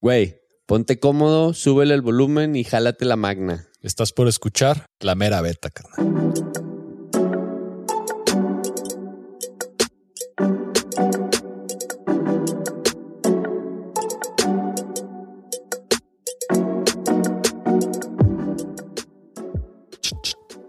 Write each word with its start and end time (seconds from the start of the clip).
Güey, 0.00 0.40
ponte 0.66 1.00
cómodo, 1.00 1.54
súbele 1.54 1.92
el 1.92 2.02
volumen 2.02 2.54
y 2.54 2.62
jálate 2.62 3.04
la 3.04 3.16
magna. 3.16 3.66
Estás 3.82 4.12
por 4.12 4.28
escuchar 4.28 4.86
la 5.00 5.16
mera 5.16 5.40
beta, 5.40 5.70
carnal. 5.70 6.34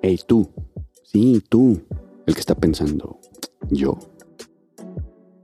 Hey, 0.02 0.20
tú. 0.26 0.52
Sí, 1.04 1.44
tú. 1.50 1.86
El 2.26 2.34
que 2.34 2.40
está 2.40 2.56
pensando. 2.56 3.20
Yo. 3.70 4.00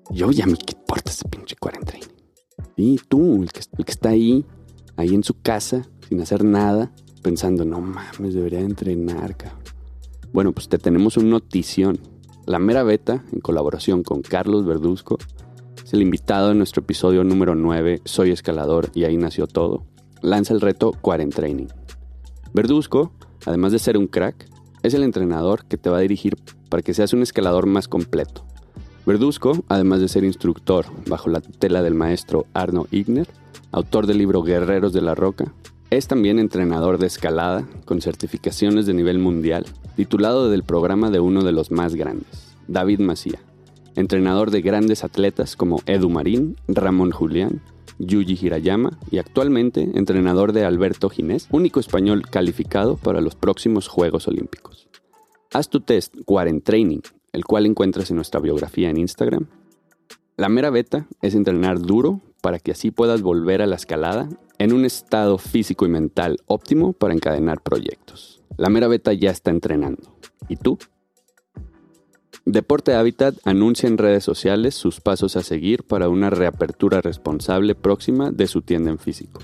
Yo 0.09 0.31
ya 0.31 0.47
me 0.47 0.53
importa 0.53 1.11
ese 1.11 1.29
pinche 1.29 1.55
40. 1.55 2.04
Y 2.77 2.97
tú, 2.97 3.43
el 3.43 3.51
que, 3.51 3.61
está 3.91 4.09
ahí, 4.09 4.45
ahí 4.97 5.13
en 5.13 5.23
su 5.23 5.39
casa, 5.41 5.87
sin 6.09 6.21
hacer 6.21 6.43
nada, 6.43 6.91
pensando, 7.21 7.63
no 7.65 7.79
mames, 7.79 8.33
debería 8.33 8.59
entrenar, 8.59 9.37
cabrón. 9.37 9.61
Bueno, 10.33 10.51
pues 10.51 10.67
te 10.67 10.77
tenemos 10.77 11.15
una 11.17 11.29
notición. 11.29 11.99
La 12.45 12.59
Mera 12.59 12.83
Beta, 12.83 13.23
en 13.31 13.39
colaboración 13.39 14.03
con 14.03 14.21
Carlos 14.21 14.65
Verduzco, 14.65 15.17
es 15.83 15.93
el 15.93 16.01
invitado 16.01 16.51
en 16.51 16.57
nuestro 16.57 16.81
episodio 16.81 17.23
número 17.23 17.55
9, 17.55 18.01
Soy 18.05 18.31
Escalador 18.31 18.91
y 18.93 19.05
ahí 19.05 19.17
nació 19.17 19.47
todo, 19.47 19.85
lanza 20.21 20.53
el 20.53 20.61
reto 20.61 20.91
Cuarentraining. 20.99 21.69
Verduzco, 22.53 23.13
además 23.45 23.71
de 23.71 23.79
ser 23.79 23.97
un 23.97 24.07
crack, 24.07 24.49
es 24.83 24.93
el 24.93 25.03
entrenador 25.03 25.65
que 25.65 25.77
te 25.77 25.89
va 25.89 25.97
a 25.97 26.01
dirigir 26.01 26.37
para 26.69 26.83
que 26.83 26.93
seas 26.93 27.13
un 27.13 27.21
escalador 27.21 27.65
más 27.65 27.87
completo, 27.87 28.45
Verduzco, 29.05 29.63
además 29.69 29.99
de 29.99 30.07
ser 30.07 30.23
instructor 30.23 30.87
bajo 31.07 31.29
la 31.29 31.39
tutela 31.39 31.83
del 31.83 31.93
maestro 31.93 32.47
Arno 32.53 32.87
Igner, 32.89 33.27
autor 33.71 34.07
del 34.07 34.17
libro 34.17 34.41
Guerreros 34.41 34.93
de 34.93 35.01
la 35.01 35.13
Roca, 35.13 35.53
es 35.91 36.07
también 36.07 36.39
entrenador 36.39 36.97
de 36.97 37.05
escalada 37.05 37.67
con 37.85 38.01
certificaciones 38.01 38.87
de 38.87 38.95
nivel 38.95 39.19
mundial, 39.19 39.65
titulado 39.95 40.49
del 40.49 40.63
programa 40.63 41.11
de 41.11 41.19
uno 41.19 41.43
de 41.43 41.51
los 41.51 41.69
más 41.69 41.93
grandes, 41.93 42.55
David 42.67 42.99
Macía, 42.99 43.39
entrenador 43.95 44.49
de 44.49 44.61
grandes 44.61 45.03
atletas 45.03 45.55
como 45.55 45.83
Edu 45.85 46.09
Marín, 46.09 46.55
Ramón 46.67 47.11
Julián, 47.11 47.61
Yuji 47.99 48.39
Hirayama 48.41 48.97
y 49.11 49.19
actualmente 49.19 49.87
entrenador 49.93 50.51
de 50.51 50.65
Alberto 50.65 51.09
Ginés, 51.09 51.47
único 51.51 51.79
español 51.79 52.23
calificado 52.29 52.97
para 52.97 53.21
los 53.21 53.35
próximos 53.35 53.87
Juegos 53.87 54.27
Olímpicos. 54.27 54.87
Haz 55.53 55.69
tu 55.69 55.79
test 55.79 56.15
Quarentraining, 56.25 57.03
el 57.35 57.43
cual 57.43 57.65
encuentras 57.65 58.09
en 58.09 58.15
nuestra 58.15 58.39
biografía 58.39 58.89
en 58.89 58.97
Instagram. 58.97 59.47
La 60.37 60.47
mera 60.47 60.69
beta 60.69 61.05
es 61.21 61.35
entrenar 61.35 61.79
duro 61.79 62.21
para 62.41 62.59
que 62.59 62.71
así 62.71 62.91
puedas 62.91 63.21
volver 63.21 63.61
a 63.61 63.67
la 63.67 63.75
escalada 63.75 64.29
en 64.57 64.71
un 64.71 64.85
estado 64.85 65.37
físico 65.37 65.85
y 65.85 65.89
mental 65.89 66.37
óptimo 66.45 66.93
para 66.93 67.13
encadenar 67.13 67.61
proyectos. 67.61 68.41
La 68.55 68.69
mera 68.69 68.87
beta 68.87 69.11
ya 69.11 69.31
está 69.31 69.51
entrenando. 69.51 70.15
¿Y 70.47 70.55
tú? 70.55 70.77
Deporte 72.45 72.93
Habitat 72.93 73.35
anuncia 73.43 73.87
en 73.87 73.97
redes 73.97 74.23
sociales 74.23 74.75
sus 74.75 75.01
pasos 75.01 75.35
a 75.35 75.43
seguir 75.43 75.83
para 75.83 76.07
una 76.07 76.29
reapertura 76.29 77.01
responsable 77.01 77.75
próxima 77.75 78.31
de 78.31 78.47
su 78.47 78.61
tienda 78.61 78.91
en 78.91 78.99
físico. 78.99 79.41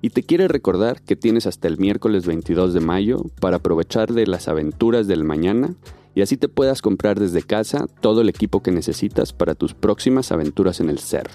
Y 0.00 0.10
te 0.10 0.22
quiere 0.22 0.48
recordar 0.48 1.02
que 1.02 1.14
tienes 1.14 1.46
hasta 1.46 1.68
el 1.68 1.78
miércoles 1.78 2.24
22 2.24 2.72
de 2.72 2.80
mayo 2.80 3.24
para 3.40 3.58
aprovechar 3.58 4.12
de 4.12 4.26
las 4.26 4.48
aventuras 4.48 5.06
del 5.06 5.24
mañana 5.24 5.74
y 6.14 6.22
así 6.22 6.36
te 6.36 6.48
puedas 6.48 6.82
comprar 6.82 7.18
desde 7.18 7.42
casa 7.42 7.86
todo 8.00 8.20
el 8.20 8.28
equipo 8.28 8.62
que 8.62 8.70
necesitas 8.70 9.32
para 9.32 9.54
tus 9.54 9.74
próximas 9.74 10.30
aventuras 10.32 10.80
en 10.80 10.90
el 10.90 10.98
cerro. 10.98 11.32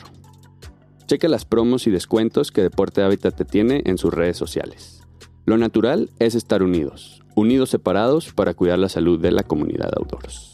Checa 1.07 1.27
las 1.27 1.45
promos 1.45 1.87
y 1.87 1.91
descuentos 1.91 2.51
que 2.51 2.61
Deporte 2.61 3.01
Habitat 3.01 3.35
te 3.35 3.45
tiene 3.45 3.81
en 3.85 3.97
sus 3.97 4.13
redes 4.13 4.37
sociales. 4.37 5.01
Lo 5.45 5.57
natural 5.57 6.09
es 6.19 6.35
estar 6.35 6.61
unidos, 6.63 7.23
unidos 7.35 7.69
separados 7.69 8.33
para 8.33 8.53
cuidar 8.53 8.79
la 8.79 8.89
salud 8.89 9.19
de 9.19 9.31
la 9.31 9.43
comunidad 9.43 9.91
outdoors. 9.97 10.53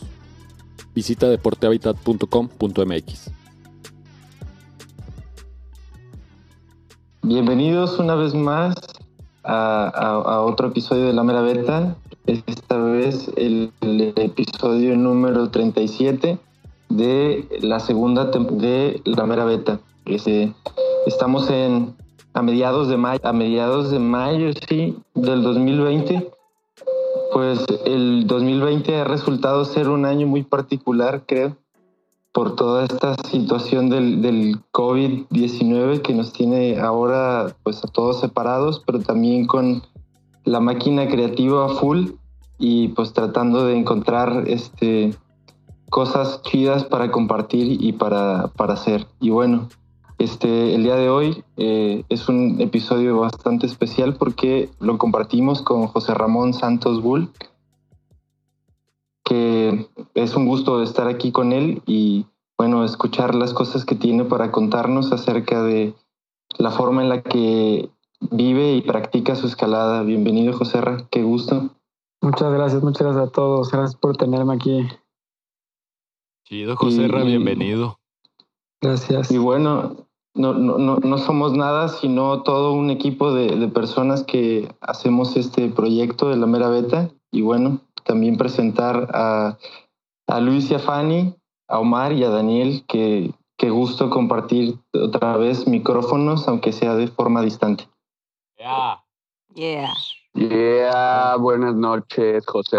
Visita 0.94 1.28
deportehabitat.com.mx. 1.28 3.32
Bienvenidos 7.24 7.98
una 8.00 8.16
vez 8.16 8.34
más 8.36 8.76
a, 9.44 9.88
a- 9.88 10.36
a 10.36 10.42
otro 10.42 10.68
episodio 10.68 11.06
de 11.06 11.14
La 11.14 11.24
Mera 11.24 11.42
Beta. 11.42 11.96
Esta 12.26 12.78
vez 12.78 13.30
el, 13.36 13.74
el 13.82 14.14
episodio 14.16 14.96
número 14.96 15.50
37 15.50 16.40
de 16.88 17.48
la 17.62 17.82
segunda 17.82 18.26
de 18.26 19.02
La 19.04 19.26
Mera 19.26 19.44
Beta. 19.44 19.82
Este, 20.06 20.54
estamos 21.06 21.50
en 21.50 21.94
a 22.34 22.42
mediados 22.42 22.88
de 22.88 22.96
mayo, 22.96 23.20
a 23.24 23.34
mediados 23.34 23.92
de 23.92 24.00
mayo, 24.00 24.52
sí, 24.70 24.98
del 25.14 25.44
2020. 25.44 26.32
Pues 27.34 27.66
el 27.86 28.26
2020 28.26 28.96
ha 28.96 29.04
resultado 29.04 29.66
ser 29.66 29.90
un 29.90 30.06
año 30.06 30.26
muy 30.26 30.44
particular, 30.44 31.24
creo, 31.26 31.58
por 32.32 32.56
toda 32.56 32.86
esta 32.86 33.16
situación 33.30 33.90
del, 33.90 34.22
del 34.22 34.60
COVID-19 34.72 36.02
que 36.02 36.14
nos 36.14 36.32
tiene 36.32 36.80
ahora 36.80 37.54
pues 37.64 37.84
a 37.84 37.88
todos 37.88 38.22
separados, 38.22 38.82
pero 38.86 39.00
también 39.00 39.46
con 39.46 39.84
la 40.46 40.60
máquina 40.60 41.08
creativa 41.08 41.70
full 41.70 42.12
y 42.58 42.90
pues 42.90 43.14
tratando 43.14 43.66
de 43.66 43.78
encontrar 43.78 44.44
este, 44.48 45.16
cosas 45.90 46.42
chidas 46.44 46.84
para 46.86 47.12
compartir 47.12 47.82
y 47.82 47.94
para, 47.94 48.48
para 48.48 48.74
hacer. 48.74 49.08
Y 49.20 49.30
bueno, 49.30 49.70
este, 50.18 50.76
el 50.76 50.84
día 50.84 50.96
de 50.96 51.10
hoy 51.10 51.44
eh, 51.58 52.04
es 52.10 52.30
un 52.30 52.62
episodio 52.62 53.20
bastante 53.20 53.66
especial 53.66 54.16
porque 54.16 54.70
lo 54.80 54.98
compartimos 54.98 55.62
con 55.62 55.88
José 55.88 56.14
Ramón 56.14 56.54
Santos 56.54 57.02
Bull, 57.02 57.30
que 59.26 59.88
es 60.14 60.36
un 60.36 60.46
gusto 60.46 60.82
estar 60.82 61.08
aquí 61.08 61.32
con 61.32 61.52
él 61.52 61.82
y 61.86 62.26
bueno, 62.58 62.86
escuchar 62.86 63.36
las 63.36 63.54
cosas 63.54 63.84
que 63.84 63.96
tiene 63.96 64.24
para 64.24 64.52
contarnos 64.52 65.12
acerca 65.12 65.64
de 65.64 65.94
la 66.58 66.72
forma 66.72 67.02
en 67.02 67.10
la 67.10 67.22
que 67.22 67.90
vive 68.32 68.74
y 68.74 68.82
practica 68.82 69.36
su 69.36 69.48
escalada. 69.48 70.04
Bienvenido, 70.04 70.54
José 70.54 70.82
Ra, 70.82 71.08
qué 71.10 71.24
gusto. 71.24 71.70
Muchas 72.22 72.54
gracias, 72.54 72.84
muchas 72.84 73.04
gracias 73.04 73.28
a 73.28 73.32
todos. 73.32 73.72
Gracias 73.72 73.96
por 73.96 74.18
tenerme 74.18 74.54
aquí. 74.54 74.88
Chido, 76.46 76.76
José 76.76 77.08
Ra, 77.08 77.24
bienvenido. 77.24 78.00
Gracias. 78.82 79.32
Y 79.32 79.38
bueno, 79.38 80.08
no, 80.36 80.54
no, 80.54 80.78
no, 80.78 80.98
no 80.98 81.18
somos 81.18 81.54
nada, 81.54 81.88
sino 81.88 82.44
todo 82.44 82.74
un 82.74 82.90
equipo 82.90 83.34
de, 83.34 83.56
de 83.56 83.68
personas 83.68 84.24
que 84.24 84.74
hacemos 84.82 85.38
este 85.38 85.70
proyecto 85.70 86.30
de 86.30 86.38
la 86.38 86.46
mera 86.46 86.70
beta. 86.70 87.10
Y 87.32 87.42
bueno, 87.42 87.82
también 88.04 88.38
presentar 88.38 89.10
a, 89.14 89.58
a 90.28 90.40
Luis 90.40 90.70
y 90.72 90.76
a 90.76 90.80
Fanny, 90.80 91.36
a 91.68 91.80
Omar 91.80 92.14
y 92.14 92.24
a 92.24 92.30
Daniel, 92.30 92.84
que 92.88 93.32
qué 93.58 93.70
gusto 93.70 94.10
compartir 94.10 94.78
otra 94.94 95.38
vez 95.38 95.68
micrófonos, 95.68 96.48
aunque 96.48 96.72
sea 96.72 96.96
de 96.96 97.08
forma 97.08 97.42
distante. 97.42 97.88
Yeah. 98.64 99.94
Yeah, 100.34 101.36
buenas 101.38 101.76
noches, 101.76 102.46
José 102.46 102.78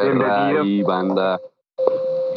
y 0.65 0.83
banda. 0.83 1.39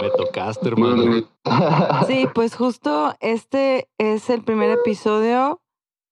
Me 0.02 0.09
tocaste, 0.09 0.68
hermano. 0.68 1.24
Sí, 2.07 2.28
pues 2.36 2.56
justo 2.57 3.16
este 3.22 3.88
es 3.97 4.30
el 4.30 4.44
primer 4.44 4.69
episodio 4.72 5.62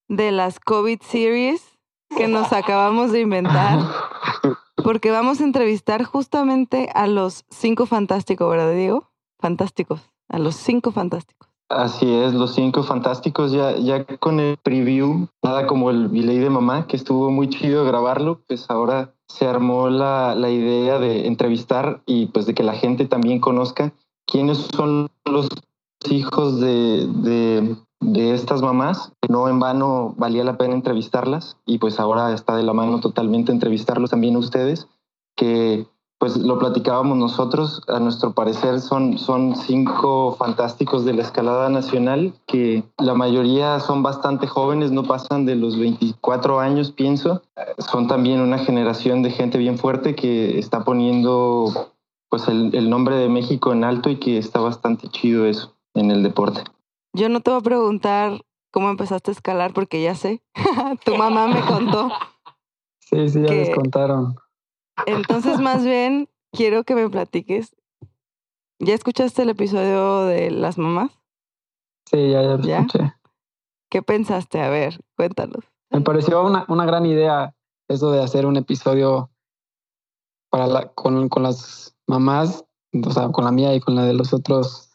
de 0.08 0.32
las 0.32 0.62
COVID 0.62 1.02
series 1.02 1.78
que 2.16 2.30
nos 2.30 2.54
acabamos 2.54 3.12
de 3.12 3.20
inventar. 3.20 3.80
Porque 4.82 5.12
vamos 5.12 5.42
a 5.42 5.44
entrevistar 5.44 6.06
justamente 6.06 6.90
a 6.94 7.06
los 7.06 7.44
cinco 7.50 7.86
fantásticos, 7.86 8.50
¿verdad, 8.50 8.74
Diego? 8.74 9.12
Fantásticos. 9.40 10.10
A 10.30 10.40
los 10.40 10.56
cinco 10.56 10.92
fantásticos. 10.92 11.45
Así 11.68 12.14
es, 12.14 12.34
los 12.36 12.54
cinco 12.54 12.84
fantásticos, 12.84 13.52
ya, 13.52 13.76
ya 13.76 14.06
con 14.06 14.40
el 14.40 14.58
preview, 14.58 15.28
nada 15.42 15.66
como 15.66 15.90
el 15.90 16.12
delay 16.12 16.38
de 16.38 16.52
mamá, 16.52 16.86
que 16.86 16.96
estuvo 16.96 17.32
muy 17.32 17.50
chido 17.50 17.84
grabarlo, 17.86 18.42
pues 18.48 18.70
ahora 18.70 19.16
se 19.28 19.48
armó 19.48 19.90
la, 19.90 20.36
la 20.36 20.52
idea 20.52 21.00
de 21.00 21.26
entrevistar 21.26 22.04
y 22.06 22.28
pues 22.28 22.46
de 22.46 22.54
que 22.54 22.62
la 22.62 22.74
gente 22.74 23.06
también 23.06 23.40
conozca 23.40 23.94
quiénes 24.28 24.60
son 24.76 25.10
los 25.26 25.50
hijos 26.08 26.60
de, 26.60 27.08
de, 27.08 27.76
de 28.00 28.34
estas 28.36 28.62
mamás. 28.62 29.14
No 29.28 29.50
en 29.50 29.60
vano 29.60 30.14
valía 30.18 30.44
la 30.44 30.58
pena 30.58 30.76
entrevistarlas 30.76 31.58
y 31.66 31.80
pues 31.80 32.00
ahora 32.00 32.32
está 32.34 32.56
de 32.56 32.64
la 32.64 32.74
mano 32.74 33.00
totalmente 33.00 33.52
entrevistarlos 33.52 34.12
también 34.12 34.38
ustedes, 34.38 34.88
que 35.36 35.88
pues 36.18 36.38
lo 36.38 36.58
platicábamos 36.58 37.18
nosotros, 37.18 37.82
a 37.88 38.00
nuestro 38.00 38.34
parecer 38.34 38.80
son, 38.80 39.18
son 39.18 39.56
cinco 39.56 40.36
fantásticos 40.40 41.06
de 41.06 41.14
la 41.14 41.22
escalada 41.22 41.70
nacional, 41.70 42.34
que 42.48 42.84
la 42.98 43.14
mayoría 43.14 43.80
son 43.80 44.02
bastante 44.02 44.48
jóvenes, 44.48 44.92
no 44.92 45.04
pasan 45.04 45.46
de 45.46 45.56
los 45.56 45.78
24 45.78 46.60
años, 46.60 46.92
pienso. 46.92 47.44
Son 47.78 48.08
también 48.08 48.40
una 48.40 48.60
generación 48.60 49.24
de 49.24 49.32
gente 49.32 49.58
bien 49.58 49.78
fuerte 49.78 50.16
que 50.16 50.58
está 50.58 50.84
poniendo 50.84 51.92
pues 52.30 52.48
el, 52.48 52.74
el 52.74 52.90
nombre 52.90 53.18
de 53.18 53.30
México 53.30 53.72
en 53.72 53.84
alto 53.84 54.10
y 54.10 54.18
que 54.18 54.38
está 54.38 54.60
bastante 54.60 55.08
chido 55.10 55.46
eso 55.46 55.76
en 55.94 56.12
el 56.12 56.24
deporte. 56.24 56.64
Yo 57.14 57.30
no 57.30 57.40
te 57.42 57.52
voy 57.52 57.60
a 57.60 57.64
preguntar 57.64 58.42
cómo 58.72 58.90
empezaste 58.90 59.32
a 59.32 59.34
escalar, 59.34 59.74
porque 59.74 60.02
ya 60.02 60.16
sé, 60.16 60.42
tu 61.06 61.16
mamá 61.16 61.48
me 61.48 61.62
contó. 61.62 62.12
Sí, 63.00 63.30
sí, 63.30 63.42
ya 63.42 63.54
les 63.54 63.74
contaron. 63.74 64.36
Entonces, 65.06 65.60
más 65.60 65.84
bien, 65.84 66.30
quiero 66.52 66.84
que 66.84 66.96
me 66.96 67.10
platiques. 67.10 67.76
¿Ya 68.80 68.94
escuchaste 68.94 69.44
el 69.44 69.50
episodio 69.50 70.26
de 70.26 70.52
las 70.52 70.78
mamás? 70.78 71.12
Sí, 72.06 72.32
ya, 72.32 72.42
ya 72.42 72.58
lo 72.58 72.64
¿Ya? 72.64 72.80
escuché. 72.80 73.14
¿Qué 73.90 74.02
pensaste? 74.02 74.62
A 74.62 74.70
ver, 74.70 75.00
cuéntanos. 75.16 75.64
Me 75.90 76.02
pareció 76.02 76.44
una, 76.44 76.66
una 76.68 76.86
gran 76.86 77.06
idea 77.06 77.56
eso 77.88 78.12
de 78.12 78.22
hacer 78.24 78.46
un 78.46 78.58
episodio 78.58 79.30
para 80.50 80.68
la, 80.68 80.88
con, 80.94 81.30
con 81.30 81.44
las 81.44 81.96
mamás, 82.08 82.66
o 82.94 83.12
sea, 83.12 83.30
con 83.30 83.46
la 83.46 83.52
mía 83.52 83.74
y 83.76 83.80
con 83.80 83.96
la 83.96 84.04
de 84.04 84.14
los 84.14 84.34
otros 84.34 84.92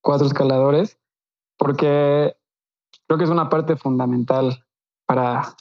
cuatro 0.00 0.26
escaladores, 0.26 0.98
porque 1.58 2.36
creo 3.06 3.18
que 3.18 3.24
es 3.24 3.30
una 3.30 3.48
parte 3.48 3.76
fundamental 3.76 4.64
para 5.06 5.56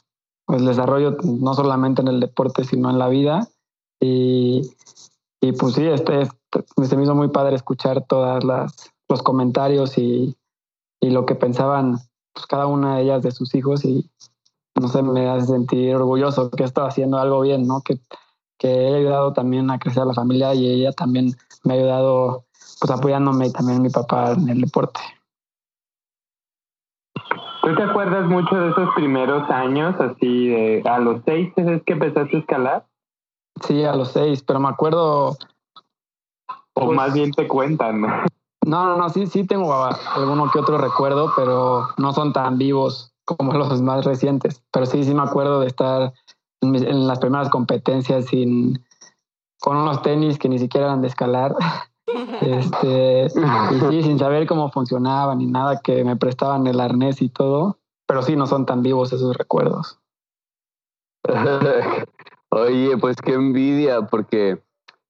pues, 0.45 0.61
el 0.61 0.67
desarrollo, 0.67 1.17
no 1.23 1.53
solamente 1.53 2.01
en 2.01 2.09
el 2.09 2.19
deporte, 2.19 2.63
sino 2.63 2.89
en 2.89 2.99
la 2.99 3.07
vida. 3.07 3.47
Y, 4.03 4.69
y 5.39 5.53
pues 5.53 5.75
sí, 5.75 5.85
este, 5.87 6.23
este- 6.23 6.85
se 6.85 6.97
me 6.97 7.03
hizo 7.03 7.15
muy 7.15 7.29
padre 7.29 7.55
escuchar 7.55 8.05
todas 8.05 8.43
las 8.43 8.93
los 9.09 9.21
comentarios 9.21 9.97
y, 9.97 10.35
y 10.99 11.09
lo 11.11 11.25
que 11.25 11.35
pensaban 11.35 11.97
pues, 12.33 12.45
cada 12.47 12.65
una 12.65 12.95
de 12.97 13.03
ellas 13.03 13.21
de 13.21 13.31
sus 13.31 13.53
hijos 13.53 13.85
y 13.85 14.09
no 14.75 14.87
sé, 14.87 15.03
me 15.03 15.29
hace 15.29 15.47
sentir 15.47 15.95
orgulloso 15.95 16.49
que 16.49 16.63
he 16.63 16.65
estado 16.65 16.87
haciendo 16.87 17.19
algo 17.19 17.41
bien, 17.41 17.67
¿no? 17.67 17.81
Que, 17.81 17.99
que 18.57 18.69
he 18.69 18.95
ayudado 18.95 19.33
también 19.33 19.69
a 19.69 19.77
crecer 19.77 20.03
a 20.03 20.07
la 20.07 20.13
familia 20.13 20.53
y 20.55 20.67
ella 20.67 20.91
también 20.93 21.35
me 21.63 21.73
ha 21.73 21.77
ayudado 21.77 22.45
pues 22.79 22.91
apoyándome 22.91 23.47
y 23.47 23.51
también 23.51 23.81
mi 23.81 23.89
papá 23.89 24.31
en 24.33 24.49
el 24.49 24.61
deporte. 24.61 24.99
¿Tú 27.61 27.75
te 27.75 27.83
acuerdas 27.83 28.25
mucho 28.25 28.55
de 28.55 28.71
esos 28.71 28.89
primeros 28.95 29.49
años, 29.49 29.95
así 29.99 30.47
de 30.47 30.81
a 30.85 30.99
los 30.99 31.21
seis 31.25 31.53
es 31.55 31.83
que 31.83 31.93
empezaste 31.93 32.35
a 32.35 32.39
escalar? 32.39 32.85
Sí, 33.67 33.83
a 33.83 33.95
los 33.95 34.09
seis, 34.09 34.43
pero 34.43 34.59
me 34.59 34.69
acuerdo, 34.69 35.37
O 36.75 36.85
Pues- 36.85 36.95
más 36.97 37.13
bien 37.13 37.31
te 37.31 37.47
cuentan, 37.47 38.01
¿no? 38.01 38.07
no, 38.65 38.85
no, 38.87 38.97
no, 38.97 39.09
sí, 39.09 39.27
sí 39.27 39.45
tengo 39.45 39.71
alguno 40.15 40.49
que 40.51 40.59
otro 40.59 40.77
recuerdo, 40.77 41.31
pero 41.35 41.87
no 41.97 42.13
son 42.13 42.33
tan 42.33 42.57
vivos 42.57 43.13
como 43.25 43.51
los 43.77 43.81
más 43.81 44.05
recientes. 44.05 44.63
Pero 44.71 44.85
sí, 44.85 45.03
sí 45.03 45.13
me 45.13 45.21
acuerdo 45.23 45.59
de 45.59 45.67
estar 45.67 46.13
en, 46.61 46.71
mis- 46.71 46.81
en 46.83 47.07
las 47.07 47.19
primeras 47.19 47.49
competencias 47.49 48.25
sin, 48.25 48.83
con 49.59 49.77
unos 49.77 50.01
tenis 50.01 50.39
que 50.39 50.49
ni 50.49 50.57
siquiera 50.59 50.87
eran 50.87 51.01
de 51.01 51.07
escalar. 51.07 51.55
Este, 52.41 53.25
y 53.27 53.79
sí, 53.89 54.03
sin 54.03 54.19
saber 54.19 54.45
cómo 54.45 54.69
funcionaban 54.69 55.37
ni 55.37 55.45
nada, 55.47 55.79
que 55.79 56.03
me 56.03 56.15
prestaban 56.17 56.67
el 56.67 56.79
arnés 56.81 57.21
y 57.21 57.29
todo, 57.29 57.77
pero 58.05 58.21
sí 58.21 58.35
no 58.35 58.45
son 58.45 58.65
tan 58.65 58.81
vivos 58.83 59.13
esos 59.13 59.35
recuerdos. 59.37 59.99
Oye, 62.55 62.97
pues 62.99 63.17
qué 63.19 63.33
envidia, 63.33 64.03
porque 64.03 64.61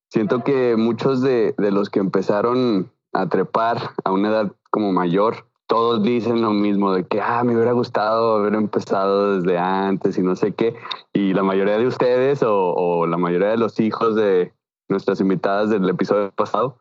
siento 0.10 0.46
que 0.46 0.78
muchos 0.78 1.22
de, 1.22 1.54
de 1.58 1.72
los 1.72 1.90
que 1.90 2.00
empezaron 2.00 2.90
a 3.12 3.28
trepar 3.28 3.92
a 4.06 4.14
una 4.14 4.30
edad 4.30 4.54
como 4.72 4.94
mayor, 4.94 5.46
todos 5.68 6.02
dicen 6.04 6.42
lo 6.42 6.52
mismo, 6.52 6.94
de 6.94 7.06
que, 7.06 7.20
ah, 7.20 7.44
me 7.44 7.54
hubiera 7.54 7.74
gustado 7.74 8.38
haber 8.38 8.54
empezado 8.54 9.36
desde 9.36 9.58
antes 9.58 10.18
y 10.18 10.22
no 10.22 10.38
sé 10.38 10.54
qué. 10.54 10.78
Y 11.12 11.34
la 11.34 11.44
mayoría 11.44 11.78
de 11.78 11.86
ustedes 11.86 12.44
o, 12.44 12.76
o 12.76 13.08
la 13.08 13.18
mayoría 13.18 13.50
de 13.50 13.58
los 13.58 13.78
hijos 13.82 14.16
de 14.16 14.54
nuestras 14.88 15.20
invitadas 15.20 15.70
del 15.70 15.90
episodio 15.90 16.32
pasado, 16.32 16.78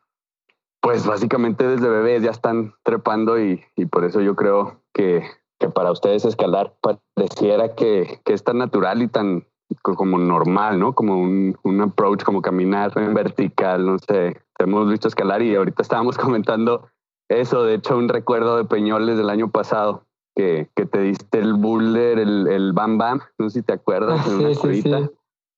pues 0.80 1.04
básicamente 1.04 1.66
desde 1.66 1.88
bebés 1.88 2.22
ya 2.22 2.30
están 2.30 2.74
trepando 2.84 3.40
y, 3.40 3.64
y 3.74 3.86
por 3.86 4.04
eso 4.04 4.20
yo 4.20 4.36
creo 4.36 4.80
que, 4.94 5.24
que 5.58 5.68
para 5.68 5.90
ustedes 5.90 6.24
escalar 6.24 6.76
pareciera 7.16 7.74
que, 7.74 8.20
que 8.24 8.32
es 8.32 8.44
tan 8.44 8.58
natural 8.58 9.02
y 9.02 9.08
tan 9.08 9.44
como 9.82 10.18
normal, 10.18 10.78
¿no? 10.78 10.94
Como 10.94 11.20
un, 11.20 11.56
un 11.62 11.80
approach, 11.80 12.22
como 12.22 12.42
caminar 12.42 12.92
en 12.96 13.14
vertical, 13.14 13.84
no 13.86 13.98
sé. 13.98 14.40
Te 14.56 14.64
hemos 14.64 14.88
visto 14.88 15.08
escalar 15.08 15.42
y 15.42 15.54
ahorita 15.54 15.82
estábamos 15.82 16.16
comentando 16.18 16.88
eso, 17.28 17.64
de 17.64 17.74
hecho 17.74 17.96
un 17.96 18.08
recuerdo 18.08 18.56
de 18.56 18.64
Peñoles 18.64 19.16
del 19.16 19.30
año 19.30 19.50
pasado, 19.50 20.04
que, 20.36 20.68
que 20.74 20.86
te 20.86 21.00
diste 21.00 21.38
el 21.38 21.54
boulder, 21.54 22.18
el, 22.18 22.46
el 22.48 22.72
bam 22.72 22.98
bam, 22.98 23.20
no 23.38 23.48
sé 23.50 23.60
si 23.60 23.62
te 23.66 23.72
acuerdas, 23.74 24.26
en 24.26 24.34
una 24.34 24.48
Sí, 24.48 24.54
sí, 24.54 24.54
sí. 24.54 24.60
curvita. 24.60 25.10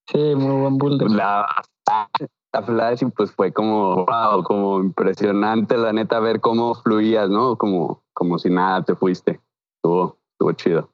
Sí, 0.06 0.34
muy 0.37 0.61
buen 0.61 0.78
boulder. 0.78 1.11
La, 1.11 1.46
la 2.52 2.62
flash 2.62 3.02
y 3.02 3.06
pues 3.06 3.32
fue 3.32 3.52
como, 3.52 4.05
wow, 4.05 4.43
como 4.44 4.78
impresionante 4.81 5.76
la 5.76 5.93
neta 5.93 6.20
ver 6.20 6.40
cómo 6.40 6.75
fluías, 6.75 7.28
¿no? 7.28 7.56
Como, 7.56 8.02
como 8.12 8.38
si 8.38 8.50
nada 8.50 8.82
te 8.84 8.94
fuiste. 8.94 9.40
Estuvo, 9.76 10.19
estuvo 10.32 10.52
chido. 10.52 10.88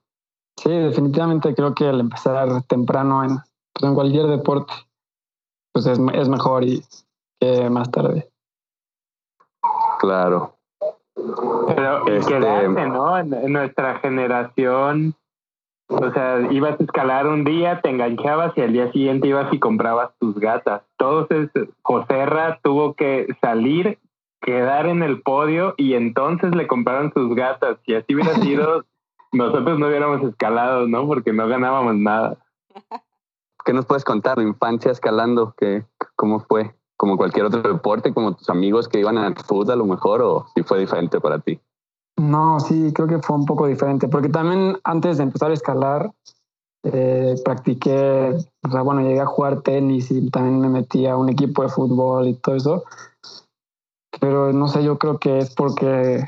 Sí, 0.63 0.69
definitivamente 0.71 1.55
creo 1.55 1.75
que 1.75 1.89
al 1.89 2.01
empezar 2.01 2.63
temprano 2.65 3.25
en, 3.25 3.39
pues, 3.73 3.83
en 3.83 3.95
cualquier 3.95 4.27
deporte, 4.27 4.75
pues 5.73 5.87
es, 5.87 5.99
es 6.13 6.29
mejor 6.29 6.65
y 6.65 6.83
que 7.41 7.71
más 7.71 7.91
tarde. 7.91 8.29
Claro. 10.01 10.57
Pero 11.15 12.07
Este- 12.07 12.35
quedarse, 12.35 12.87
¿no? 12.89 13.17
En, 13.17 13.33
en 13.33 13.53
nuestra 13.55 14.01
generación, 14.01 15.15
o 15.89 16.11
sea, 16.13 16.47
ibas 16.51 16.79
a 16.79 16.85
escalar 16.85 17.27
un 17.27 17.45
día, 17.45 17.81
te 17.81 17.89
enganchabas 17.89 18.53
y 18.59 18.61
al 18.61 18.75
día 18.75 18.93
siguiente 18.93 19.29
ibas 19.29 19.51
y 19.55 19.59
comprabas 19.59 20.11
tus 20.19 20.35
gatas. 20.39 20.83
Entonces, 20.99 21.49
Joserra 21.81 22.61
tuvo 22.63 22.93
que 22.93 23.29
salir, 23.41 23.99
quedar 24.43 24.85
en 24.87 25.03
el 25.03 25.23
podio 25.23 25.73
y 25.79 25.95
entonces 25.95 26.55
le 26.55 26.67
compraron 26.67 27.15
sus 27.15 27.35
gatas. 27.35 27.79
Si 27.87 27.95
así 27.95 28.15
hubiera 28.15 28.35
sido, 28.35 28.85
nosotros 29.33 29.79
no 29.79 29.89
hubiéramos 29.89 30.23
escalado, 30.23 30.87
¿no? 30.87 31.07
Porque 31.07 31.33
no 31.33 31.49
ganábamos 31.49 31.97
nada. 31.97 32.39
¿Qué 33.65 33.73
nos 33.73 33.87
puedes 33.87 34.05
contar? 34.05 34.37
Tu 34.37 34.43
infancia 34.43 34.91
escalando, 34.91 35.55
¿qué, 35.57 35.85
¿cómo 36.17 36.41
fue? 36.41 36.75
¿Como 36.97 37.17
cualquier 37.17 37.47
otro 37.47 37.63
deporte, 37.63 38.13
como 38.13 38.35
tus 38.35 38.49
amigos 38.51 38.89
que 38.89 39.01
iban 39.01 39.19
al 39.19 39.35
fútbol 39.37 39.71
a 39.71 39.77
lo 39.77 39.87
mejor, 39.87 40.23
o 40.23 40.47
si 40.55 40.63
fue 40.63 40.79
diferente 40.81 41.21
para 41.21 41.39
ti? 41.39 41.61
No, 42.19 42.61
sí, 42.61 42.93
creo 42.93 43.09
que 43.09 43.19
fue 43.19 43.37
un 43.37 43.47
poco 43.47 43.67
diferente, 43.67 44.09
porque 44.09 44.29
también 44.29 44.79
antes 44.85 45.19
de 45.19 45.25
empezar 45.25 45.51
a 45.51 45.55
escalar, 45.55 46.11
eh, 46.83 47.35
practiqué, 47.45 48.37
o 48.67 48.71
sea, 48.71 48.83
bueno, 48.83 49.03
llegué 49.03 49.21
a 49.21 49.27
jugar 49.27 49.63
tenis 49.63 50.11
y 50.11 50.31
también 50.31 50.61
me 50.61 50.69
metí 50.69 51.07
a 51.07 51.17
un 51.17 51.29
equipo 51.29 51.63
de 51.63 51.69
fútbol 51.69 52.29
y 52.29 52.35
todo 52.35 52.57
eso. 52.57 52.85
Pero 54.19 54.53
no 54.53 54.69
sé, 54.69 54.83
yo 54.83 54.99
creo 54.99 55.19
que 55.19 55.39
es 55.39 55.55
porque 55.55 56.25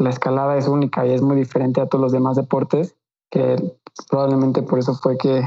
la 0.00 0.10
escalada 0.10 0.56
es 0.56 0.66
única 0.66 1.06
y 1.06 1.12
es 1.12 1.20
muy 1.22 1.36
diferente 1.36 1.80
a 1.80 1.86
todos 1.86 2.02
los 2.02 2.12
demás 2.12 2.36
deportes, 2.36 2.96
que 3.30 3.56
probablemente 4.08 4.62
por 4.62 4.78
eso 4.78 4.94
fue 4.94 5.18
que, 5.18 5.44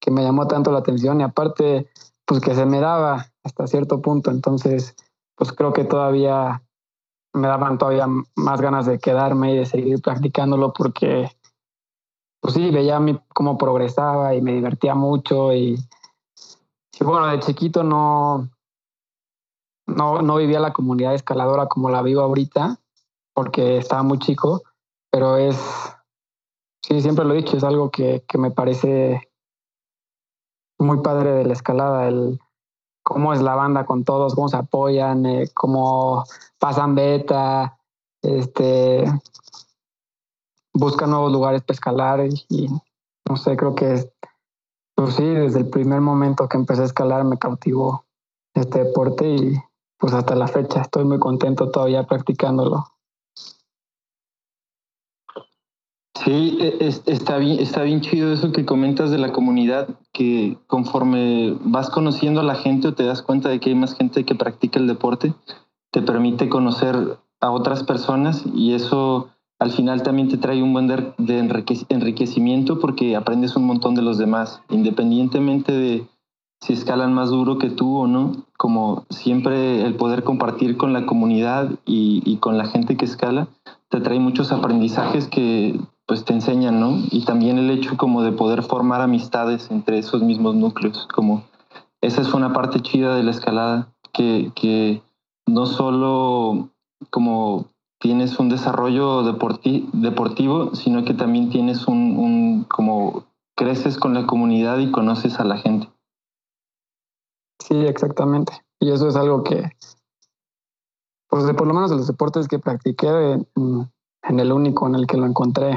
que 0.00 0.10
me 0.12 0.22
llamó 0.22 0.46
tanto 0.46 0.70
la 0.70 0.78
atención 0.78 1.20
y 1.20 1.24
aparte, 1.24 1.90
pues 2.24 2.40
que 2.40 2.54
se 2.54 2.64
me 2.64 2.80
daba 2.80 3.26
hasta 3.42 3.66
cierto 3.66 4.00
punto, 4.00 4.30
entonces, 4.30 4.94
pues 5.34 5.52
creo 5.52 5.72
que 5.72 5.84
todavía 5.84 6.62
me 7.34 7.48
daban 7.48 7.76
todavía 7.76 8.06
más 8.36 8.60
ganas 8.60 8.86
de 8.86 8.98
quedarme 9.00 9.52
y 9.54 9.58
de 9.58 9.66
seguir 9.66 10.00
practicándolo 10.00 10.72
porque, 10.72 11.30
pues 12.40 12.54
sí, 12.54 12.70
veía 12.70 13.00
mi- 13.00 13.20
cómo 13.34 13.58
progresaba 13.58 14.34
y 14.34 14.40
me 14.42 14.52
divertía 14.52 14.94
mucho 14.94 15.52
y, 15.52 15.76
y 17.00 17.04
bueno, 17.04 17.26
de 17.26 17.40
chiquito 17.40 17.82
no, 17.82 18.48
no, 19.86 20.22
no 20.22 20.36
vivía 20.36 20.60
la 20.60 20.72
comunidad 20.72 21.14
escaladora 21.14 21.66
como 21.66 21.90
la 21.90 22.02
vivo 22.02 22.20
ahorita 22.20 22.78
porque 23.38 23.78
estaba 23.78 24.02
muy 24.02 24.18
chico, 24.18 24.64
pero 25.12 25.36
es, 25.36 25.56
sí, 26.82 27.00
siempre 27.00 27.24
lo 27.24 27.34
he 27.34 27.36
dicho, 27.36 27.56
es 27.56 27.62
algo 27.62 27.88
que, 27.88 28.24
que 28.26 28.36
me 28.36 28.50
parece 28.50 29.30
muy 30.76 31.02
padre 31.02 31.30
de 31.30 31.44
la 31.44 31.52
escalada, 31.52 32.08
el 32.08 32.40
cómo 33.04 33.32
es 33.32 33.40
la 33.40 33.54
banda 33.54 33.86
con 33.86 34.02
todos, 34.02 34.34
cómo 34.34 34.48
se 34.48 34.56
apoyan, 34.56 35.24
eh, 35.24 35.48
cómo 35.54 36.24
pasan 36.58 36.96
beta, 36.96 37.78
este, 38.22 39.04
buscan 40.74 41.10
nuevos 41.10 41.30
lugares 41.30 41.62
para 41.62 41.74
escalar 41.74 42.26
y, 42.26 42.44
y 42.48 42.66
no 43.28 43.36
sé, 43.36 43.56
creo 43.56 43.76
que 43.76 44.12
pues 44.96 45.14
sí, 45.14 45.24
desde 45.24 45.60
el 45.60 45.70
primer 45.70 46.00
momento 46.00 46.48
que 46.48 46.56
empecé 46.56 46.82
a 46.82 46.86
escalar 46.86 47.22
me 47.22 47.38
cautivó 47.38 48.04
este 48.54 48.82
deporte 48.82 49.28
y 49.28 49.62
pues 49.96 50.12
hasta 50.12 50.34
la 50.34 50.48
fecha 50.48 50.80
estoy 50.80 51.04
muy 51.04 51.20
contento 51.20 51.70
todavía 51.70 52.02
practicándolo. 52.02 52.97
Sí, 56.24 56.58
e- 56.60 56.76
es- 56.80 57.02
está 57.06 57.36
bien, 57.38 57.58
está 57.60 57.82
bien 57.82 58.00
chido 58.00 58.32
eso 58.32 58.50
que 58.52 58.64
comentas 58.64 59.10
de 59.10 59.18
la 59.18 59.32
comunidad, 59.32 59.88
que 60.12 60.56
conforme 60.66 61.56
vas 61.60 61.90
conociendo 61.90 62.40
a 62.40 62.44
la 62.44 62.54
gente 62.56 62.88
o 62.88 62.94
te 62.94 63.04
das 63.04 63.22
cuenta 63.22 63.48
de 63.48 63.60
que 63.60 63.70
hay 63.70 63.76
más 63.76 63.94
gente 63.94 64.24
que 64.24 64.34
practica 64.34 64.78
el 64.80 64.86
deporte, 64.86 65.34
te 65.92 66.02
permite 66.02 66.48
conocer 66.48 67.18
a 67.40 67.50
otras 67.50 67.84
personas 67.84 68.44
y 68.54 68.72
eso 68.74 69.28
al 69.60 69.70
final 69.70 70.02
también 70.02 70.28
te 70.28 70.38
trae 70.38 70.62
un 70.62 70.72
buen 70.72 70.86
de, 70.88 71.12
de 71.18 71.38
enrique- 71.40 71.86
enriquecimiento 71.88 72.78
porque 72.80 73.16
aprendes 73.16 73.56
un 73.56 73.66
montón 73.66 73.94
de 73.94 74.02
los 74.02 74.18
demás, 74.18 74.60
independientemente 74.70 75.72
de 75.72 76.06
si 76.60 76.72
escalan 76.72 77.14
más 77.14 77.30
duro 77.30 77.58
que 77.58 77.70
tú 77.70 77.96
o 77.98 78.06
no, 78.08 78.32
como 78.56 79.04
siempre 79.10 79.82
el 79.84 79.94
poder 79.94 80.24
compartir 80.24 80.76
con 80.76 80.92
la 80.92 81.06
comunidad 81.06 81.70
y, 81.86 82.22
y 82.24 82.38
con 82.38 82.58
la 82.58 82.66
gente 82.66 82.96
que 82.96 83.04
escala, 83.04 83.46
te 83.88 84.00
trae 84.00 84.18
muchos 84.18 84.50
aprendizajes 84.50 85.28
que 85.28 85.78
pues 86.08 86.24
te 86.24 86.32
enseñan, 86.32 86.80
¿no? 86.80 87.02
Y 87.10 87.26
también 87.26 87.58
el 87.58 87.70
hecho 87.70 87.98
como 87.98 88.22
de 88.22 88.32
poder 88.32 88.62
formar 88.62 89.02
amistades 89.02 89.70
entre 89.70 89.98
esos 89.98 90.22
mismos 90.22 90.54
núcleos, 90.54 91.06
como 91.14 91.44
esa 92.00 92.22
es 92.22 92.32
una 92.32 92.54
parte 92.54 92.80
chida 92.80 93.14
de 93.14 93.22
la 93.22 93.30
escalada, 93.30 93.92
que, 94.14 94.50
que 94.56 95.02
no 95.46 95.66
solo 95.66 96.70
como 97.10 97.66
tienes 98.00 98.38
un 98.38 98.48
desarrollo 98.48 99.22
deportivo, 99.22 100.74
sino 100.74 101.04
que 101.04 101.12
también 101.12 101.50
tienes 101.50 101.86
un, 101.86 102.64
como 102.70 103.24
creces 103.54 103.98
con 103.98 104.14
la 104.14 104.26
comunidad 104.26 104.78
y 104.78 104.90
conoces 104.90 105.38
a 105.38 105.44
la 105.44 105.58
gente. 105.58 105.90
Sí, 107.60 107.76
exactamente. 107.84 108.54
Y 108.80 108.92
eso 108.92 109.08
es 109.08 109.16
algo 109.16 109.42
que, 109.42 109.72
pues 111.28 111.44
de 111.44 111.52
por 111.52 111.66
lo 111.66 111.74
menos 111.74 111.90
de 111.90 111.96
los 111.96 112.06
deportes 112.06 112.48
que 112.48 112.58
practiqué, 112.58 113.44
en 114.22 114.40
el 114.40 114.52
único 114.52 114.86
en 114.86 114.94
el 114.94 115.06
que 115.06 115.18
lo 115.18 115.26
encontré. 115.26 115.76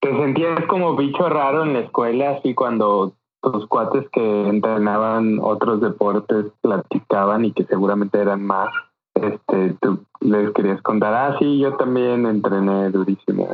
¿Te 0.00 0.16
sentías 0.16 0.64
como 0.66 0.94
bicho 0.96 1.28
raro 1.28 1.64
en 1.64 1.72
la 1.72 1.80
escuela, 1.80 2.30
así 2.30 2.54
cuando 2.54 3.12
tus 3.42 3.66
cuates 3.66 4.08
que 4.10 4.48
entrenaban 4.48 5.38
otros 5.40 5.80
deportes 5.80 6.46
platicaban 6.60 7.44
y 7.44 7.52
que 7.52 7.64
seguramente 7.64 8.20
eran 8.20 8.44
más? 8.44 8.68
Este, 9.14 9.76
tú 9.80 10.04
les 10.20 10.52
querías 10.52 10.80
contar, 10.82 11.14
ah, 11.14 11.36
sí, 11.38 11.58
yo 11.58 11.76
también 11.76 12.26
entrené 12.26 12.90
durísimo 12.90 13.48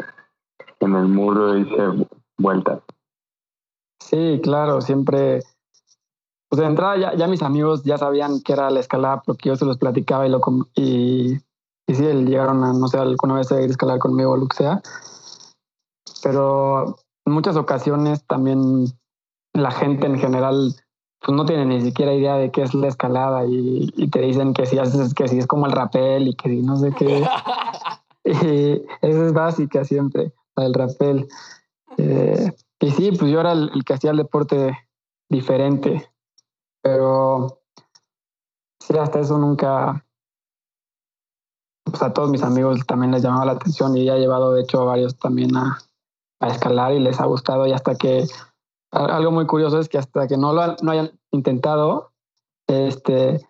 en 0.81 0.95
el 0.95 1.09
muro, 1.09 1.57
hice 1.57 2.07
vueltas. 2.37 2.81
Sí, 4.01 4.41
claro, 4.43 4.81
siempre. 4.83 5.41
Pues 6.51 6.61
de 6.61 6.67
entrada 6.67 6.97
ya, 6.99 7.15
ya 7.15 7.27
mis 7.27 7.43
amigos 7.43 7.83
ya 7.85 7.97
sabían 7.97 8.43
que 8.43 8.53
era 8.53 8.71
la 8.71 8.81
escalada 8.81 9.23
porque 9.25 9.49
yo 9.49 9.57
se 9.57 9.65
los 9.65 9.79
platicaba 9.79 10.27
y 10.27 10.31
lo 10.31 10.41
y, 10.75 11.41
y 11.87 11.95
sí, 11.95 12.05
llegaron 12.05 12.63
a, 12.63 12.73
no 12.75 12.87
sé, 12.89 12.99
alguna 12.99 13.37
vez 13.37 13.51
a 13.51 13.61
ir 13.61 13.69
a 13.69 13.73
escalar 13.73 13.99
conmigo 13.99 14.33
o 14.33 14.37
lo 14.37 14.47
que 14.47 14.59
sea. 14.59 14.83
Pero 16.25 16.97
en 17.27 17.33
muchas 17.33 17.57
ocasiones 17.57 18.25
también 18.27 18.87
la 19.53 19.71
gente 19.71 20.07
en 20.07 20.19
general 20.19 20.75
pues 21.21 21.37
no 21.37 21.45
tiene 21.45 21.67
ni 21.67 21.81
siquiera 21.83 22.13
idea 22.13 22.35
de 22.37 22.51
qué 22.51 22.63
es 22.63 22.75
la 22.75 22.89
escalada 22.89 23.47
y, 23.47 23.93
y 23.97 24.09
te 24.09 24.21
dicen 24.21 24.53
que 24.53 24.67
si 24.67 24.79
haces 24.79 25.15
que 25.15 25.29
si 25.29 25.39
es 25.39 25.47
como 25.47 25.67
el 25.67 25.73
rapel 25.73 26.29
y 26.29 26.35
que 26.35 26.49
si 26.49 26.63
no 26.63 26.77
sé 26.77 26.93
qué. 26.93 27.25
y 28.25 28.83
eso 29.07 29.27
es 29.27 29.33
básica 29.33 29.85
siempre, 29.85 30.33
el 30.57 30.75
rapel. 30.75 31.29
Eh, 31.99 32.53
y 32.81 32.91
sí, 32.91 33.13
pues 33.13 33.31
yo 33.31 33.41
era 33.41 33.53
el, 33.53 33.71
el, 33.75 33.85
que 33.85 33.95
hacía 33.95 34.11
el 34.11 34.17
deporte 34.17 34.77
diferente, 35.31 36.11
pero 36.83 37.61
sí, 38.81 38.97
hasta 38.99 39.21
eso 39.21 39.39
nunca, 39.39 40.05
pues 41.85 42.03
a 42.03 42.13
todos 42.13 42.31
mis 42.31 42.43
amigos 42.43 42.85
también 42.87 43.13
les 43.13 43.23
llamaba 43.23 43.47
la 43.47 43.53
atención 43.53 43.97
y 43.97 44.05
ya 44.05 44.17
he 44.17 44.21
llevado 44.21 44.53
de 44.53 44.63
hecho 44.63 44.81
a 44.83 44.85
varios 44.85 45.17
también 45.19 45.57
a, 45.57 45.79
a 46.45 46.49
escalar 46.49 46.93
y 46.93 47.01
les 47.01 47.21
ha 47.21 47.27
gustado 47.27 47.67
y 47.67 47.73
hasta 47.73 47.95
que 47.95 48.27
algo 48.91 49.31
muy 49.33 49.47
curioso 49.47 49.81
es 49.81 49.89
que 49.89 49.99
hasta 49.99 50.27
que 50.29 50.37
no 50.37 50.53
lo 50.53 50.77
no 50.83 50.93
hayan 50.93 51.11
intentado, 51.33 52.13
este, 52.69 53.45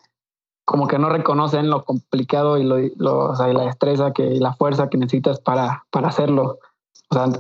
como 0.65 0.87
que 0.87 0.99
no 0.99 1.11
reconocen 1.11 1.69
lo 1.69 1.85
complicado 1.85 2.57
y, 2.57 2.65
lo, 2.65 2.79
y 2.79 2.93
la 2.97 3.65
destreza 3.65 4.13
que, 4.13 4.25
y 4.27 4.39
la 4.39 4.55
fuerza 4.55 4.89
que 4.89 4.97
necesitas 4.97 5.41
para, 5.41 5.85
para 5.91 6.09
hacerlo. 6.09 6.59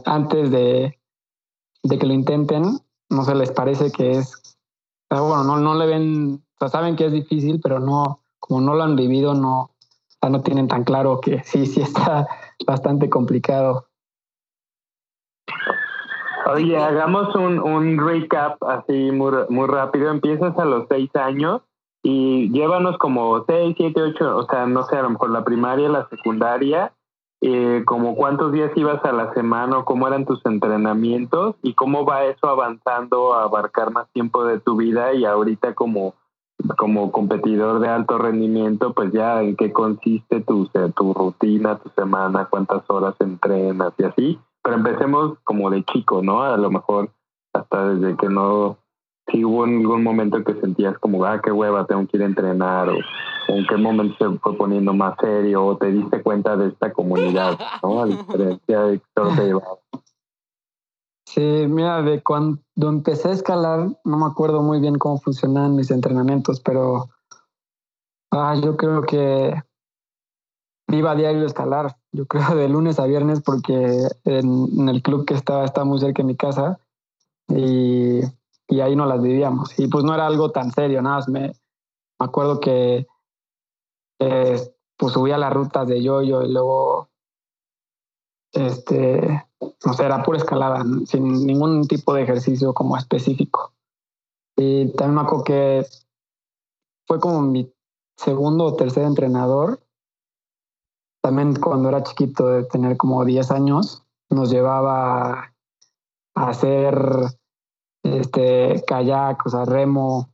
Antes 0.04 0.50
de, 0.50 0.98
de 1.82 1.98
que 1.98 2.06
lo 2.06 2.12
intenten, 2.12 2.80
no 3.08 3.24
se 3.24 3.34
les 3.34 3.50
parece 3.50 3.90
que 3.90 4.12
es, 4.12 4.56
sea, 5.10 5.20
bueno, 5.20 5.44
no, 5.44 5.56
no 5.58 5.74
le 5.74 5.86
ven, 5.86 6.44
saben 6.70 6.96
que 6.96 7.06
es 7.06 7.12
difícil, 7.12 7.60
pero 7.62 7.80
no, 7.80 8.20
como 8.38 8.60
no 8.60 8.74
lo 8.74 8.82
han 8.82 8.96
vivido, 8.96 9.34
no, 9.34 9.70
no 10.28 10.40
tienen 10.42 10.68
tan 10.68 10.84
claro 10.84 11.20
que 11.20 11.42
sí, 11.44 11.66
sí 11.66 11.80
está 11.80 12.26
bastante 12.66 13.08
complicado. 13.08 13.86
Oye, 16.46 16.76
hagamos 16.76 17.34
un, 17.34 17.58
un 17.58 17.98
recap 17.98 18.62
así 18.64 19.10
muy, 19.10 19.32
muy 19.48 19.66
rápido. 19.66 20.10
Empiezas 20.10 20.58
a 20.58 20.64
los 20.66 20.86
seis 20.90 21.10
años 21.14 21.62
y 22.02 22.50
llévanos 22.50 22.98
como 22.98 23.44
seis, 23.46 23.74
siete, 23.78 24.02
ocho, 24.02 24.36
o 24.36 24.44
sea, 24.46 24.66
no 24.66 24.82
sé, 24.84 24.96
a 24.96 25.02
lo 25.02 25.10
mejor 25.10 25.30
la 25.30 25.42
primaria, 25.42 25.88
la 25.88 26.06
secundaria, 26.10 26.92
eh, 27.40 27.82
como 27.86 28.14
cuántos 28.14 28.52
días 28.52 28.70
ibas 28.76 29.02
a 29.06 29.12
la 29.12 29.32
semana 29.32 29.78
o 29.78 29.84
cómo 29.86 30.06
eran 30.06 30.26
tus 30.26 30.44
entrenamientos 30.44 31.56
y 31.62 31.72
cómo 31.72 32.04
va 32.04 32.24
eso 32.24 32.46
avanzando 32.46 33.32
a 33.32 33.44
abarcar 33.44 33.90
más 33.90 34.06
tiempo 34.12 34.44
de 34.44 34.60
tu 34.60 34.76
vida 34.76 35.14
y 35.14 35.24
ahorita 35.24 35.72
como, 35.74 36.14
como 36.76 37.10
competidor 37.10 37.80
de 37.80 37.88
alto 37.88 38.18
rendimiento, 38.18 38.92
pues 38.92 39.10
ya 39.12 39.42
en 39.42 39.56
qué 39.56 39.72
consiste 39.72 40.42
tu, 40.42 40.68
tu 40.94 41.14
rutina, 41.14 41.78
tu 41.78 41.88
semana, 41.96 42.48
cuántas 42.50 42.82
horas 42.90 43.14
entrenas 43.18 43.94
y 43.96 44.04
así 44.04 44.38
pero 44.64 44.76
empecemos 44.76 45.38
como 45.44 45.70
de 45.70 45.84
chico, 45.84 46.22
¿no? 46.22 46.42
A 46.42 46.56
lo 46.56 46.70
mejor 46.70 47.10
hasta 47.52 47.94
desde 47.94 48.16
que 48.16 48.28
no, 48.28 48.78
si 49.30 49.44
hubo 49.44 49.64
algún 49.64 50.02
momento 50.02 50.42
que 50.42 50.58
sentías 50.60 50.98
como, 50.98 51.24
ah, 51.24 51.40
qué 51.42 51.52
hueva, 51.52 51.86
tengo 51.86 52.06
que 52.06 52.16
ir 52.16 52.22
a 52.22 52.26
entrenar, 52.26 52.88
o, 52.88 52.96
en 53.48 53.66
qué 53.66 53.76
momento 53.76 54.16
se 54.18 54.38
fue 54.38 54.56
poniendo 54.56 54.94
más 54.94 55.16
serio, 55.20 55.66
o 55.66 55.76
te 55.76 55.92
diste 55.92 56.22
cuenta 56.22 56.56
de 56.56 56.68
esta 56.68 56.92
comunidad, 56.92 57.58
¿no? 57.82 58.02
A 58.02 58.06
diferencia 58.06 58.80
de 58.84 59.00
todo 59.14 59.34
te 59.36 59.44
llevaba. 59.44 59.78
Sí, 61.26 61.66
mira, 61.68 62.00
de 62.02 62.22
cuando 62.22 62.60
empecé 62.76 63.28
a 63.28 63.32
escalar, 63.32 63.88
no 64.04 64.18
me 64.18 64.26
acuerdo 64.26 64.62
muy 64.62 64.80
bien 64.80 64.96
cómo 64.96 65.18
funcionaban 65.18 65.76
mis 65.76 65.90
entrenamientos, 65.90 66.60
pero 66.60 67.10
ah, 68.30 68.54
yo 68.62 68.76
creo 68.76 69.02
que 69.02 69.54
iba 70.88 71.10
a 71.10 71.16
diario 71.16 71.44
escalar, 71.44 71.96
yo 72.14 72.26
creo 72.26 72.54
de 72.54 72.68
lunes 72.68 72.98
a 72.98 73.06
viernes 73.06 73.42
porque 73.42 74.08
en, 74.24 74.88
el 74.88 75.02
club 75.02 75.26
que 75.26 75.34
estaba, 75.34 75.64
estaba 75.64 75.84
muy 75.84 75.98
cerca 75.98 76.22
de 76.22 76.28
mi 76.28 76.36
casa 76.36 76.78
y, 77.48 78.20
y, 78.68 78.80
ahí 78.80 78.94
no 78.96 79.04
las 79.06 79.20
vivíamos. 79.20 79.78
Y 79.78 79.88
pues 79.88 80.04
no 80.04 80.14
era 80.14 80.26
algo 80.26 80.50
tan 80.50 80.70
serio, 80.72 81.02
nada 81.02 81.16
más 81.16 81.28
me, 81.28 81.40
me 81.40 82.26
acuerdo 82.26 82.60
que 82.60 83.06
pues 84.96 85.12
subía 85.12 85.36
las 85.36 85.52
rutas 85.52 85.86
de 85.86 86.02
yoyo 86.02 86.42
-yo 86.42 86.48
y 86.48 86.52
luego 86.52 87.08
este, 88.52 89.44
no 89.84 89.92
sé, 89.92 90.04
era 90.04 90.22
pura 90.22 90.38
escalada, 90.38 90.84
sin 91.06 91.46
ningún 91.46 91.86
tipo 91.86 92.14
de 92.14 92.22
ejercicio 92.22 92.72
como 92.72 92.96
específico. 92.96 93.72
Y 94.56 94.92
también 94.92 95.16
me 95.16 95.20
acuerdo 95.22 95.44
que 95.44 95.86
fue 97.06 97.18
como 97.18 97.42
mi 97.42 97.70
segundo 98.16 98.64
o 98.64 98.76
tercer 98.76 99.04
entrenador 99.04 99.83
también 101.24 101.54
cuando 101.54 101.88
era 101.88 102.02
chiquito, 102.02 102.48
de 102.48 102.64
tener 102.64 102.98
como 102.98 103.24
10 103.24 103.50
años, 103.50 104.04
nos 104.28 104.50
llevaba 104.50 105.54
a 106.34 106.48
hacer 106.48 106.94
este 108.02 108.84
kayak, 108.86 109.46
o 109.46 109.48
sea, 109.48 109.64
remo 109.64 110.28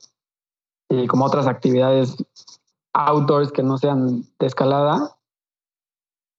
y 0.88 1.06
como 1.06 1.26
otras 1.26 1.46
actividades 1.46 2.16
outdoors 2.92 3.52
que 3.52 3.62
no 3.62 3.78
sean 3.78 4.24
de 4.40 4.46
escalada. 4.46 5.16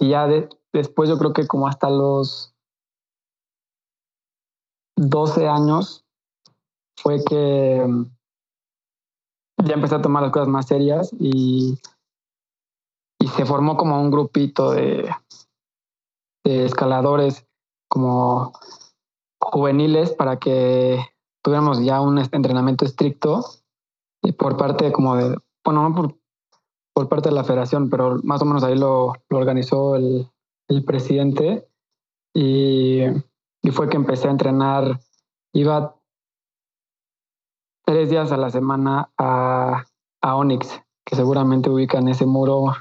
Y 0.02 0.10
ya 0.10 0.28
de, 0.28 0.50
después 0.74 1.08
yo 1.08 1.18
creo 1.18 1.32
que 1.32 1.48
como 1.48 1.70
hasta 1.70 1.90
los 1.90 2.54
12 4.98 5.48
años 5.48 6.04
fue 6.98 7.24
que 7.24 7.88
ya 9.64 9.74
empecé 9.76 9.96
a 9.96 10.02
tomar 10.02 10.24
las 10.24 10.34
cosas 10.34 10.50
más 10.50 10.68
serias 10.68 11.10
y 11.18 11.80
y 13.22 13.28
se 13.28 13.46
formó 13.46 13.78
como 13.78 14.02
un 14.02 14.10
grupito 14.10 14.72
de, 14.72 15.10
escaladores 16.44 17.46
como 17.88 18.52
juveniles 19.40 20.12
para 20.12 20.38
que 20.38 21.00
tuviéramos 21.44 21.84
ya 21.84 22.02
un 22.02 22.18
entrenamiento 22.18 22.84
estricto 22.84 23.46
y 24.24 24.32
por 24.32 24.58
parte 24.58 24.92
como 24.92 25.16
de, 25.16 25.38
bueno, 25.64 25.88
no 25.88 25.96
por, 25.96 26.18
por 26.94 27.10
parte 27.10 27.30
de 27.30 27.36
la 27.36 27.44
federación, 27.44 27.90
pero 27.90 28.20
más 28.24 28.42
o 28.42 28.46
menos 28.46 28.64
ahí 28.64 28.76
lo, 28.76 29.14
lo 29.30 29.38
organizó 29.38 29.96
el, 29.96 30.28
el 30.68 30.84
presidente 30.84 31.68
y, 32.34 33.04
y, 33.62 33.72
fue 33.72 33.88
que 33.88 33.98
empecé 33.98 34.28
a 34.28 34.32
entrenar, 34.32 35.00
iba 35.54 35.96
tres 37.86 38.10
días 38.10 38.32
a 38.32 38.38
la 38.38 38.50
semana 38.50 39.12
a, 39.18 39.86
a 40.22 40.36
Onyx, 40.36 40.82
que 41.06 41.16
seguramente 41.16 41.70
ubican 41.70 42.08
ese 42.08 42.26
muro 42.26 42.74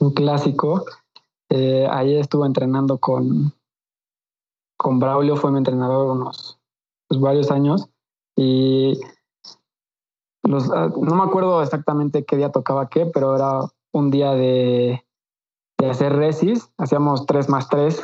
un 0.00 0.12
clásico. 0.12 0.84
Eh, 1.50 1.86
ahí 1.90 2.16
estuve 2.16 2.46
entrenando 2.46 2.98
con, 2.98 3.52
con 4.76 4.98
Braulio, 4.98 5.36
fue 5.36 5.50
mi 5.50 5.58
entrenador 5.58 6.10
unos 6.10 6.58
pues, 7.08 7.20
varios 7.20 7.50
años. 7.50 7.88
Y 8.36 9.00
los, 10.42 10.70
ah, 10.70 10.90
no 11.00 11.14
me 11.14 11.22
acuerdo 11.22 11.62
exactamente 11.62 12.24
qué 12.24 12.36
día 12.36 12.52
tocaba 12.52 12.88
qué, 12.88 13.06
pero 13.06 13.36
era 13.36 13.60
un 13.92 14.10
día 14.10 14.32
de, 14.32 15.04
de 15.78 15.90
hacer 15.90 16.14
resis. 16.14 16.70
Hacíamos 16.78 17.26
tres 17.26 17.48
más 17.48 17.68
tres, 17.68 18.02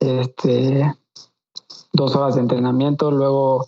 este, 0.00 0.94
dos 1.92 2.14
horas 2.14 2.36
de 2.36 2.42
entrenamiento. 2.42 3.10
Luego 3.10 3.66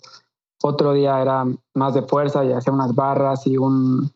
otro 0.63 0.93
día 0.93 1.21
era 1.21 1.45
más 1.73 1.93
de 1.93 2.03
fuerza 2.03 2.45
y 2.45 2.51
hacía 2.51 2.73
unas 2.73 2.95
barras 2.95 3.45
y 3.47 3.57
un 3.57 4.11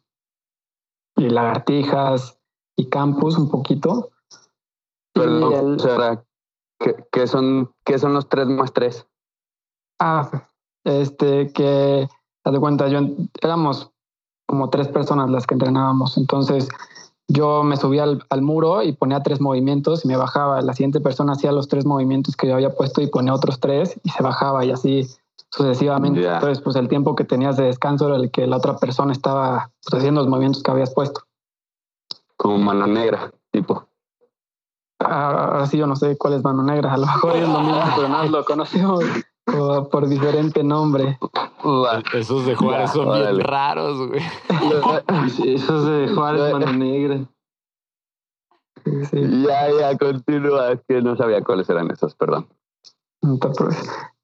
y 1.15 1.29
lagartijas 1.29 2.39
y 2.75 2.89
campus 2.89 3.37
un 3.37 3.49
poquito. 3.49 4.09
Perdón, 5.13 5.53
el- 5.53 5.79
Sara, 5.79 6.23
¿qué, 6.79 6.95
qué 7.11 7.27
son, 7.27 7.71
¿qué 7.85 7.99
son 7.99 8.13
los 8.13 8.29
tres 8.29 8.47
más 8.47 8.73
tres? 8.73 9.07
Ah, 9.99 10.47
este, 10.83 11.51
que, 11.53 12.07
haz 12.43 12.53
de 12.53 12.59
cuenta, 12.59 12.87
yo 12.87 12.99
éramos 13.41 13.91
como 14.47 14.69
tres 14.69 14.87
personas 14.87 15.29
las 15.29 15.47
que 15.47 15.53
entrenábamos. 15.55 16.17
Entonces, 16.17 16.67
yo 17.27 17.63
me 17.63 17.77
subía 17.77 18.03
al, 18.03 18.25
al 18.29 18.41
muro 18.41 18.83
y 18.83 18.91
ponía 18.93 19.23
tres 19.23 19.39
movimientos 19.39 20.03
y 20.03 20.07
me 20.07 20.17
bajaba. 20.17 20.61
La 20.61 20.73
siguiente 20.73 20.99
persona 20.99 21.33
hacía 21.33 21.51
los 21.51 21.67
tres 21.67 21.85
movimientos 21.85 22.35
que 22.35 22.47
yo 22.47 22.55
había 22.55 22.75
puesto 22.75 23.01
y 23.01 23.07
ponía 23.07 23.33
otros 23.33 23.59
tres 23.59 23.99
y 24.03 24.09
se 24.09 24.21
bajaba 24.21 24.65
y 24.65 24.71
así 24.71 25.07
sucesivamente. 25.49 26.27
Entonces, 26.27 26.61
pues 26.61 26.75
el 26.75 26.87
tiempo 26.87 27.15
que 27.15 27.23
tenías 27.23 27.55
de 27.57 27.65
descanso 27.65 28.07
era 28.07 28.17
el 28.17 28.31
que 28.31 28.47
la 28.47 28.57
otra 28.57 28.77
persona 28.77 29.13
estaba 29.13 29.71
pues, 29.83 29.99
haciendo 29.99 30.21
los 30.21 30.29
movimientos 30.29 30.63
que 30.63 30.71
habías 30.71 30.93
puesto. 30.93 31.21
Como 32.37 32.57
mano 32.57 32.87
negra, 32.87 33.31
tipo. 33.51 33.87
Ah, 34.99 35.47
Ahora 35.51 35.65
sí, 35.67 35.77
yo 35.77 35.87
no 35.87 35.95
sé 35.95 36.17
cuál 36.17 36.33
es 36.33 36.43
mano 36.43 36.63
negra. 36.63 36.93
A 36.93 36.97
lo 36.97 37.05
mejor 37.05 37.35
es 37.35 37.47
lo 37.47 37.59
mismo, 37.59 37.81
pero 37.95 38.07
no 38.09 38.23
lo 38.25 38.45
conocemos 38.45 39.03
por, 39.45 39.89
por 39.89 40.07
diferente 40.07 40.63
nombre. 40.63 41.19
Esos 42.13 42.45
de 42.45 42.55
Juárez 42.55 42.91
son 42.91 43.07
órale. 43.09 43.31
bien 43.31 43.39
raros, 43.41 44.07
güey. 44.07 44.21
Esos 45.45 45.85
de 45.85 46.09
Juárez, 46.13 46.53
mano 46.53 46.73
negra. 46.73 47.25
Sí. 48.85 49.43
Ya, 49.47 49.71
ya, 49.71 49.97
continúa. 49.97 50.71
Es 50.73 50.81
que 50.87 51.01
no 51.01 51.15
sabía 51.15 51.41
cuáles 51.43 51.69
eran 51.69 51.89
esos, 51.91 52.15
perdón. 52.15 52.47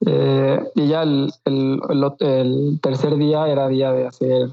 Eh, 0.05 0.71
y 0.75 0.87
ya 0.87 1.03
el, 1.03 1.31
el, 1.45 1.79
el 1.89 2.13
el 2.19 2.79
tercer 2.81 3.15
día 3.15 3.47
era 3.47 3.69
día 3.69 3.93
de 3.93 4.07
hacer 4.07 4.49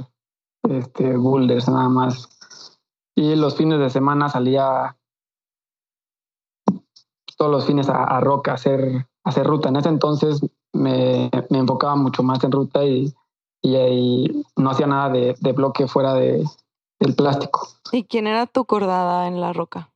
este, 0.68 1.16
boulders 1.16 1.68
nada 1.68 1.88
más. 1.88 2.35
Y 3.16 3.34
los 3.34 3.56
fines 3.56 3.78
de 3.78 3.90
semana 3.90 4.28
salía 4.28 4.96
todos 7.36 7.50
los 7.50 7.66
fines 7.66 7.88
a, 7.88 8.04
a 8.04 8.20
roca, 8.20 8.52
a 8.52 8.54
hacer, 8.54 9.06
a 9.24 9.28
hacer 9.28 9.46
ruta. 9.46 9.68
En 9.68 9.76
ese 9.76 9.88
entonces 9.88 10.40
me, 10.72 11.30
me 11.50 11.58
enfocaba 11.58 11.96
mucho 11.96 12.22
más 12.22 12.44
en 12.44 12.52
ruta 12.52 12.84
y, 12.84 13.12
y, 13.62 13.76
ahí 13.76 14.44
no 14.56 14.70
hacía 14.70 14.86
nada 14.86 15.10
de, 15.10 15.34
de 15.40 15.52
bloque 15.52 15.88
fuera 15.88 16.14
de, 16.14 16.44
del 17.00 17.14
plástico. 17.14 17.68
¿Y 17.92 18.04
quién 18.04 18.26
era 18.26 18.46
tu 18.46 18.64
cordada 18.64 19.26
en 19.26 19.40
la 19.40 19.52
roca? 19.52 19.90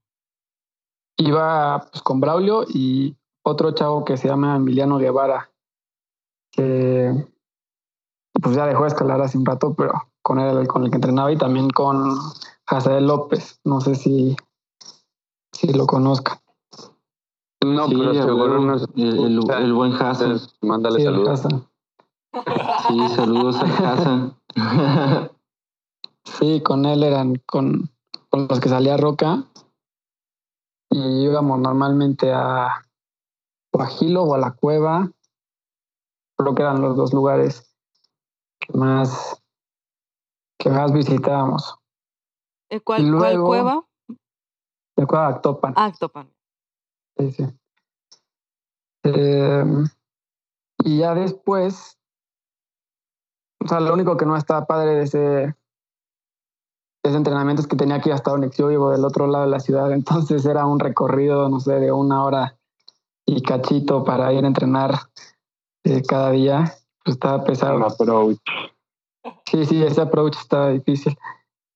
iba 1.21 1.87
pues, 1.91 2.03
con 2.03 2.21
Braulio 2.21 2.65
y 2.69 3.17
otro 3.43 3.73
chavo 3.73 4.05
que 4.05 4.17
se 4.17 4.29
llama 4.29 4.57
Emiliano 4.57 4.99
Guevara, 4.99 5.51
que 6.53 7.27
pues 8.41 8.57
ya 8.57 8.67
dejó 8.67 8.83
de 8.83 8.89
escalar 8.89 9.21
hace 9.21 9.39
un 9.39 9.47
rato, 9.47 9.75
pero 9.75 9.93
con 10.23 10.39
él 10.39 10.67
con 10.67 10.85
el 10.85 10.91
que 10.91 10.97
entrenaba 10.97 11.33
y 11.33 11.37
también 11.37 11.71
con 11.71 12.19
Hazael 12.71 13.07
López, 13.07 13.61
no 13.65 13.81
sé 13.81 13.95
si, 13.97 14.37
si 15.53 15.73
lo 15.73 15.87
conozca. 15.87 16.41
No, 17.63 17.89
Sí, 17.89 17.97
pero 17.99 18.15
seguro 18.15 18.75
el, 18.95 19.05
el- 19.05 19.51
el 19.51 19.73
buen 19.75 19.93
Hassan. 19.93 20.39
Mándale 20.63 20.99
Sí, 21.01 21.05
saludos. 21.05 21.41
Sí, 22.89 23.09
saludos 23.17 23.57
a 23.57 23.93
Hassan. 23.93 24.37
Sí, 26.39 26.61
con 26.63 26.85
él 26.87 27.03
eran 27.03 27.37
con, 27.47 27.91
con 28.29 28.47
los 28.49 28.61
que 28.61 28.69
salía 28.69 28.97
Roca 28.97 29.45
y 30.91 31.25
íbamos 31.25 31.59
normalmente 31.59 32.33
a 32.33 32.87
Guajilo 33.73 34.23
o 34.25 34.35
a 34.35 34.39
la 34.39 34.53
cueva. 34.53 35.11
Creo 36.37 36.55
que 36.55 36.63
eran 36.63 36.81
los 36.83 36.97
dos 36.97 37.13
lugares 37.13 37.75
que 38.61 38.77
más 38.79 39.43
que 40.59 40.71
más 40.71 40.93
visitábamos. 40.93 41.75
Eh, 42.71 42.81
¿Cuál, 42.81 43.07
Y 43.07 43.11
cuál 43.11 43.43
cueva? 43.43 43.85
La 44.97 45.07
cueva 45.07 45.29
Actopan. 45.29 45.75
Ah, 45.77 45.87
Actopan. 45.87 46.31
Sí, 47.19 47.33
sí. 47.33 47.45
Eh, 49.03 49.65
y 50.85 50.99
ya 50.99 51.15
después, 51.15 51.99
o 53.63 53.69
sea, 53.69 53.81
lo 53.81 53.93
único 53.93 54.17
que 54.17 54.27
no 54.27 54.37
estaba 54.37 54.67
padre 54.67 54.95
de 54.95 55.03
ese, 55.03 55.19
de 55.19 55.55
ese 57.03 57.17
entrenamiento 57.17 57.63
es 57.63 57.69
que 57.69 57.77
tenía 57.77 58.01
que 58.01 58.11
ir 58.11 58.15
hasta 58.15 58.33
Onyx. 58.33 58.57
Yo 58.57 58.69
vivo 58.69 58.91
del 58.91 59.05
otro 59.05 59.27
lado 59.27 59.45
de 59.45 59.51
la 59.51 59.61
ciudad, 59.61 59.91
entonces 59.93 60.45
era 60.47 60.65
un 60.67 60.79
recorrido, 60.79 61.49
no 61.49 61.61
sé, 61.61 61.75
de 61.75 61.93
una 61.93 62.25
hora 62.25 62.57
y 63.27 63.43
cachito 63.43 64.05
para 64.05 64.33
ir 64.33 64.45
a 64.45 64.49
entrenar 64.49 64.95
eh, 65.85 66.03
cada 66.03 66.31
día. 66.31 66.75
Pues 67.05 67.17
estaba 67.17 67.43
pesado. 67.45 67.77
Un 67.77 67.85
approach. 67.85 68.39
Sí, 69.51 69.65
sí, 69.65 69.83
ese 69.83 70.03
approach 70.03 70.37
estaba 70.37 70.71
difícil. 70.71 71.17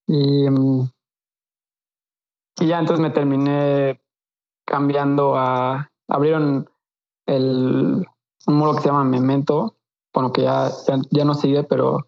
Y, 0.07 0.49
mm, 0.49 0.87
y 2.59 2.67
ya 2.67 2.79
entonces 2.79 3.01
me 3.01 3.11
terminé 3.11 4.01
cambiando 4.65 5.35
a... 5.35 5.89
Abrieron 6.07 6.69
el, 7.25 8.05
un 8.47 8.55
muro 8.55 8.75
que 8.75 8.81
se 8.81 8.89
llama 8.89 9.03
Memento, 9.03 9.75
bueno, 10.13 10.31
que 10.31 10.43
ya, 10.43 10.69
ya, 10.87 10.99
ya 11.09 11.25
no 11.25 11.33
sigue, 11.33 11.63
pero 11.63 12.05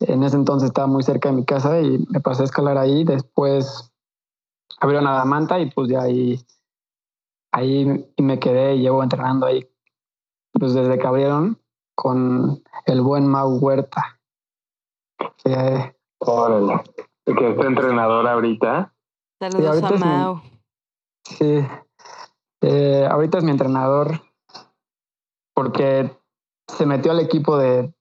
en 0.00 0.22
ese 0.22 0.36
entonces 0.36 0.68
estaba 0.68 0.86
muy 0.86 1.02
cerca 1.02 1.28
de 1.28 1.36
mi 1.36 1.44
casa 1.44 1.80
y 1.80 2.04
me 2.10 2.20
pasé 2.20 2.42
a 2.42 2.46
escalar 2.46 2.78
ahí. 2.78 3.04
Después 3.04 3.92
abrieron 4.80 5.06
a 5.06 5.14
Damanta 5.14 5.58
y 5.58 5.70
pues 5.70 5.88
ya 5.88 6.02
ahí, 6.02 6.40
ahí 7.52 8.06
me 8.18 8.38
quedé 8.38 8.76
y 8.76 8.80
llevo 8.80 9.02
entrenando 9.02 9.46
ahí. 9.46 9.68
Pues 10.52 10.74
desde 10.74 10.98
que 10.98 11.06
abrieron 11.06 11.60
con 11.94 12.62
el 12.86 13.02
buen 13.02 13.26
Mau 13.26 13.58
Huerta. 13.58 14.20
Que, 15.44 15.94
Órale. 16.18 16.82
Que 17.24 17.50
es 17.50 17.58
entrenador 17.58 18.26
ahorita. 18.26 18.92
Saludos 19.40 19.66
ahorita 19.68 19.88
a 19.88 19.94
es 19.94 20.00
mi- 20.00 20.06
Mau. 20.06 20.42
Sí. 21.24 21.66
Eh, 22.60 23.06
ahorita 23.10 23.38
es 23.38 23.44
mi 23.44 23.50
entrenador 23.52 24.20
porque 25.54 26.16
se 26.66 26.86
metió 26.86 27.12
al 27.12 27.20
equipo 27.20 27.56
de, 27.56 27.92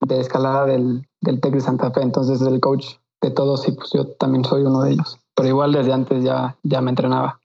de 0.00 0.20
escalada 0.20 0.66
del, 0.66 1.08
del 1.20 1.40
TEC 1.40 1.54
de 1.54 1.60
Santa 1.60 1.90
Fe, 1.90 2.02
entonces 2.02 2.40
es 2.40 2.46
el 2.46 2.60
coach 2.60 2.96
de 3.22 3.30
todos 3.30 3.66
y 3.68 3.72
pues 3.72 3.90
yo 3.92 4.06
también 4.16 4.44
soy 4.44 4.62
uno 4.62 4.82
de 4.82 4.92
ellos. 4.92 5.18
Pero 5.34 5.48
igual 5.48 5.72
desde 5.72 5.92
antes 5.92 6.22
ya, 6.24 6.56
ya 6.62 6.80
me 6.80 6.90
entrenaba. 6.90 7.40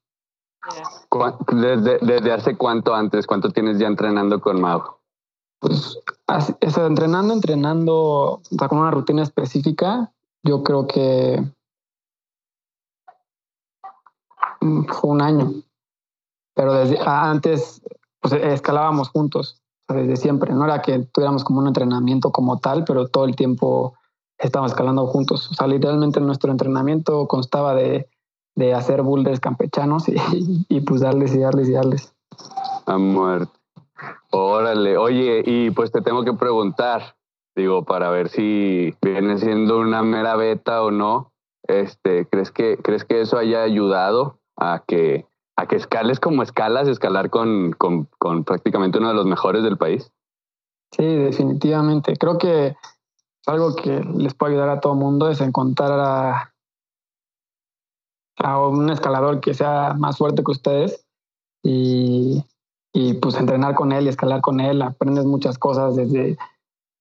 ¿Cuá- 1.10 1.38
¿Desde, 1.52 1.98
¿Desde 2.00 2.32
hace 2.34 2.56
cuánto 2.58 2.94
antes? 2.94 3.26
¿Cuánto 3.28 3.50
tienes 3.50 3.80
ya 3.80 3.88
entrenando 3.88 4.39
con 4.41 4.60
Mau? 4.62 4.82
Pues 5.60 6.00
así- 6.28 6.56
o 6.65 6.70
sea, 6.70 6.86
entrenando, 6.86 7.34
entrenando, 7.34 7.96
o 7.96 8.41
sea, 8.58 8.67
con 8.67 8.80
una 8.80 8.91
rutina 8.91 9.24
específica, 9.24 10.12
yo 10.44 10.63
creo 10.63 10.88
que 10.88 11.41
mm, 11.41 11.52
fue 14.38 14.51
un 14.62 15.21
año. 15.21 15.52
Pero 16.56 16.74
desde 16.74 17.00
a- 17.00 17.30
antes, 17.30 17.82
pues 18.19 18.34
escalábamos 18.34 19.10
juntos, 19.10 19.62
desde 19.88 20.15
siempre. 20.17 20.54
No 20.54 20.65
era 20.65 20.82
que 20.82 21.00
tuviéramos 21.00 21.43
como 21.43 21.60
un 21.60 21.67
entrenamiento 21.67 22.32
como 22.32 22.60
tal, 22.60 22.84
pero 22.86 23.08
todo 23.08 23.26
el 23.26 23.36
tiempo 23.36 23.93
estábamos 24.38 24.71
escalando 24.71 25.08
juntos. 25.08 25.50
O 25.52 25.54
sea, 25.54 25.67
literalmente 25.67 26.19
nuestro 26.19 26.52
entrenamiento 26.52 27.28
constaba 27.28 27.74
de, 27.76 28.10
de 28.56 28.74
hacer 28.74 29.02
boulders 29.02 29.39
campechanos 29.39 30.08
y, 30.10 30.15
y 30.67 30.82
pues 30.82 31.02
darles 31.02 31.34
y 31.36 31.39
darles 31.39 31.69
y 31.69 31.74
darles. 31.74 32.13
A 32.86 32.97
muerte. 32.97 33.52
Órale. 34.32 34.97
Oye, 34.97 35.43
y 35.45 35.71
pues 35.71 35.91
te 35.91 36.02
tengo 36.02 36.24
que 36.24 36.34
preguntar, 36.34 37.15
digo, 37.56 37.84
para 37.84 38.10
ver 38.10 38.30
si 38.30 38.95
viene 39.02 39.38
siendo 39.38 39.80
una 39.80 40.02
mera 40.04 40.36
beta 40.36 40.84
o 40.84 40.91
no. 40.91 41.32
Este, 41.67 42.26
¿crees 42.28 42.52
que, 42.52 42.78
crees 42.78 43.06
que 43.06 43.21
eso 43.21 43.38
haya 43.38 43.62
ayudado 43.62 44.41
a 44.62 44.84
que, 44.86 45.26
a 45.58 45.65
que 45.65 45.76
escales 45.76 46.19
como 46.19 46.43
escalas, 46.43 46.88
escalar 46.88 47.32
con, 47.32 47.74
con, 47.74 48.08
con 48.19 48.43
prácticamente 48.43 49.00
uno 49.00 49.10
de 49.10 49.15
los 49.15 49.26
mejores 49.26 49.63
del 49.63 49.78
país? 49.78 50.12
Sí, 50.95 51.04
definitivamente. 51.04 52.15
Creo 52.15 52.38
que 52.38 52.76
algo 53.47 53.76
que 53.76 54.02
les 54.15 54.36
puede 54.36 54.54
ayudar 54.54 54.69
a 54.69 54.80
todo 54.80 54.93
mundo 54.93 55.30
es 55.30 55.41
encontrar 55.41 56.00
a, 56.00 56.54
a 58.38 58.67
un 58.67 58.91
escalador 58.91 59.39
que 59.39 59.56
sea 59.56 59.95
más 59.97 60.19
fuerte 60.19 60.43
que 60.43 60.52
ustedes 60.52 61.08
y, 61.63 62.45
y 62.93 63.15
pues 63.15 63.36
entrenar 63.36 63.74
con 63.74 63.91
él 63.93 64.06
y 64.06 64.10
escalar 64.10 64.41
con 64.41 64.60
él. 64.60 64.84
Aprendes 64.84 65.26
muchas 65.26 65.58
cosas 65.58 65.95
desde 65.95 66.38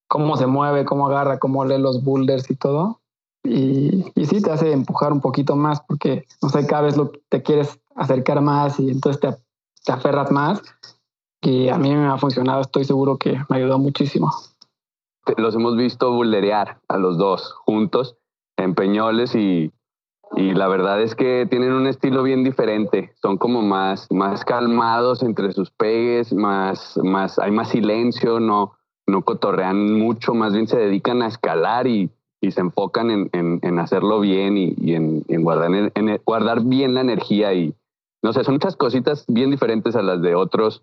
cómo 0.07 0.35
se 0.35 0.47
mueve, 0.47 0.83
cómo 0.83 1.07
agarra, 1.07 1.37
cómo 1.37 1.63
lee 1.63 1.77
los 1.77 2.03
boulders 2.03 2.49
y 2.49 2.55
todo. 2.55 3.00
Y, 3.43 4.05
y 4.15 4.25
sí 4.25 4.41
te 4.41 4.51
hace 4.51 4.71
empujar 4.71 5.11
un 5.11 5.21
poquito 5.21 5.55
más 5.55 5.81
porque, 5.81 6.25
no 6.41 6.49
sé, 6.49 6.65
cada 6.67 6.83
vez 6.83 6.97
lo, 6.97 7.11
te 7.29 7.41
quieres 7.41 7.79
acercar 7.95 8.41
más 8.41 8.79
y 8.79 8.89
entonces 8.89 9.19
te, 9.19 9.35
te 9.83 9.91
aferras 9.91 10.31
más. 10.31 10.61
Y 11.41 11.69
a 11.69 11.77
mí 11.77 11.95
me 11.95 12.07
ha 12.07 12.17
funcionado, 12.17 12.61
estoy 12.61 12.85
seguro 12.85 13.17
que 13.17 13.39
me 13.49 13.57
ayudó 13.57 13.79
muchísimo. 13.79 14.31
Los 15.37 15.55
hemos 15.55 15.75
visto 15.75 16.11
bullerear 16.11 16.79
a 16.87 16.97
los 16.97 17.17
dos 17.17 17.53
juntos 17.65 18.17
en 18.57 18.75
Peñoles 18.75 19.33
y, 19.33 19.71
y 20.35 20.53
la 20.53 20.67
verdad 20.67 21.01
es 21.01 21.15
que 21.15 21.47
tienen 21.49 21.73
un 21.73 21.87
estilo 21.87 22.23
bien 22.23 22.43
diferente. 22.43 23.13
Son 23.21 23.37
como 23.37 23.61
más, 23.61 24.07
más 24.11 24.45
calmados 24.45 25.23
entre 25.23 25.51
sus 25.51 25.71
pegues, 25.71 26.33
más, 26.33 26.99
más, 27.03 27.39
hay 27.39 27.51
más 27.51 27.69
silencio, 27.69 28.39
no, 28.39 28.73
no 29.07 29.23
cotorrean 29.23 29.99
mucho, 29.99 30.33
más 30.33 30.53
bien 30.53 30.67
se 30.67 30.77
dedican 30.77 31.21
a 31.21 31.27
escalar 31.27 31.87
y, 31.87 32.11
y 32.41 32.51
se 32.51 32.61
enfocan 32.61 33.11
en, 33.11 33.29
en, 33.33 33.59
en 33.61 33.79
hacerlo 33.79 34.19
bien 34.19 34.57
y, 34.57 34.73
y 34.77 34.95
en, 34.95 35.23
en 35.27 35.43
guardar, 35.43 35.73
en- 35.73 35.91
en 35.95 36.19
guardar 36.25 36.61
bien 36.63 36.93
la 36.95 37.01
energía 37.01 37.53
y, 37.53 37.73
no 38.23 38.33
sé, 38.33 38.43
son 38.43 38.55
muchas 38.55 38.75
cositas 38.75 39.25
bien 39.27 39.51
diferentes 39.51 39.95
a 39.95 40.01
las 40.01 40.21
de 40.21 40.33
otros, 40.35 40.81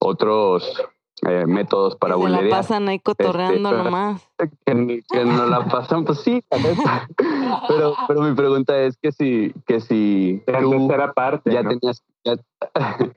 otros 0.00 0.82
eh, 1.28 1.46
métodos 1.46 1.96
para 1.96 2.14
Que 2.16 2.22
se 2.22 2.28
la 2.28 2.48
pasan 2.50 2.88
ahí 2.88 2.98
cotorreando 3.00 3.70
pero- 3.70 3.84
nomás. 3.84 4.28
Que, 4.66 5.02
que 5.08 5.24
no 5.24 5.46
la 5.46 5.64
pasan, 5.66 6.04
pues 6.04 6.20
sí, 6.20 6.42
pero, 7.68 7.94
pero 8.06 8.22
mi 8.22 8.34
pregunta 8.34 8.76
es 8.82 8.96
que 8.98 9.12
si, 9.12 9.52
que 9.66 9.80
si 9.80 10.42
La 10.46 10.60
tú 10.60 10.70
tercera 10.70 11.12
parte. 11.12 11.52
ya 11.52 11.62
¿no? 11.62 11.70
tenías, 11.70 12.02
ya- 12.24 12.36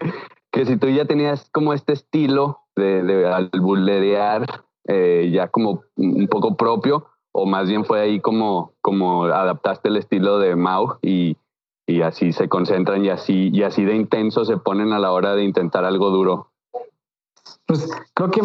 que 0.51 0.65
si 0.65 0.77
tú 0.77 0.87
ya 0.89 1.05
tenías 1.05 1.49
como 1.51 1.73
este 1.73 1.93
estilo 1.93 2.59
de, 2.75 3.03
de 3.03 3.27
al 3.27 3.49
bulerear 3.59 4.45
eh, 4.87 5.29
ya 5.33 5.47
como 5.47 5.83
un 5.95 6.27
poco 6.27 6.55
propio, 6.55 7.05
o 7.33 7.45
más 7.45 7.67
bien 7.67 7.85
fue 7.85 8.01
ahí 8.01 8.19
como, 8.19 8.73
como 8.81 9.25
adaptaste 9.25 9.89
el 9.89 9.97
estilo 9.97 10.39
de 10.39 10.55
Mau 10.55 10.97
y, 11.01 11.37
y 11.87 12.01
así 12.01 12.33
se 12.33 12.49
concentran 12.49 13.03
y 13.05 13.09
así, 13.09 13.49
y 13.53 13.63
así 13.63 13.83
de 13.85 13.95
intenso 13.95 14.45
se 14.45 14.57
ponen 14.57 14.93
a 14.93 14.99
la 14.99 15.11
hora 15.11 15.35
de 15.35 15.43
intentar 15.43 15.85
algo 15.85 16.09
duro. 16.09 16.47
Pues 17.65 17.89
creo 18.13 18.31
que 18.31 18.41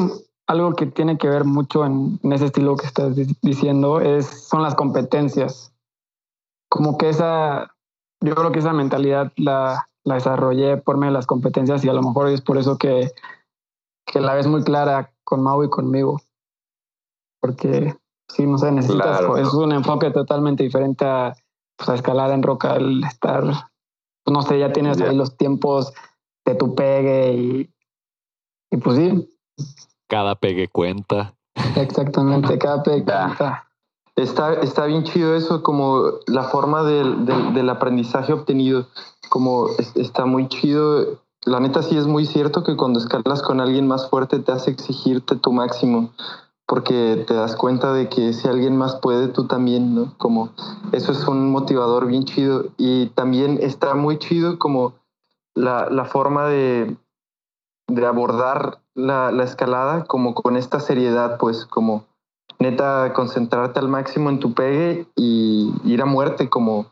algo 0.47 0.75
que 0.75 0.87
tiene 0.87 1.19
que 1.19 1.29
ver 1.29 1.45
mucho 1.45 1.85
en, 1.85 2.21
en 2.23 2.33
ese 2.33 2.47
estilo 2.47 2.77
que 2.77 2.87
estás 2.87 3.17
di- 3.17 3.37
diciendo 3.43 4.01
es, 4.01 4.27
son 4.49 4.63
las 4.63 4.75
competencias. 4.75 5.73
Como 6.69 6.97
que 6.97 7.09
esa, 7.09 7.75
yo 8.21 8.35
creo 8.35 8.53
que 8.53 8.61
esa 8.61 8.73
mentalidad 8.73 9.33
la, 9.37 9.87
la 10.05 10.15
desarrollé 10.15 10.77
por 10.77 10.97
medio 10.97 11.13
de 11.13 11.19
las 11.19 11.27
competencias 11.27 11.85
y 11.85 11.89
a 11.89 11.93
lo 11.93 12.03
mejor 12.03 12.29
es 12.29 12.41
por 12.41 12.59
eso 12.59 12.79
que, 12.79 13.11
que 14.07 14.21
la 14.21 14.35
ves 14.35 14.47
muy 14.47 14.63
clara 14.63 15.13
con 15.25 15.43
Mau 15.43 15.65
y 15.65 15.69
conmigo. 15.69 16.21
Porque 17.41 17.97
sí, 18.29 18.47
no 18.47 18.59
sé, 18.59 18.73
necesitas, 18.73 19.19
Claro. 19.19 19.37
es 19.39 19.53
un 19.55 19.73
enfoque 19.73 20.11
totalmente 20.11 20.63
diferente 20.63 21.05
a, 21.05 21.35
pues, 21.77 21.89
a 21.89 21.95
escalar 21.95 22.31
en 22.31 22.43
roca, 22.43 22.77
el 22.77 23.03
estar, 23.05 23.43
pues, 23.43 24.33
no 24.33 24.43
sé, 24.43 24.59
ya 24.59 24.73
tienes 24.73 25.01
ahí 25.01 25.15
los 25.15 25.37
tiempos 25.37 25.93
de 26.45 26.55
tu 26.55 26.75
pegue 26.75 27.33
y, 27.35 27.71
y 28.71 28.77
pues 28.79 28.97
sí, 28.97 29.29
Cada 30.09 30.35
pegue 30.37 30.69
cuenta. 30.69 31.35
Exactamente, 31.77 32.59
cada 32.59 32.83
pegue 32.83 33.05
cuenta. 33.05 33.63
Está, 34.15 34.55
está 34.55 34.87
bien 34.87 35.05
chido 35.05 35.35
eso, 35.35 35.63
como 35.63 36.05
la 36.27 36.45
forma 36.45 36.83
del, 36.85 37.27
del, 37.27 37.53
del 37.53 37.69
aprendizaje 37.69 38.33
obtenido, 38.33 38.87
como 39.29 39.69
es- 39.79 39.95
está 39.97 40.25
muy 40.25 40.49
chido. 40.49 41.21
La 41.45 41.61
neta 41.61 41.83
sí 41.83 41.97
es 41.99 42.07
muy 42.07 42.25
cierto 42.25 42.65
que 42.65 42.77
cuando 42.77 42.99
escalas 42.99 43.43
con 43.43 43.61
alguien 43.61 43.87
más 43.87 44.09
fuerte 44.09 44.39
te 44.39 44.53
hace 44.53 44.71
exigirte 44.71 45.37
tu 45.37 45.53
máximo, 45.53 46.11
porque 46.67 47.25
te 47.27 47.35
das 47.35 47.55
cuenta 47.55 47.93
de 47.93 48.09
que 48.09 48.33
si 48.33 48.49
alguien 48.49 48.77
más 48.77 48.97
puede, 48.97 49.29
tú 49.29 49.47
también, 49.47 49.95
¿no? 49.95 50.15
Como 50.19 50.51
eso 50.93 51.13
es 51.13 51.27
un 51.29 51.51
motivador 51.51 52.07
bien 52.07 52.25
chido. 52.25 52.67
Y 52.77 53.07
también 53.11 53.59
está 53.63 53.95
muy 53.95 54.19
chido 54.19 54.59
como 54.59 54.95
la, 55.55 55.89
la 55.91 56.05
forma 56.05 56.49
de, 56.49 56.97
de 57.89 58.07
abordar 58.07 58.81
la, 58.95 59.31
la 59.31 59.45
escalada, 59.45 60.05
como 60.05 60.35
con 60.35 60.57
esta 60.57 60.81
seriedad, 60.81 61.39
pues 61.39 61.67
como 61.67 62.05
neta 62.59 63.13
concentrarte 63.13 63.79
al 63.79 63.89
máximo 63.89 64.31
en 64.31 64.41
tu 64.41 64.55
pegue 64.55 65.07
y 65.15 65.73
ir 65.85 66.03
a 66.03 66.07
muerte 66.07 66.49
como 66.49 66.87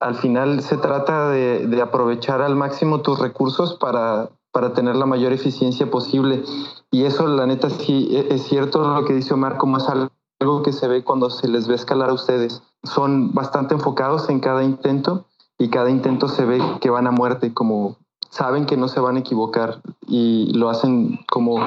al 0.00 0.16
final 0.16 0.60
se 0.62 0.76
trata 0.76 1.28
de, 1.28 1.66
de 1.68 1.80
aprovechar 1.80 2.42
al 2.42 2.56
máximo 2.56 3.02
tus 3.02 3.20
recursos 3.20 3.74
para, 3.74 4.30
para 4.52 4.74
tener 4.74 4.96
la 4.96 5.06
mayor 5.06 5.32
eficiencia 5.32 5.90
posible. 5.90 6.44
Y 6.90 7.04
eso 7.04 7.26
la 7.26 7.46
neta 7.46 7.70
sí 7.70 8.08
e- 8.10 8.34
es 8.34 8.42
cierto 8.44 8.82
lo 8.82 9.04
que 9.04 9.14
dice 9.14 9.34
Omar 9.34 9.56
como 9.56 9.78
es 9.78 9.88
algo 9.88 10.62
que 10.62 10.72
se 10.72 10.86
ve 10.88 11.02
cuando 11.02 11.30
se 11.30 11.48
les 11.48 11.66
ve 11.66 11.74
escalar 11.74 12.10
a 12.10 12.14
ustedes. 12.14 12.62
Son 12.84 13.32
bastante 13.32 13.74
enfocados 13.74 14.28
en 14.28 14.40
cada 14.40 14.62
intento 14.62 15.24
y 15.58 15.68
cada 15.68 15.90
intento 15.90 16.28
se 16.28 16.44
ve 16.44 16.60
que 16.80 16.90
van 16.90 17.06
a 17.06 17.10
muerte 17.10 17.54
como 17.54 17.96
saben 18.30 18.64
que 18.66 18.76
no 18.76 18.88
se 18.88 19.00
van 19.00 19.16
a 19.16 19.20
equivocar 19.20 19.82
y 20.06 20.52
lo 20.54 20.70
hacen 20.70 21.20
como 21.30 21.58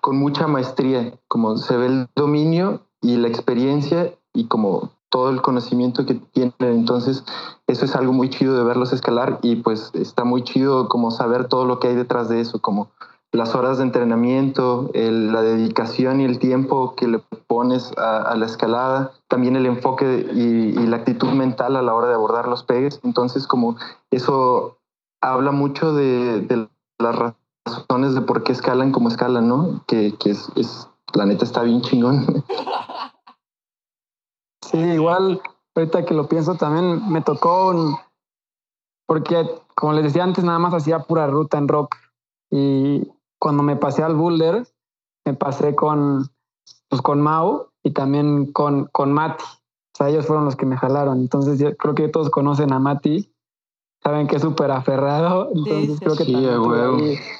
con 0.00 0.16
mucha 0.16 0.46
maestría, 0.46 1.18
como 1.28 1.56
se 1.56 1.76
ve 1.76 1.86
el 1.86 2.08
dominio 2.14 2.82
y 3.02 3.16
la 3.16 3.28
experiencia 3.28 4.14
y 4.32 4.46
como 4.46 4.90
todo 5.14 5.30
el 5.30 5.42
conocimiento 5.42 6.04
que 6.06 6.14
tienen. 6.14 6.52
Entonces, 6.58 7.22
eso 7.68 7.84
es 7.84 7.94
algo 7.94 8.12
muy 8.12 8.30
chido 8.30 8.56
de 8.58 8.64
verlos 8.64 8.92
escalar 8.92 9.38
y 9.42 9.54
pues 9.54 9.92
está 9.94 10.24
muy 10.24 10.42
chido 10.42 10.88
como 10.88 11.12
saber 11.12 11.46
todo 11.46 11.66
lo 11.66 11.78
que 11.78 11.86
hay 11.86 11.94
detrás 11.94 12.28
de 12.28 12.40
eso, 12.40 12.58
como 12.60 12.88
las 13.30 13.54
horas 13.54 13.78
de 13.78 13.84
entrenamiento, 13.84 14.90
el- 14.92 15.32
la 15.32 15.42
dedicación 15.42 16.20
y 16.20 16.24
el 16.24 16.40
tiempo 16.40 16.96
que 16.96 17.06
le 17.06 17.20
pones 17.46 17.92
a, 17.96 18.22
a 18.22 18.34
la 18.34 18.46
escalada, 18.46 19.12
también 19.28 19.54
el 19.54 19.66
enfoque 19.66 20.26
y, 20.34 20.80
y 20.80 20.86
la 20.88 20.96
actitud 20.96 21.30
mental 21.30 21.76
a 21.76 21.82
la 21.82 21.94
hora 21.94 22.08
de 22.08 22.14
abordar 22.14 22.48
los 22.48 22.64
pegues. 22.64 22.98
Entonces, 23.04 23.46
como 23.46 23.76
eso 24.10 24.78
habla 25.22 25.52
mucho 25.52 25.94
de, 25.94 26.40
de 26.40 26.68
las 26.98 27.16
razones 27.64 28.14
de 28.16 28.20
por 28.22 28.42
qué 28.42 28.50
escalan 28.50 28.90
como 28.90 29.08
escalan, 29.10 29.46
¿no? 29.46 29.84
Que, 29.86 30.12
que 30.18 30.30
es, 30.30 30.48
es, 30.56 30.88
la 31.14 31.24
neta 31.24 31.44
está 31.44 31.62
bien 31.62 31.82
chingón. 31.82 32.42
Sí, 34.70 34.78
igual, 34.78 35.40
ahorita 35.74 36.04
que 36.04 36.14
lo 36.14 36.28
pienso 36.28 36.54
también 36.54 37.10
me 37.10 37.20
tocó 37.20 37.68
un... 37.68 37.96
Porque, 39.06 39.46
como 39.74 39.92
les 39.92 40.04
decía 40.04 40.24
antes, 40.24 40.44
nada 40.44 40.58
más 40.58 40.72
hacía 40.72 41.00
pura 41.00 41.26
ruta 41.26 41.58
en 41.58 41.68
rock. 41.68 41.96
Y 42.50 43.12
cuando 43.38 43.62
me 43.62 43.76
pasé 43.76 44.02
al 44.02 44.14
boulder, 44.14 44.66
me 45.26 45.34
pasé 45.34 45.74
con, 45.74 46.30
pues, 46.88 47.02
con 47.02 47.20
Mau 47.20 47.68
y 47.82 47.90
también 47.90 48.50
con, 48.52 48.86
con 48.86 49.12
Mati. 49.12 49.44
O 49.44 49.96
sea, 49.96 50.08
ellos 50.08 50.26
fueron 50.26 50.46
los 50.46 50.56
que 50.56 50.66
me 50.66 50.78
jalaron. 50.78 51.20
Entonces, 51.20 51.58
yo 51.58 51.76
creo 51.76 51.94
que 51.94 52.08
todos 52.08 52.30
conocen 52.30 52.72
a 52.72 52.78
Mati. 52.78 53.30
Saben 54.02 54.26
que 54.26 54.36
es 54.36 54.42
súper 54.42 54.70
aferrado. 54.70 55.50
Entonces, 55.54 55.98
sí. 55.98 56.04
creo 56.04 56.16
que 56.16 56.24
Sí, 56.24 56.32
también 56.32 56.62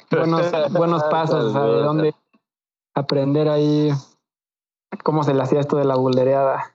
buenos, 0.09 0.71
buenos 0.71 1.03
pasos, 1.11 1.45
o 1.45 1.51
sea, 1.51 1.63
de 1.63 1.81
dónde 1.81 2.15
aprender 2.93 3.49
ahí 3.49 3.91
cómo 5.03 5.23
se 5.23 5.33
le 5.33 5.41
hacía 5.41 5.59
esto 5.59 5.77
de 5.77 5.85
la 5.85 5.95
buldereada. 5.95 6.74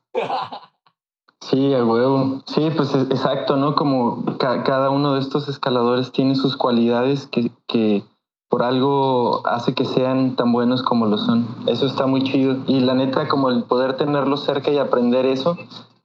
Sí, 1.41 1.73
a 1.75 1.85
huevo. 1.85 2.43
Sí, 2.47 2.69
pues 2.77 2.95
es- 2.95 3.11
exacto, 3.11 3.57
¿no? 3.57 3.75
Como 3.75 4.25
ca- 4.39 4.63
cada 4.63 4.91
uno 4.91 5.15
de 5.15 5.21
estos 5.21 5.49
escaladores 5.49 6.13
tiene 6.13 6.35
sus 6.35 6.57
cualidades 6.57 7.27
que, 7.27 7.51
que 7.67 8.05
por 8.49 8.63
algo 8.63 9.47
hace 9.47 9.75
que 9.75 9.85
sean 9.85 10.37
tan 10.37 10.53
buenos 10.53 10.83
como 10.83 11.07
lo 11.07 11.17
son. 11.17 11.47
Eso 11.67 11.87
está 11.87 12.07
muy 12.07 12.23
chido. 12.25 12.59
Y 12.67 12.81
la 12.81 12.95
neta, 12.95 13.27
como 13.29 13.49
el 13.51 13.63
poder 13.65 13.97
tenerlos 13.97 14.45
cerca 14.45 14.71
y 14.71 14.79
aprender 14.79 15.25
eso, 15.25 15.57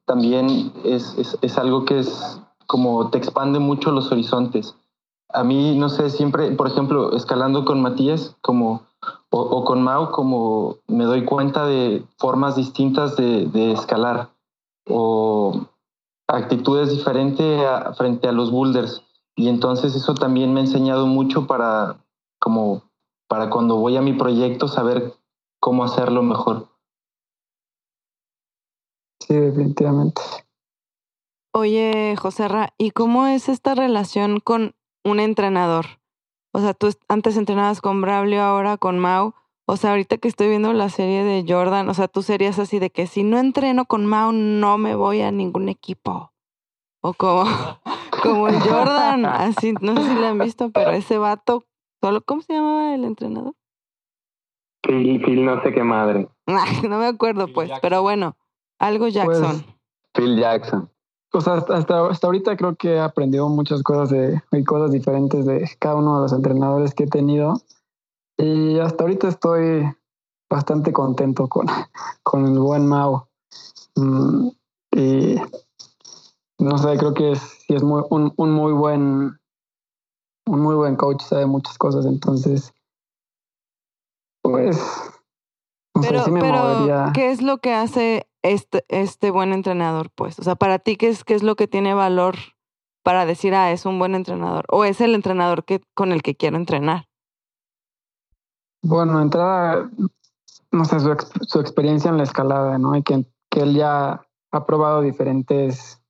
también 0.06 0.72
es, 0.84 1.18
es, 1.18 1.38
es 1.41 1.58
algo 1.58 1.84
que 1.86 2.00
es 2.00 2.39
como 2.68 3.10
te 3.10 3.18
expande 3.18 3.60
mucho 3.60 3.91
los 3.91 4.12
horizontes. 4.12 4.76
A 5.34 5.44
mí, 5.44 5.76
no 5.78 5.89
sé, 5.89 6.10
siempre, 6.12 6.52
por 6.52 6.68
ejemplo, 6.68 7.13
escalando 7.15 7.65
con 7.65 7.82
Matías, 7.82 8.36
como 8.41 8.84
o, 9.36 9.41
o 9.41 9.65
con 9.65 9.84
Mau, 9.84 10.12
como 10.12 10.78
me 10.88 11.04
doy 11.04 11.26
cuenta 11.26 11.65
de 11.65 12.06
formas 12.17 12.56
distintas 12.56 13.17
de, 13.17 13.48
de 13.48 13.74
escalar 13.74 14.30
o 14.88 15.67
actitudes 16.28 16.89
diferentes 16.89 17.62
a- 17.62 17.93
frente 17.95 18.30
a 18.30 18.32
los 18.32 18.50
boulders. 18.50 19.04
Y 19.36 19.50
entonces 19.50 19.93
eso 19.93 20.13
también 20.13 20.54
me 20.54 20.62
ha 20.62 20.63
enseñado 20.63 21.06
mucho 21.06 21.48
para, 21.48 21.98
como, 22.39 22.84
para 23.28 23.50
cuando 23.50 23.76
voy 23.76 23.98
a 23.98 24.02
mi 24.02 24.13
proyecto 24.13 24.69
saber 24.69 25.13
cómo 25.60 25.84
hacerlo 25.84 26.24
mejor. 26.24 26.69
Sí, 29.19 29.34
definitivamente. 29.34 30.21
Oye, 31.54 32.15
Joserra, 32.17 32.74
¿y 32.78 32.91
cómo 32.91 33.28
es 33.28 33.50
esta 33.50 33.76
relación 33.76 34.39
con 34.39 34.76
un 35.04 35.19
entrenador? 35.19 35.86
O 36.56 36.60
sea, 36.62 36.74
tú 36.74 36.89
antes 37.10 37.36
entrenabas 37.36 37.82
con 37.82 38.00
Braulio, 38.00 38.41
ahora 38.41 38.78
con 38.78 38.98
Mau. 38.98 39.34
O 39.65 39.76
sea, 39.76 39.89
ahorita 39.89 40.20
que 40.20 40.30
estoy 40.30 40.48
viendo 40.48 40.72
la 40.72 40.88
serie 40.88 41.26
de 41.26 41.44
Jordan, 41.46 41.89
o 41.89 41.94
sea, 41.94 42.08
tú 42.08 42.22
serías 42.22 42.60
así 42.60 42.80
de 42.80 42.91
que 42.91 43.08
si 43.08 43.24
no 43.26 43.39
entreno 43.39 43.84
con 43.88 44.06
Mau, 44.06 44.32
no 44.32 44.78
me 44.78 44.96
voy 44.96 45.20
a 45.20 45.32
ningún 45.32 45.68
equipo. 45.68 46.32
O 47.02 47.13
como, 47.13 47.44
como 48.24 48.48
el 48.48 48.58
Jordan, 48.62 49.26
así, 49.26 49.74
no 49.82 49.98
sé 49.98 50.08
si 50.08 50.15
lo 50.15 50.28
han 50.28 50.39
visto, 50.39 50.70
pero 50.70 50.91
ese 50.91 51.18
vato, 51.18 51.65
solo, 52.02 52.22
¿cómo 52.22 52.41
se 52.41 52.54
llamaba 52.54 52.96
el 52.96 53.04
entrenador? 53.04 53.54
Phil, 54.82 55.22
Phil 55.26 55.44
no 55.44 55.62
sé 55.62 55.74
qué 55.74 55.84
madre. 55.84 56.30
Ay, 56.46 56.88
no 56.88 57.00
me 57.00 57.08
acuerdo, 57.08 57.52
pues, 57.52 57.70
pero 57.82 58.02
bueno, 58.02 58.38
algo 58.80 59.10
Jackson. 59.10 59.62
Phil 60.13 60.39
Jackson. 60.39 60.89
Sea, 61.41 61.56
hasta, 61.56 61.76
hasta, 61.76 62.08
hasta 62.08 62.28
ahorita 62.28 62.56
creo 62.56 62.76
que 62.76 62.95
he 62.95 63.00
aprendido 63.00 63.50
muchas 63.50 63.84
cosas 63.84 64.10
de 64.10 64.41
y 64.52 64.63
cosas 64.63 64.91
diferentes 64.91 65.45
de 65.45 65.69
cada 65.80 65.95
uno 65.95 66.15
de 66.17 66.21
los 66.24 66.34
entrenadores 66.34 66.93
que 66.93 67.04
he 67.04 67.08
tenido. 67.08 67.62
Y 68.38 68.80
hasta 68.80 69.04
ahorita 69.04 69.28
estoy 69.28 69.86
bastante 70.50 70.93
contento 70.93 71.48
con, 71.48 71.67
con 72.24 72.45
el 72.45 72.60
buen 72.60 72.88
Mao. 72.88 73.28
Mm, 73.95 74.50
y 74.91 75.36
no 76.60 76.78
sé, 76.78 76.98
creo 76.98 77.13
que 77.13 77.32
es, 77.32 77.65
es 77.67 77.84
muy, 77.84 78.04
un, 78.10 78.34
un 78.38 78.52
muy 78.52 78.74
buen 78.74 79.38
un 80.48 80.62
muy 80.62 80.76
buen 80.76 80.95
coach, 80.95 81.21
sabe 81.21 81.45
muchas 81.45 81.78
cosas, 81.78 82.06
entonces 82.06 82.74
pues 84.43 84.78
no 85.95 86.04
sé, 86.04 86.10
Pero, 86.10 86.24
sí 86.24 86.32
me 86.32 86.41
pero 86.41 86.54
movería. 86.54 87.12
¿qué 87.13 87.32
es 87.32 87.41
lo 87.41 87.58
que 87.58 87.74
hace 87.74 88.28
este, 88.45 88.86
este 88.89 89.31
buen 89.31 89.53
entrenador, 89.53 90.12
pues? 90.13 90.39
O 90.39 90.43
sea, 90.43 90.55
para 90.55 90.79
ti, 90.79 90.97
¿qué 90.97 91.10
es, 91.10 91.23
qué 91.23 91.34
es 91.34 91.43
lo 91.43 91.55
que 91.55 91.67
tiene 91.67 91.93
valor 91.93 92.36
para 93.03 93.25
decir, 93.25 93.55
ah, 93.55 93.71
es 93.71 93.86
un 93.86 93.99
buen 93.99 94.15
entrenador 94.15 94.65
o 94.69 94.86
es 94.86 95.01
el 95.01 95.15
entrenador 95.15 95.65
que, 95.65 95.81
con 95.93 96.12
el 96.12 96.21
que 96.21 96.36
quiero 96.36 96.58
entrenar? 96.58 97.08
Bueno, 98.84 99.19
entrada, 99.19 99.89
no 100.71 100.86
sé, 100.86 100.99
su, 100.99 101.15
su 101.41 101.60
experiencia 101.60 102.10
en 102.10 102.17
la 102.17 102.23
escalada, 102.23 102.77
¿no? 102.77 102.95
Y 102.95 103.03
que, 103.03 103.25
que 103.49 103.62
él 103.62 103.75
ya 103.75 104.21
ha 104.51 104.65
probado 104.65 105.01
diferentes 105.01 106.01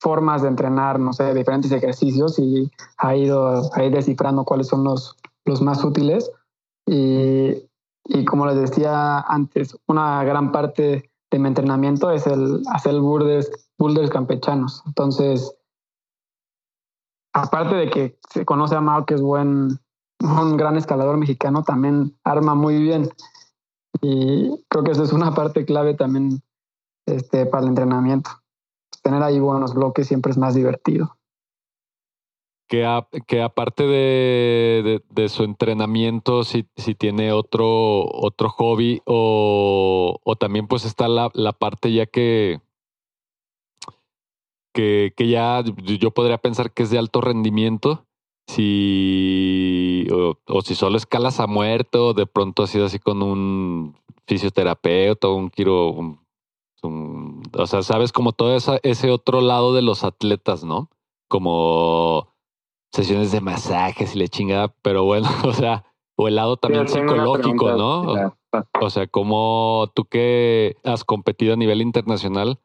formas 0.00 0.42
de 0.42 0.48
entrenar, 0.48 0.98
no 0.98 1.12
sé, 1.12 1.34
diferentes 1.34 1.72
ejercicios 1.72 2.38
y 2.38 2.70
ha 2.98 3.16
ido 3.16 3.70
ahí 3.74 3.90
descifrando 3.90 4.44
cuáles 4.44 4.68
son 4.68 4.84
los, 4.84 5.16
los 5.44 5.60
más 5.62 5.84
útiles. 5.84 6.30
Y, 6.86 7.69
y 8.12 8.24
como 8.24 8.44
les 8.44 8.56
decía 8.56 9.20
antes, 9.20 9.78
una 9.86 10.24
gran 10.24 10.50
parte 10.50 11.08
de 11.30 11.38
mi 11.38 11.46
entrenamiento 11.46 12.10
es 12.10 12.26
el 12.26 12.60
hacer 12.72 12.98
boulders, 12.98 13.48
boulders 13.78 14.10
campechanos. 14.10 14.82
Entonces, 14.84 15.56
aparte 17.32 17.76
de 17.76 17.88
que 17.88 18.18
se 18.28 18.44
conoce 18.44 18.74
a 18.74 18.80
Mao, 18.80 19.06
que 19.06 19.14
es 19.14 19.22
buen, 19.22 19.78
un 20.18 20.56
gran 20.56 20.76
escalador 20.76 21.18
mexicano, 21.18 21.62
también 21.62 22.18
arma 22.24 22.56
muy 22.56 22.82
bien. 22.82 23.08
Y 24.00 24.60
creo 24.68 24.82
que 24.82 24.90
eso 24.90 25.04
es 25.04 25.12
una 25.12 25.32
parte 25.32 25.64
clave 25.64 25.94
también 25.94 26.42
este, 27.06 27.46
para 27.46 27.62
el 27.62 27.68
entrenamiento. 27.68 28.30
Tener 29.04 29.22
ahí 29.22 29.38
buenos 29.38 29.72
bloques 29.72 30.08
siempre 30.08 30.32
es 30.32 30.38
más 30.38 30.56
divertido. 30.56 31.16
Que, 32.70 32.84
a- 32.86 33.08
que 33.26 33.42
aparte 33.42 33.82
de, 33.82 35.02
de- 35.10 35.28
su 35.28 35.42
entrenamiento, 35.42 36.44
si, 36.44 36.66
si 36.76 36.94
tiene 36.94 37.32
otro, 37.32 38.04
otro 38.04 38.48
hobby 38.48 39.02
o, 39.06 40.20
o 40.22 40.36
también 40.36 40.68
pues 40.68 40.84
está 40.84 41.08
la, 41.08 41.30
la 41.34 41.52
parte 41.52 41.92
ya 41.92 42.06
que, 42.06 42.60
que, 44.72 45.12
que 45.16 45.28
ya 45.28 45.64
yo 45.98 46.12
podría 46.12 46.38
pensar 46.38 46.72
que 46.72 46.84
es 46.84 46.90
de 46.90 46.98
alto 46.98 47.20
rendimiento. 47.20 48.06
Si, 48.46 50.06
o, 50.12 50.62
si 50.62 50.76
solo 50.76 50.96
escalas 50.96 51.40
a 51.40 51.48
muerto, 51.48 52.14
de 52.14 52.26
pronto 52.26 52.62
has 52.62 52.70
sido 52.70 52.86
así 52.86 53.00
con 53.00 53.22
un 53.22 53.96
fisioterapeuta, 54.28 55.26
un 55.28 55.50
quiro, 55.50 56.18
o 56.82 57.66
sea, 57.66 57.82
sabes 57.82 58.12
como 58.12 58.30
todo 58.32 58.56
ese 58.84 59.10
otro 59.10 59.40
lado 59.40 59.74
de 59.74 59.82
los 59.82 60.04
atletas, 60.04 60.62
¿no? 60.64 60.88
Como 61.28 62.28
sesiones 62.92 63.32
de 63.32 63.40
masajes 63.40 64.14
y 64.14 64.18
la 64.18 64.28
chingada, 64.28 64.74
pero 64.82 65.04
bueno, 65.04 65.28
o 65.44 65.52
sea, 65.52 65.84
o 66.16 66.28
el 66.28 66.36
lado 66.36 66.56
también 66.56 66.88
psicológico, 66.88 67.72
¿no? 67.72 68.02
o 68.02 68.14
sea, 68.14 68.36
O 68.80 68.90
sea, 68.90 69.06
como 69.06 69.90
tú 69.94 70.04
que 70.04 70.76
has 70.84 71.04
competido 71.04 71.54
a 71.54 71.56
nivel 71.56 71.80
internacional, 71.80 72.60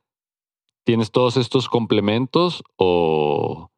¿tienes 0.83 1.11
todos 1.11 1.37
estos 1.37 1.69
complementos 1.69 2.63
o, 2.75 3.69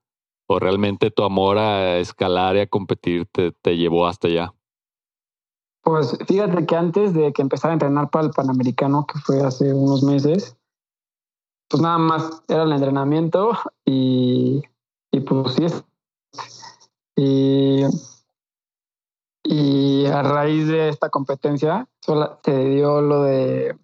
o 0.48 0.60
realmente 0.60 1.12
tu 1.12 1.24
amor 1.24 1.58
a 1.58 1.98
escalar 1.98 2.56
y 2.56 2.62
a 2.62 2.68
competir 2.68 3.28
te, 3.28 3.52
te 3.52 3.78
llevó 3.78 4.08
hasta 4.08 4.28
allá? 4.28 4.54
Pues 5.84 6.18
fíjate 6.28 6.66
que 6.66 6.76
antes 6.76 7.14
de 7.14 7.32
que 7.32 7.42
empezara 7.42 7.72
a 7.72 7.76
entrenar 7.76 8.10
para 8.10 8.26
el 8.26 8.32
Panamericano, 8.32 9.06
que 9.06 9.20
fue 9.20 9.42
hace 9.42 9.74
unos 9.74 10.04
meses, 10.04 10.58
pues 11.70 11.82
nada 11.82 11.98
más 11.98 12.44
era 12.48 12.64
el 12.64 12.72
entrenamiento 12.74 13.58
y, 13.86 14.64
y 15.12 15.20
pues 15.22 15.54
sí. 15.54 15.66
Y, 17.18 17.82
y 19.44 20.06
a 20.06 20.22
raíz 20.22 20.68
de 20.68 20.90
esta 20.90 21.10
competencia 21.10 21.88
sola- 22.00 22.40
se 22.44 22.66
dio 22.66 23.02
lo 23.02 23.24
de 23.24 23.76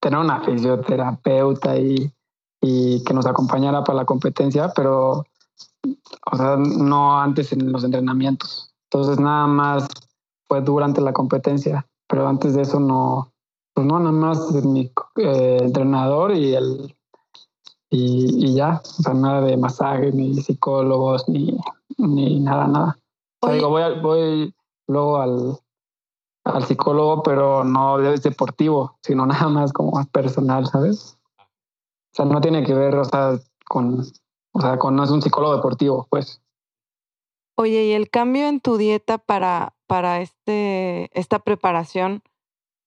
tener 0.00 0.18
una 0.18 0.40
fisioterapeuta 0.40 1.76
y, 1.76 2.10
y 2.62 3.04
que 3.04 3.12
nos 3.12 3.26
acompañara 3.26 3.84
para 3.84 3.98
la 3.98 4.04
competencia, 4.06 4.72
pero 4.74 5.24
o 6.32 6.36
sea, 6.36 6.56
no 6.56 7.20
antes 7.20 7.52
en 7.52 7.70
los 7.70 7.84
entrenamientos. 7.84 8.72
Entonces 8.90 9.20
nada 9.20 9.46
más 9.46 9.86
fue 10.48 10.62
durante 10.62 11.00
la 11.00 11.12
competencia, 11.12 11.86
pero 12.08 12.26
antes 12.26 12.54
de 12.54 12.62
eso 12.62 12.80
no, 12.80 13.32
pues 13.74 13.86
no, 13.86 13.98
nada 13.98 14.12
más 14.12 14.50
mi 14.64 14.90
eh, 15.16 15.58
entrenador 15.60 16.32
y 16.34 16.54
el 16.54 16.96
y, 17.92 18.46
y 18.46 18.54
ya, 18.54 18.80
o 18.84 19.02
sea, 19.02 19.14
nada 19.14 19.40
de 19.42 19.56
masaje, 19.56 20.12
ni 20.12 20.34
psicólogos, 20.34 21.28
ni, 21.28 21.58
ni 22.00 22.40
nada, 22.40 22.66
nada. 22.66 22.98
O 23.40 23.46
sea, 23.46 23.54
digo, 23.54 23.68
voy, 23.68 23.82
a- 23.82 24.00
voy 24.00 24.54
luego 24.86 25.18
al, 25.18 25.58
al 26.44 26.64
psicólogo, 26.64 27.22
pero 27.22 27.64
no 27.64 27.98
es 28.00 28.22
deportivo, 28.22 28.98
sino 29.02 29.26
nada 29.26 29.48
más 29.48 29.72
como 29.72 29.92
más 29.92 30.06
personal, 30.08 30.66
¿sabes? 30.66 31.18
O 31.38 32.14
sea, 32.16 32.24
no 32.24 32.40
tiene 32.40 32.64
que 32.64 32.74
ver, 32.74 32.96
o 32.96 33.04
sea, 33.04 33.38
con, 33.68 34.00
o 34.52 34.60
sea, 34.60 34.78
con 34.78 34.96
no 34.96 35.04
es 35.04 35.10
un 35.10 35.22
psicólogo 35.22 35.54
deportivo, 35.56 36.06
pues. 36.10 36.42
Oye, 37.56 37.84
¿y 37.84 37.92
el 37.92 38.08
cambio 38.08 38.48
en 38.48 38.60
tu 38.60 38.78
dieta 38.78 39.18
para, 39.18 39.74
para 39.86 40.20
este, 40.22 41.10
esta 41.18 41.40
preparación, 41.40 42.22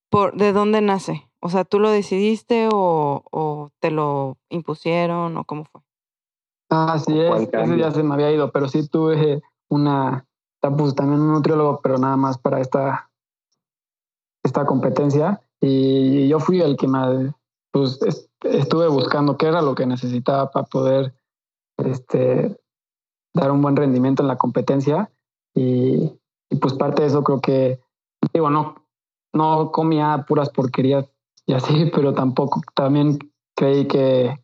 por, 0.10 0.36
¿de 0.36 0.52
dónde 0.52 0.82
nace? 0.82 1.30
O 1.42 1.50
sea, 1.50 1.64
¿tú 1.64 1.80
lo 1.80 1.90
decidiste 1.92 2.70
o, 2.74 3.24
o 3.32 3.70
te 3.80 3.92
lo 3.92 4.38
impusieron 4.50 5.38
o 5.38 5.44
cómo 5.46 5.66
fue? 5.66 5.83
Ah, 6.76 6.98
sí 6.98 7.20
es, 7.20 7.30
¿Cuál 7.30 7.50
ese 7.52 7.78
ya 7.78 7.92
se 7.92 8.02
me 8.02 8.16
había 8.16 8.32
ido, 8.32 8.52
pero 8.52 8.68
sí 8.68 8.88
tuve 8.88 9.44
una, 9.70 10.26
pues 10.60 10.96
también 10.96 11.22
un 11.22 11.34
nutriólogo, 11.34 11.82
pero 11.84 12.00
nada 12.00 12.18
más 12.18 12.40
para 12.40 12.60
esta, 12.62 13.12
esta 14.44 14.66
competencia. 14.66 15.40
Y 15.62 16.28
yo 16.28 16.40
fui 16.40 16.62
el 16.62 16.76
que 16.76 16.88
me, 16.88 17.32
pues 17.72 18.02
est- 18.02 18.28
estuve 18.44 18.88
buscando 18.88 19.38
qué 19.38 19.48
era 19.48 19.62
lo 19.62 19.76
que 19.76 19.86
necesitaba 19.86 20.50
para 20.50 20.66
poder 20.66 21.14
este, 21.78 22.60
dar 23.36 23.52
un 23.52 23.62
buen 23.62 23.76
rendimiento 23.76 24.24
en 24.24 24.28
la 24.28 24.38
competencia. 24.38 25.12
Y, 25.54 26.12
y 26.50 26.56
pues 26.60 26.74
parte 26.74 27.04
de 27.04 27.10
eso 27.10 27.24
creo 27.24 27.40
que, 27.40 27.80
digo, 28.34 28.50
no, 28.50 28.84
no 29.32 29.72
comía 29.72 30.26
puras 30.28 30.50
porquerías 30.50 31.08
y 31.46 31.54
así, 31.54 31.92
pero 31.94 32.16
tampoco, 32.16 32.62
también 32.74 33.20
creí 33.56 33.88
que 33.88 34.43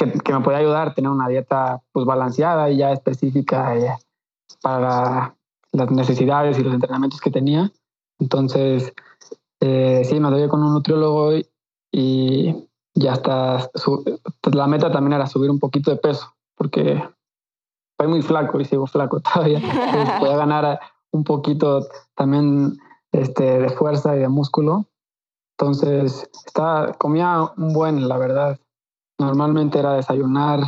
que, 0.00 0.10
que 0.18 0.32
me 0.32 0.40
podía 0.40 0.58
ayudar 0.58 0.88
a 0.88 0.94
tener 0.94 1.10
una 1.10 1.28
dieta 1.28 1.82
pues 1.92 2.06
balanceada 2.06 2.70
y 2.70 2.78
ya 2.78 2.90
específica 2.92 3.76
eh, 3.76 3.90
para 4.62 5.34
las 5.72 5.90
necesidades 5.90 6.58
y 6.58 6.62
los 6.62 6.72
entrenamientos 6.74 7.20
que 7.20 7.30
tenía. 7.30 7.70
Entonces, 8.18 8.92
eh, 9.60 10.02
sí, 10.04 10.18
me 10.18 10.28
apoyé 10.28 10.48
con 10.48 10.62
un 10.62 10.72
nutriólogo 10.72 11.34
y, 11.34 11.46
y 11.92 12.68
ya 12.94 13.12
hasta 13.12 13.70
su- 13.74 14.02
la 14.52 14.66
meta 14.66 14.90
también 14.90 15.12
era 15.14 15.26
subir 15.26 15.50
un 15.50 15.58
poquito 15.58 15.90
de 15.90 15.98
peso, 15.98 16.34
porque 16.56 17.02
soy 17.98 18.08
muy 18.08 18.22
flaco 18.22 18.58
y 18.60 18.64
sigo 18.64 18.86
flaco 18.86 19.20
todavía. 19.34 19.58
Entonces, 19.58 20.14
podía 20.18 20.36
ganar 20.36 20.80
un 21.12 21.24
poquito 21.24 21.86
también 22.14 22.78
este, 23.12 23.60
de 23.60 23.68
fuerza 23.70 24.16
y 24.16 24.20
de 24.20 24.28
músculo. 24.28 24.86
Entonces, 25.58 26.28
estaba, 26.46 26.94
comía 26.94 27.50
un 27.58 27.72
buen, 27.74 28.08
la 28.08 28.16
verdad. 28.16 28.58
Normalmente 29.20 29.78
era 29.78 29.92
desayunar 29.92 30.60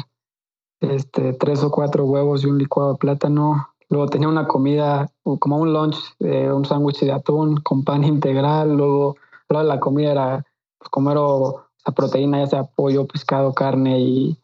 este, 0.80 1.32
tres 1.32 1.64
o 1.64 1.70
cuatro 1.70 2.04
huevos 2.04 2.44
y 2.44 2.48
un 2.48 2.58
licuado 2.58 2.92
de 2.92 2.98
plátano. 2.98 3.70
Luego 3.88 4.08
tenía 4.08 4.28
una 4.28 4.46
comida, 4.46 5.10
como 5.38 5.56
un 5.56 5.72
lunch, 5.72 5.96
eh, 6.20 6.52
un 6.52 6.66
sándwich 6.66 7.00
de 7.00 7.12
atún 7.12 7.62
con 7.62 7.82
pan 7.82 8.04
integral. 8.04 8.76
Luego, 8.76 9.16
luego 9.48 9.66
la 9.66 9.80
comida 9.80 10.12
era 10.12 10.46
pues, 10.76 10.90
comer 10.90 11.16
o, 11.16 11.64
esa 11.78 11.92
proteína, 11.92 12.40
ya 12.40 12.46
sea 12.46 12.64
pollo, 12.64 13.06
pescado, 13.06 13.54
carne 13.54 14.00
y 14.00 14.38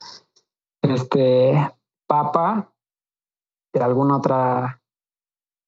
este, 0.81 1.71
papa 2.07 2.73
y 3.75 3.79
alguna 3.79 4.17
otra 4.17 4.81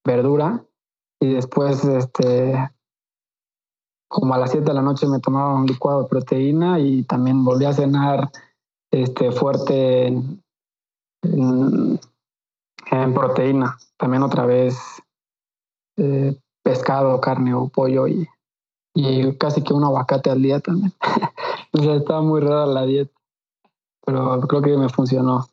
verdura. 0.03 0.65
Y 1.21 1.35
después, 1.35 1.85
este, 1.85 2.71
como 4.11 4.35
a 4.35 4.39
las 4.39 4.51
7 4.51 4.67
de 4.67 4.75
la 4.75 4.83
noche 4.83 5.07
me 5.07 5.21
tomaba 5.21 5.55
un 5.55 5.67
licuado 5.67 6.03
de 6.03 6.09
proteína 6.09 6.81
y 6.81 7.05
también 7.05 7.45
volví 7.45 7.65
a 7.65 7.73
cenar 7.73 8.29
este, 8.91 9.31
fuerte 9.31 10.09
en, 10.09 10.43
en- 11.23 12.01
en 12.91 13.15
proteína. 13.15 13.79
También 13.97 14.25
otra 14.25 14.47
vez 14.47 14.77
eh, 15.97 16.37
pescado, 16.65 17.21
carne 17.21 17.55
o 17.55 17.69
pollo 17.69 18.09
y, 18.09 18.29
y 18.95 19.37
casi 19.37 19.63
que 19.63 19.73
un 19.75 19.85
aguacate 19.85 20.29
al 20.29 20.43
día 20.43 20.59
también. 20.59 20.93
o 21.73 21.79
sea, 21.79 21.95
estaba 21.95 22.21
muy 22.21 22.41
rara 22.41 22.67
la 22.67 22.83
dieta, 22.87 23.13
pero 24.05 24.41
creo 24.41 24.61
que 24.61 24.77
me 24.77 24.89
funcionó. 24.89 25.47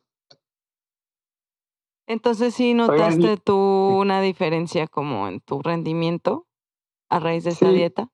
Entonces 2.08 2.54
sí 2.54 2.74
notaste 2.74 3.36
tú 3.36 3.54
una 3.56 4.20
diferencia 4.20 4.88
como 4.88 5.28
en 5.28 5.40
tu 5.40 5.62
rendimiento 5.62 6.46
a 7.08 7.20
raíz 7.20 7.44
de 7.44 7.50
esta 7.50 7.68
Sí. 7.68 7.74
dieta. 7.76 8.10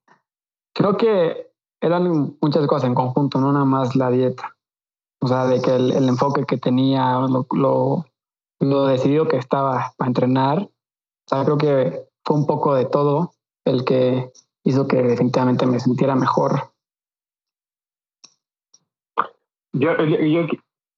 Creo 0.75 0.97
que 0.97 1.51
eran 1.81 2.37
muchas 2.41 2.67
cosas 2.67 2.89
en 2.89 2.95
conjunto, 2.95 3.41
no 3.41 3.53
nada 3.53 3.65
más 3.65 3.95
la 3.97 4.11
dieta. 4.11 4.57
O 5.21 5.29
sea, 5.29 5.47
de 5.47 5.63
que 5.63 5.75
el, 5.75 5.93
el 5.93 6.09
enfoque 6.09 6.45
que 6.45 6.59
tenía, 6.59 7.19
lo, 7.21 7.47
lo, 7.53 8.05
lo 8.61 8.87
decidido 8.87 9.29
que 9.29 9.37
estaba 9.37 9.93
para 9.97 10.09
entrenar. 10.09 10.59
O 10.59 11.29
sea, 11.29 11.45
creo 11.45 11.59
que 11.59 12.05
fue 12.25 12.37
un 12.37 12.47
poco 12.47 12.75
de 12.75 12.87
todo 12.87 13.33
el 13.65 13.85
que 13.85 14.31
hizo 14.65 14.89
que 14.89 15.03
definitivamente 15.03 15.67
me 15.67 15.79
sintiera 15.79 16.15
mejor. 16.15 16.73
Yo, 19.73 19.91
yo, 20.05 20.47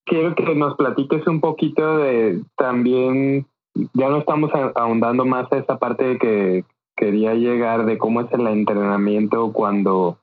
quiero 0.04 0.34
que 0.34 0.54
nos 0.54 0.76
platiques 0.76 1.26
un 1.26 1.40
poquito 1.40 1.98
de 1.98 2.42
también, 2.56 3.46
ya 3.94 4.08
no 4.08 4.18
estamos 4.18 4.50
ahondando 4.74 5.24
más 5.24 5.50
a 5.52 5.58
esa 5.58 5.78
parte 5.78 6.04
de 6.04 6.18
que 6.18 6.64
quería 6.96 7.34
llegar 7.34 7.84
de 7.84 7.98
cómo 7.98 8.22
es 8.22 8.32
el 8.32 8.46
entrenamiento 8.46 9.52
cuando, 9.52 10.18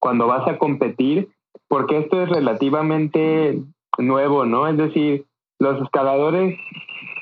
cuando 0.00 0.26
vas 0.26 0.48
a 0.48 0.58
competir, 0.58 1.28
porque 1.68 1.98
esto 1.98 2.22
es 2.22 2.28
relativamente 2.28 3.62
nuevo, 3.98 4.44
¿no? 4.46 4.66
Es 4.66 4.76
decir, 4.76 5.26
los 5.58 5.80
escaladores 5.82 6.58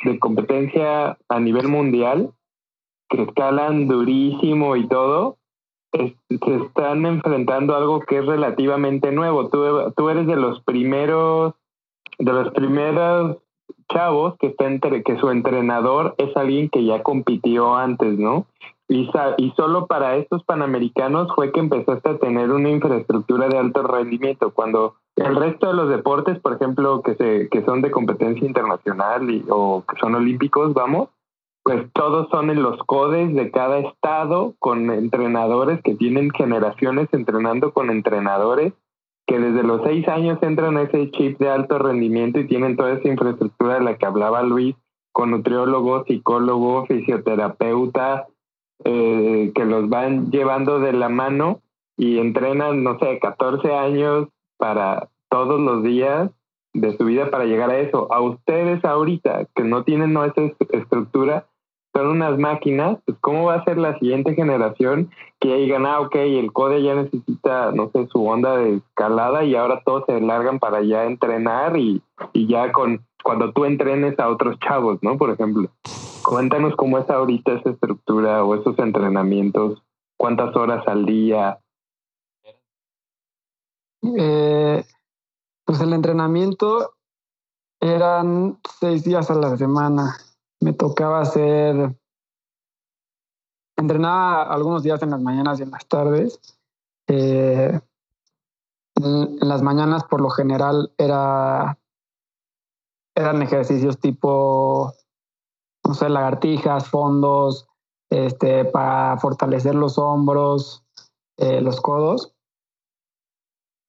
de 0.05 0.19
competencia 0.19 1.19
a 1.29 1.41
nivel 1.41 1.69
mundial 1.69 2.33
que 3.09 3.23
escalan 3.23 3.89
durísimo 3.89 4.77
y 4.77 4.89
todo, 4.89 5.37
se 5.93 6.57
están 6.65 7.05
enfrentando 7.05 7.75
a 7.75 7.79
algo 7.79 8.01
que 8.01 8.19
es 8.19 8.27
relativamente 8.27 9.13
nuevo. 9.13 9.49
Tú, 9.51 9.93
tú 9.95 10.09
eres 10.09 10.27
de 10.27 10.37
los 10.37 10.63
primeros, 10.63 11.55
de 12.19 12.33
los 12.33 12.51
primeros 12.53 13.37
chavos 13.93 14.37
que 14.39 14.49
está 14.49 14.67
entre, 14.67 15.03
que 15.03 15.19
su 15.19 15.31
entrenador 15.31 16.15
es 16.17 16.35
alguien 16.37 16.71
que 16.71 16.85
ya 16.85 17.03
compitió 17.03 17.75
antes, 17.75 18.19
¿no? 18.19 18.47
Y, 18.93 19.11
y 19.39 19.51
solo 19.57 19.87
para 19.87 20.17
estos 20.17 20.45
panamericanos 20.45 21.35
fue 21.35 21.51
que 21.51 21.61
empezaste 21.61 22.11
a 22.11 22.19
tener 22.19 22.51
una 22.51 22.69
infraestructura 22.69 23.49
de 23.49 23.57
alto 23.57 23.83
rendimiento. 23.83 24.53
Cuando 24.53 24.97
el 25.17 25.35
resto 25.35 25.69
de 25.69 25.73
los 25.73 25.89
deportes, 25.89 26.39
por 26.41 26.53
ejemplo, 26.53 27.01
que 27.01 27.15
se, 27.15 27.49
que 27.49 27.65
son 27.65 27.81
de 27.81 27.91
competencia 27.91 28.47
internacional 28.47 29.31
y, 29.31 29.47
o 29.49 29.83
que 29.89 29.99
son 29.99 30.15
olímpicos, 30.15 30.75
vamos, 30.75 31.09
pues 31.63 31.91
todos 31.95 32.29
son 32.29 32.51
en 32.51 32.63
los 32.63 32.77
codes 32.85 33.35
de 33.35 33.51
cada 33.51 33.79
estado 33.79 34.53
con 34.59 34.91
entrenadores 34.91 35.81
que 35.83 35.95
tienen 35.95 36.31
generaciones 36.31 37.09
entrenando 37.13 37.73
con 37.73 37.89
entrenadores 37.89 38.75
que 39.27 39.39
desde 39.39 39.63
los 39.63 39.81
seis 39.85 40.07
años 40.09 40.39
entran 40.43 40.77
a 40.77 40.83
ese 40.83 41.11
chip 41.13 41.39
de 41.39 41.49
alto 41.49 41.79
rendimiento 41.79 42.41
y 42.41 42.47
tienen 42.47 42.77
toda 42.77 42.93
esa 42.93 43.09
infraestructura 43.09 43.75
de 43.75 43.85
la 43.85 43.97
que 43.97 44.05
hablaba 44.05 44.43
Luis, 44.43 44.75
con 45.13 45.31
nutriólogo, 45.31 46.05
psicólogo, 46.05 46.85
fisioterapeuta, 46.87 48.27
eh, 48.85 49.53
que 49.55 49.65
los 49.65 49.89
van 49.89 50.31
llevando 50.31 50.81
de 50.81 50.93
la 50.93 51.09
mano 51.09 51.61
y 51.97 52.19
entrenan, 52.19 52.83
no 52.83 52.99
sé, 52.99 53.19
14 53.19 53.75
años 53.75 54.29
para 54.57 55.09
todos 55.29 55.61
los 55.61 55.83
días 55.83 56.31
de 56.75 56.97
su 56.97 57.05
vida 57.05 57.31
para 57.31 57.45
llegar 57.45 57.71
a 57.71 57.79
eso. 57.79 58.13
A 58.13 58.21
ustedes 58.21 58.85
ahorita, 58.85 59.47
que 59.55 59.63
no 59.65 59.85
tienen 59.85 60.13
no, 60.13 60.25
esa 60.25 60.43
est- 60.43 60.75
estructura, 60.75 61.47
son 61.95 62.07
unas 62.07 62.39
máquinas, 62.39 62.99
pues 63.05 63.19
¿cómo 63.21 63.45
va 63.45 63.57
a 63.57 63.65
ser 63.65 63.77
la 63.77 63.99
siguiente 63.99 64.35
generación 64.35 65.11
que 65.39 65.55
digan, 65.57 65.85
ah, 65.85 66.01
ok, 66.01 66.15
el 66.15 66.51
CODE 66.53 66.83
ya 66.83 66.95
necesita, 66.95 67.73
no 67.73 67.91
sé, 67.91 68.07
su 68.07 68.27
onda 68.27 68.57
de 68.57 68.77
escalada 68.77 69.45
y 69.45 69.55
ahora 69.55 69.83
todos 69.85 70.05
se 70.07 70.19
largan 70.21 70.59
para 70.59 70.81
ya 70.83 71.05
entrenar 71.05 71.77
y, 71.77 72.01
y 72.33 72.47
ya 72.47 72.73
con, 72.73 73.05
cuando 73.23 73.53
tú 73.53 73.67
entrenes 73.67 74.19
a 74.19 74.31
otros 74.31 74.59
chavos, 74.61 74.99
¿no? 75.03 75.19
Por 75.19 75.31
ejemplo. 75.31 75.69
Cuéntanos 76.25 76.77
cómo 76.77 76.99
es 76.99 77.09
ahorita 77.11 77.53
esa 77.53 77.71
estructura 77.71 78.45
o 78.45 78.55
esos 78.55 78.79
entrenamientos, 78.79 79.83
cuántas 80.17 80.55
horas 80.57 80.87
al 80.87 81.05
día. 81.05 81.61
Eh, 84.03 84.85
pues 85.65 85.81
el 85.81 85.93
entrenamiento 85.93 86.95
eran 87.81 88.59
seis 88.81 89.05
días 89.05 89.31
a 89.31 89.35
la 89.35 89.57
semana. 89.57 90.17
Me 90.61 90.73
tocaba 90.73 91.21
hacer, 91.21 91.97
entrenaba 93.77 94.43
algunos 94.45 94.83
días 94.83 95.03
en 95.03 95.11
las 95.11 95.21
mañanas 95.21 95.59
y 95.59 95.63
en 95.65 95.71
las 95.71 95.87
tardes. 95.87 96.41
Eh, 97.09 97.81
en, 98.97 99.39
las 99.41 99.63
mañanas 99.63 100.05
por 100.05 100.21
lo 100.21 100.31
general 100.31 100.93
era, 100.99 101.79
eran 103.17 103.43
ejercicios 103.43 103.99
tipo, 103.99 104.95
no 105.87 105.95
sé, 105.95 106.09
lagartijas, 106.09 106.89
fondos, 106.89 107.67
este, 108.11 108.65
para 108.65 109.19
fortalecer 109.19 109.75
los 109.75 109.99
hombros, 109.99 110.85
eh, 111.39 111.61
los 111.61 111.81
codos. 111.81 112.35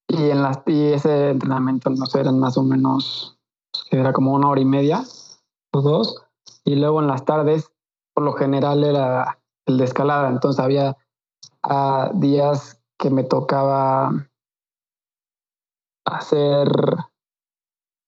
Y, 0.07 0.29
en 0.29 0.41
las, 0.41 0.61
y 0.65 0.93
ese 0.93 1.29
entrenamiento, 1.29 1.89
no 1.89 2.05
sé, 2.05 2.21
eran 2.21 2.39
más 2.39 2.57
o 2.57 2.63
menos, 2.63 3.37
era 3.91 4.13
como 4.13 4.33
una 4.33 4.49
hora 4.49 4.61
y 4.61 4.65
media 4.65 5.03
o 5.73 5.81
dos. 5.81 6.23
Y 6.65 6.75
luego 6.75 7.01
en 7.01 7.07
las 7.07 7.25
tardes, 7.25 7.71
por 8.13 8.23
lo 8.23 8.33
general 8.33 8.83
era 8.83 9.39
el 9.65 9.77
de 9.77 9.85
escalada. 9.85 10.29
Entonces 10.29 10.63
había 10.63 10.97
ah, 11.63 12.11
días 12.13 12.81
que 12.97 13.09
me 13.09 13.23
tocaba 13.23 14.11
hacer 16.05 16.67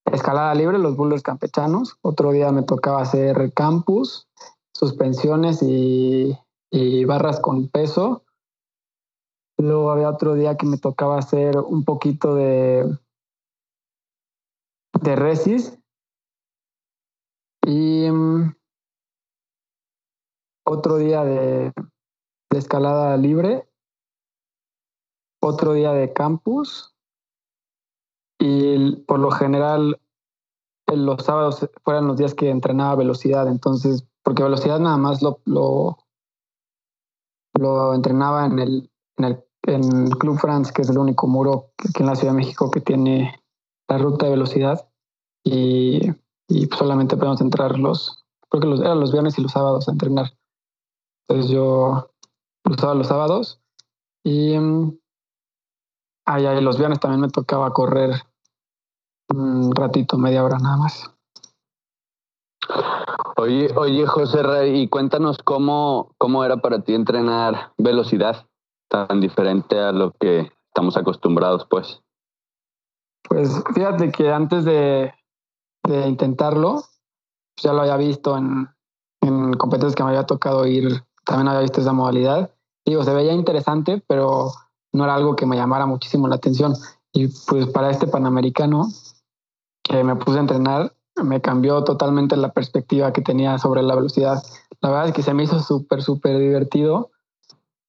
escalada 0.05 0.53
libre, 0.55 0.77
los 0.77 0.95
boulders 0.95 1.23
campechanos. 1.23 1.97
Otro 2.01 2.31
día 2.31 2.51
me 2.51 2.63
tocaba 2.63 3.01
hacer 3.01 3.53
campus, 3.53 4.27
suspensiones 4.73 5.61
y, 5.61 6.37
y 6.71 7.05
barras 7.05 7.39
con 7.39 7.67
peso. 7.67 8.23
Luego 9.57 9.91
había 9.91 10.09
otro 10.09 10.33
día 10.33 10.57
que 10.57 10.65
me 10.65 10.77
tocaba 10.77 11.17
hacer 11.17 11.57
un 11.57 11.85
poquito 11.85 12.35
de, 12.35 12.97
de 15.01 15.15
resis. 15.15 15.79
Y 17.65 18.09
mm, 18.11 18.53
otro 20.65 20.97
día 20.97 21.23
de, 21.23 21.71
de 22.51 22.57
escalada 22.59 23.15
libre. 23.17 23.67
Otro 25.41 25.73
día 25.73 25.93
de 25.93 26.11
campus. 26.11 26.94
Y 28.39 28.95
por 29.07 29.19
lo 29.19 29.31
general 29.31 29.99
en 30.87 31.05
los 31.05 31.23
sábados 31.23 31.67
fueran 31.83 32.07
los 32.07 32.17
días 32.17 32.33
que 32.33 32.49
entrenaba 32.49 32.95
velocidad. 32.95 33.47
Entonces, 33.47 34.05
porque 34.23 34.43
velocidad 34.43 34.79
nada 34.79 34.97
más 34.97 35.21
lo, 35.21 35.39
lo, 35.45 35.97
entrenaba 37.93 38.45
en 38.45 38.59
el, 38.59 38.89
en 39.17 40.07
el 40.07 40.17
Club 40.17 40.37
France, 40.37 40.73
que 40.73 40.81
es 40.81 40.89
el 40.89 40.97
único 40.97 41.27
muro 41.27 41.71
aquí 41.77 42.01
en 42.01 42.07
la 42.07 42.15
Ciudad 42.15 42.33
de 42.33 42.37
México 42.37 42.69
que 42.71 42.81
tiene 42.81 43.41
la 43.87 43.97
ruta 43.97 44.25
de 44.25 44.31
velocidad. 44.31 44.87
Y, 45.43 46.11
y 46.47 46.65
solamente 46.77 47.17
podemos 47.17 47.41
entrar 47.41 47.77
los, 47.77 48.23
creo 48.49 48.61
que 48.61 48.67
los, 48.67 48.79
eran 48.81 48.99
los 48.99 49.11
viernes 49.11 49.37
y 49.37 49.41
los 49.41 49.51
sábados 49.51 49.87
a 49.87 49.91
entrenar. 49.91 50.31
Entonces 51.27 51.51
yo 51.51 52.11
usaba 52.65 52.93
los 52.93 53.07
sábados 53.07 53.61
y 54.23 54.57
mm, 54.57 54.97
ay, 56.25 56.45
ay, 56.45 56.61
los 56.61 56.77
viernes 56.77 56.99
también 56.99 57.21
me 57.21 57.29
tocaba 57.29 57.71
correr 57.73 58.11
un 59.29 59.73
ratito, 59.73 60.17
media 60.17 60.43
hora 60.43 60.57
nada 60.59 60.77
más. 60.77 61.11
Oye, 63.37 63.69
oye, 63.75 64.07
José 64.07 64.41
Ray, 64.41 64.81
y 64.81 64.87
cuéntanos 64.87 65.37
cómo, 65.43 66.13
cómo 66.17 66.43
era 66.43 66.57
para 66.57 66.81
ti 66.81 66.93
entrenar 66.95 67.73
velocidad 67.77 68.47
tan 68.89 69.19
diferente 69.19 69.79
a 69.79 69.91
lo 69.91 70.11
que 70.19 70.51
estamos 70.67 70.97
acostumbrados, 70.97 71.65
pues. 71.69 72.01
Pues 73.27 73.63
fíjate 73.73 74.11
que 74.11 74.31
antes 74.31 74.65
de, 74.65 75.13
de 75.83 76.07
intentarlo, 76.07 76.73
pues 77.55 77.63
ya 77.63 77.73
lo 77.73 77.81
había 77.81 77.97
visto 77.97 78.37
en, 78.37 78.69
en 79.21 79.53
competencias 79.53 79.95
que 79.95 80.03
me 80.03 80.09
había 80.09 80.25
tocado 80.25 80.65
ir, 80.65 81.03
también 81.25 81.47
había 81.49 81.61
visto 81.61 81.81
esa 81.81 81.93
modalidad. 81.93 82.51
Digo, 82.85 83.03
se 83.03 83.13
veía 83.13 83.33
interesante, 83.33 84.03
pero 84.07 84.51
no 84.95 85.03
era 85.03 85.15
algo 85.15 85.35
que 85.35 85.45
me 85.45 85.55
llamara 85.55 85.85
muchísimo 85.85 86.27
la 86.27 86.35
atención. 86.35 86.73
Y 87.11 87.27
pues 87.47 87.67
para 87.67 87.91
este 87.91 88.07
Panamericano 88.07 88.87
que 89.83 90.03
me 90.03 90.15
puse 90.15 90.37
a 90.37 90.41
entrenar, 90.41 90.93
me 91.23 91.41
cambió 91.41 91.83
totalmente 91.83 92.35
la 92.35 92.51
perspectiva 92.51 93.13
que 93.13 93.21
tenía 93.21 93.57
sobre 93.57 93.83
la 93.83 93.95
velocidad. 93.95 94.43
La 94.81 94.89
verdad 94.89 95.07
es 95.07 95.13
que 95.13 95.23
se 95.23 95.33
me 95.33 95.43
hizo 95.43 95.59
súper, 95.59 96.01
súper 96.01 96.37
divertido. 96.39 97.11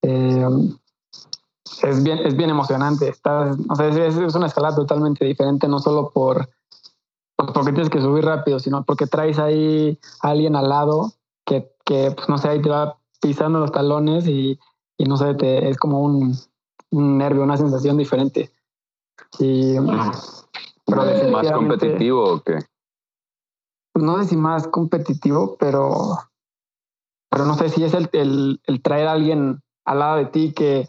Eh, 0.02 0.46
es 1.82 2.02
bien, 2.02 2.18
es 2.18 2.36
bien 2.36 2.50
emocionante. 2.50 3.08
Estás, 3.08 3.56
o 3.68 3.74
sea, 3.74 3.88
es, 3.88 4.16
es 4.16 4.34
una 4.34 4.46
escalada 4.46 4.76
totalmente 4.76 5.24
diferente, 5.24 5.66
no 5.68 5.78
solo 5.78 6.10
por 6.10 6.48
pues, 7.36 7.50
porque 7.52 7.72
tienes 7.72 7.90
que 7.90 8.00
subir 8.00 8.24
rápido, 8.24 8.58
sino 8.58 8.84
porque 8.84 9.06
traes 9.06 9.38
ahí 9.38 9.98
a 10.22 10.30
alguien 10.30 10.56
al 10.56 10.68
lado 10.68 11.12
que, 11.44 11.70
que 11.84 12.12
pues 12.12 12.28
no 12.28 12.38
sé, 12.38 12.48
ahí 12.48 12.62
te 12.62 12.70
va 12.70 12.98
pisando 13.20 13.60
los 13.60 13.72
talones 13.72 14.26
y, 14.26 14.58
y 14.96 15.04
no 15.04 15.16
sé, 15.16 15.36
es 15.40 15.76
como 15.76 16.00
un, 16.00 16.34
un 16.90 17.18
nervio, 17.18 17.42
una 17.42 17.56
sensación 17.56 17.96
diferente. 17.96 18.50
Y, 19.38 19.74
pero 20.86 21.30
¿Más 21.30 21.52
competitivo 21.52 22.34
o 22.34 22.40
qué? 22.40 22.58
pues 23.96 24.04
no 24.04 24.18
sé 24.18 24.28
si 24.28 24.36
más 24.36 24.68
competitivo, 24.68 25.56
pero, 25.58 26.18
pero 27.30 27.46
no 27.46 27.54
sé 27.54 27.70
si 27.70 27.82
es 27.82 27.94
el, 27.94 28.10
el, 28.12 28.60
el 28.66 28.82
traer 28.82 29.08
a 29.08 29.12
alguien 29.12 29.62
al 29.86 30.00
lado 30.00 30.16
de 30.16 30.26
ti 30.26 30.52
que, 30.52 30.86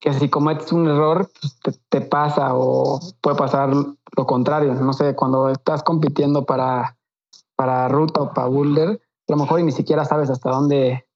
que 0.00 0.14
si 0.14 0.30
cometes 0.30 0.72
un 0.72 0.88
error, 0.88 1.30
pues 1.38 1.60
te, 1.60 1.72
te 1.90 2.00
pasa 2.00 2.54
o 2.54 2.98
puede 3.20 3.36
pasar 3.36 3.74
lo 3.74 4.26
contrario. 4.26 4.72
No 4.72 4.94
sé, 4.94 5.14
cuando 5.14 5.50
estás 5.50 5.82
compitiendo 5.82 6.46
para, 6.46 6.96
para 7.56 7.88
ruta 7.88 8.22
o 8.22 8.32
para 8.32 8.48
boulder, 8.48 8.88
a 8.88 9.32
lo 9.32 9.36
mejor 9.36 9.60
y 9.60 9.64
ni 9.64 9.72
siquiera 9.72 10.06
sabes 10.06 10.30
hasta 10.30 10.48
dónde 10.48 11.06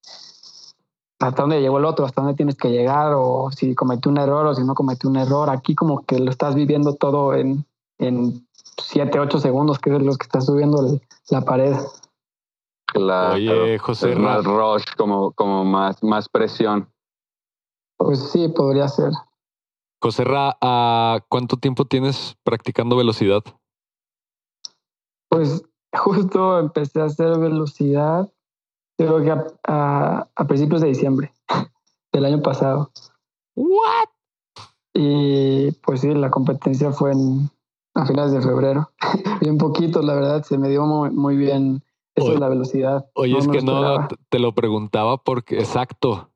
hasta 1.22 1.42
dónde 1.42 1.60
llegó 1.60 1.78
el 1.78 1.84
otro, 1.84 2.04
hasta 2.04 2.20
dónde 2.20 2.36
tienes 2.36 2.56
que 2.56 2.70
llegar, 2.70 3.12
o 3.14 3.50
si 3.52 3.74
cometió 3.74 4.10
un 4.10 4.18
error 4.18 4.46
o 4.46 4.54
si 4.54 4.64
no 4.64 4.74
cometió 4.74 5.08
un 5.08 5.16
error. 5.16 5.50
Aquí 5.50 5.74
como 5.74 6.04
que 6.04 6.18
lo 6.18 6.30
estás 6.30 6.54
viviendo 6.54 6.94
todo 6.94 7.34
en, 7.34 7.64
en 7.98 8.46
7, 8.82 9.20
8 9.20 9.38
segundos, 9.38 9.78
que 9.78 9.94
es 9.94 10.02
los 10.02 10.18
que 10.18 10.24
está 10.24 10.40
subiendo 10.40 10.84
el- 10.84 11.00
la 11.30 11.42
pared. 11.42 11.76
Claro. 12.86 13.34
Oye, 13.34 13.78
José 13.78 14.12
Es 14.12 14.18
más 14.18 14.44
rush, 14.44 14.84
como, 14.96 15.30
como 15.32 15.64
más, 15.64 16.02
más 16.02 16.28
presión. 16.28 16.88
Pues 17.96 18.30
sí, 18.30 18.48
podría 18.48 18.88
ser. 18.88 19.12
José 20.02 20.24
Ra, 20.24 20.56
¿a 20.60 21.20
¿cuánto 21.28 21.56
tiempo 21.56 21.84
tienes 21.84 22.36
practicando 22.42 22.96
velocidad? 22.96 23.42
Pues 25.28 25.62
justo 25.92 26.58
empecé 26.58 27.00
a 27.00 27.04
hacer 27.04 27.38
velocidad, 27.38 28.28
creo 28.96 29.22
que 29.22 29.30
a, 29.30 29.44
a- 29.66 30.28
a 30.34 30.46
principios 30.46 30.80
de 30.80 30.88
diciembre 30.88 31.32
del 32.12 32.24
año 32.24 32.42
pasado. 32.42 32.90
What? 33.54 34.08
Y 34.94 35.72
pues 35.82 36.00
sí, 36.02 36.12
la 36.14 36.30
competencia 36.30 36.92
fue 36.92 37.12
en, 37.12 37.50
a 37.94 38.06
finales 38.06 38.32
de 38.32 38.42
febrero. 38.42 38.90
Bien 39.40 39.58
poquito, 39.58 40.02
la 40.02 40.14
verdad, 40.14 40.42
se 40.44 40.58
me 40.58 40.68
dio 40.68 40.84
muy, 40.84 41.10
muy 41.10 41.36
bien 41.36 41.82
eso 42.14 42.26
Oye, 42.26 42.34
de 42.34 42.40
la 42.40 42.48
velocidad. 42.48 43.06
Oye, 43.14 43.38
es 43.38 43.48
que 43.48 43.62
no, 43.62 44.08
te- 44.28 44.38
lo 44.38 44.54
preguntaba 44.54 45.16
porque, 45.16 45.58
exacto. 45.58 46.28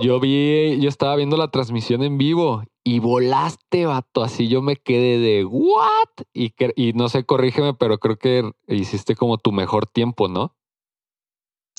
Yo 0.00 0.20
vi, 0.20 0.78
yo 0.80 0.88
estaba 0.88 1.16
viendo 1.16 1.36
la 1.36 1.48
transmisión 1.48 2.02
en 2.02 2.16
vivo 2.16 2.62
y 2.84 3.00
volaste, 3.00 3.84
vato. 3.84 4.22
Así 4.22 4.48
yo 4.48 4.62
me 4.62 4.76
quedé 4.76 5.18
de 5.18 5.44
what? 5.44 6.08
Y, 6.32 6.54
y 6.76 6.92
no 6.92 7.08
sé, 7.08 7.24
corrígeme, 7.24 7.74
pero 7.74 7.98
creo 7.98 8.16
que 8.16 8.52
hiciste 8.68 9.16
como 9.16 9.38
tu 9.38 9.50
mejor 9.52 9.86
tiempo, 9.86 10.28
¿no? 10.28 10.54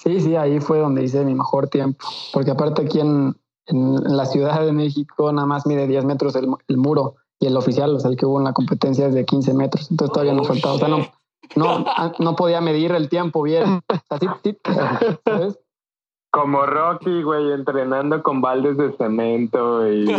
Sí, 0.03 0.19
sí, 0.19 0.35
ahí 0.35 0.59
fue 0.59 0.79
donde 0.79 1.03
hice 1.03 1.23
mi 1.23 1.33
mejor 1.33 1.69
tiempo. 1.69 2.05
Porque 2.33 2.51
aparte 2.51 2.81
aquí 2.81 2.99
en, 2.99 3.35
en- 3.67 4.03
la 4.17 4.25
Ciudad 4.25 4.61
de 4.65 4.73
México 4.73 5.31
nada 5.31 5.47
más 5.47 5.65
mide 5.65 5.87
10 5.87 6.03
metros 6.05 6.35
el, 6.35 6.47
el 6.67 6.77
muro 6.77 7.15
y 7.39 7.47
el 7.47 7.55
oficial, 7.55 7.95
o 7.95 7.99
sea, 7.99 8.11
el 8.11 8.17
que 8.17 8.25
hubo 8.25 8.37
en 8.39 8.43
la 8.45 8.53
competencia 8.53 9.07
es 9.07 9.13
de 9.13 9.25
15 9.25 9.53
metros. 9.53 9.89
Entonces 9.91 10.13
todavía 10.13 10.33
Oh, 10.39 10.43
faltaba. 10.43 10.73
O 10.75 10.77
sea, 10.77 10.87
no, 10.89 10.97
no, 11.55 11.85
ah, 11.87 12.11
no 12.19 12.35
podía 12.35 12.59
medir 12.61 12.91
el 12.91 13.07
tiempo 13.09 13.43
bien. 13.43 13.81
O 13.87 13.95
sea, 14.09 14.19
sí, 14.19 14.27
sí, 14.43 14.57
¿sabes? 15.25 15.59
Como 16.31 16.65
Rocky, 16.65 17.21
güey, 17.21 17.51
entrenando 17.51 18.23
con 18.23 18.41
baldes 18.41 18.75
de 18.77 18.91
cemento 18.97 19.87
y, 19.87 20.09
y- 20.09 20.15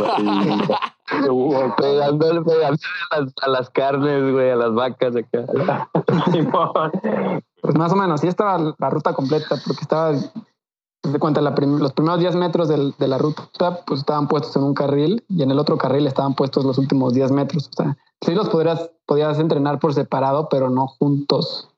Pegándole, 1.76 2.41
pegándole 2.45 2.64
a 3.11 3.20
las, 3.20 3.35
a 3.43 3.49
las 3.49 3.70
carnes, 3.70 4.32
güey, 4.32 4.51
a 4.51 4.57
las 4.57 4.74
vacas 4.74 5.14
acá. 5.16 5.91
Pues 7.65 7.79
más 7.79 7.91
o 7.93 7.97
menos, 7.97 8.21
sí 8.21 8.29
estaba 8.29 8.75
la 8.79 8.91
ruta 8.91 9.15
completa, 9.15 9.57
porque 9.65 9.81
estaba, 9.81 10.12
de 10.12 11.19
cuenta, 11.19 11.41
la 11.41 11.55
prim- 11.55 11.79
los 11.79 11.95
primeros 11.95 12.21
10 12.21 12.37
metros 12.37 12.69
del- 12.69 12.95
de 12.99 13.09
la 13.09 13.17
ruta, 13.17 13.49
pues 13.87 14.01
estaban 14.01 14.29
puestos 14.29 14.55
en 14.57 14.65
un 14.65 14.75
carril 14.75 15.25
y 15.31 15.43
en 15.43 15.51
el 15.51 15.59
otro 15.59 15.79
carril 15.79 16.07
estaban 16.07 16.35
puestos 16.35 16.67
los 16.67 16.77
últimos 16.77 17.15
10 17.15 17.33
metros. 17.33 17.69
O 17.69 17.83
sea, 17.83 17.97
sí 18.21 18.35
los 18.35 18.51
podrías, 18.51 18.91
podías 19.07 19.39
entrenar 19.39 19.79
por 19.79 19.95
separado, 19.95 20.51
pero 20.51 20.69
no 20.69 20.89
juntos. 20.89 21.71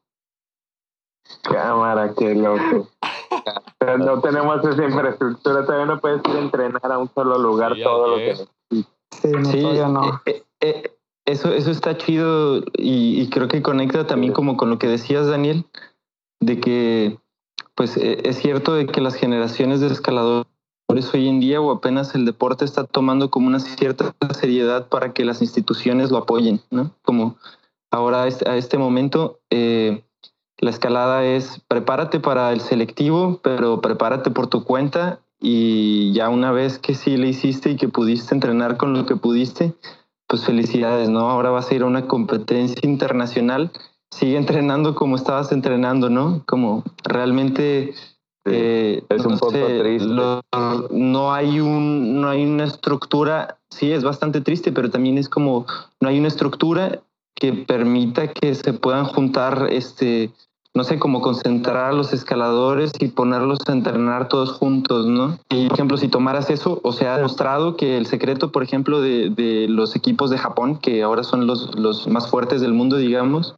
Cámara, 1.43 2.13
qué 2.19 2.35
loco. 2.35 2.89
No 3.99 4.21
tenemos 4.21 4.65
esa 4.65 4.83
infraestructura, 4.85 5.65
todavía 5.65 5.87
no 5.87 6.01
puedes 6.01 6.21
ir 6.29 6.37
a 6.37 6.41
entrenar 6.41 6.91
a 6.91 6.99
un 6.99 7.09
solo 7.15 7.39
lugar 7.39 7.75
Sí, 7.77 7.83
todo 7.85 8.09
lo 8.09 8.17
que. 8.17 8.35
Sí, 8.35 9.29
no, 9.39 9.51
Sí, 9.53 9.63
todavía 9.63 9.87
no. 9.89 10.05
eh, 10.05 10.21
eh, 10.27 10.45
eh, 10.61 10.96
eso, 11.27 11.53
eso 11.53 11.71
está 11.71 11.99
chido 11.99 12.63
y, 12.79 13.29
creo 13.29 13.49
que 13.49 13.63
conecta 13.63 14.07
también 14.07 14.33
como 14.33 14.57
con 14.57 14.71
lo 14.71 14.79
que 14.79 14.87
decías, 14.87 15.27
Daniel, 15.27 15.67
de 16.41 16.61
que 16.61 17.19
pues 17.75 17.97
eh, 17.97 18.23
es 18.25 18.39
cierto 18.39 18.75
de 18.75 18.87
que 18.87 19.01
las 19.01 19.15
generaciones 19.15 19.81
de 19.81 19.89
escaladores 19.89 20.47
hoy 21.13 21.29
en 21.29 21.41
día 21.41 21.61
o 21.61 21.71
apenas 21.71 22.15
el 22.15 22.25
deporte 22.25 22.65
está 22.65 22.85
tomando 22.85 23.31
como 23.31 23.49
una 23.49 23.61
cierta 23.61 24.15
seriedad 24.39 24.89
para 24.89 25.13
que 25.13 25.25
las 25.25 25.43
instituciones 25.43 26.11
lo 26.11 26.19
apoyen, 26.19 26.61
¿no? 26.71 26.93
Como 27.03 27.37
ahora 27.91 28.23
a 28.23 28.57
este 28.57 28.79
momento 28.79 29.41
eh, 29.51 30.05
la 30.59 30.71
escalada 30.71 31.25
es 31.25 31.61
prepárate 31.69 32.21
para 32.21 32.53
el 32.53 32.61
selectivo, 32.61 33.41
pero 33.43 33.81
prepárate 33.81 34.31
por 34.31 34.47
tu 34.47 34.65
cuenta 34.65 35.21
y 35.41 36.13
ya 36.13 36.31
una 36.31 36.51
vez 36.53 36.79
que 36.79 36.95
sí 36.95 37.17
le 37.17 37.29
hiciste 37.29 37.71
y 37.71 37.77
que 37.77 37.89
pudiste 37.89 38.35
entrenar 38.35 38.77
con 38.77 38.95
lo 38.95 39.05
que 39.05 39.17
pudiste, 39.17 39.75
pues 40.27 40.45
felicidades, 40.45 41.09
¿no? 41.09 41.31
Ahora 41.31 41.51
vas 41.51 41.71
a 41.71 41.75
ir 41.75 41.83
a 41.83 41.87
una 41.87 42.07
competencia 42.07 42.81
internacional, 42.83 43.71
sigue 44.11 44.37
entrenando 44.37 44.95
como 44.95 45.17
estabas 45.17 45.53
entrenando, 45.53 46.11
¿no? 46.11 46.43
Como 46.47 46.83
realmente 47.05 47.95
eh, 48.45 49.03
es 49.09 49.25
un 49.25 49.39
poco 49.39 49.53
triste. 49.83 50.09
lo- 50.09 50.41
no 50.91 51.33
hay 51.33 51.61
un 51.61 52.21
no 52.21 52.29
hay 52.29 52.45
una 52.45 52.65
estructura, 52.65 53.59
sí 53.71 53.93
es 53.93 54.05
bastante 54.05 54.41
triste, 54.41 54.73
pero 54.73 54.91
también 54.91 55.19
es 55.19 55.29
como 55.29 55.67
no 56.01 56.09
hay 56.09 56.19
una 56.19 56.29
estructura 56.29 57.01
que 57.35 57.53
permita 57.53 58.29
que 58.33 58.55
se 58.55 58.73
puedan 58.73 59.05
juntar 59.05 59.69
este 59.71 60.31
no 60.77 60.85
sé, 60.85 60.99
como 60.99 61.23
concentrar 61.23 61.87
a 61.87 61.93
los 61.93 62.13
escaladores 62.13 62.93
y 63.01 63.09
ponerlos 63.09 63.61
a 63.67 63.73
entrenar 63.73 64.29
todos 64.29 64.53
juntos, 64.53 65.07
¿no? 65.07 65.39
Y, 65.49 65.69
por 65.69 65.77
ejemplo, 65.79 65.97
si 65.97 66.09
tomaras 66.09 66.51
eso, 66.51 66.81
o 66.83 66.93
sea, 66.93 67.15
ha 67.15 67.17
demostrado 67.17 67.77
que 67.77 67.97
el 67.97 68.05
secreto, 68.05 68.53
por 68.53 68.63
ejemplo, 68.63 69.01
de, 69.01 69.31
de 69.31 69.69
los 69.69 69.97
equipos 69.97 70.29
de 70.29 70.37
Japón, 70.37 70.77
que 70.77 71.03
ahora 71.03 71.23
son 71.23 71.47
los, 71.47 71.75
los 71.79 72.07
más 72.09 72.29
fuertes 72.29 72.61
del 72.61 72.75
mundo, 72.75 72.99
digamos, 72.99 73.57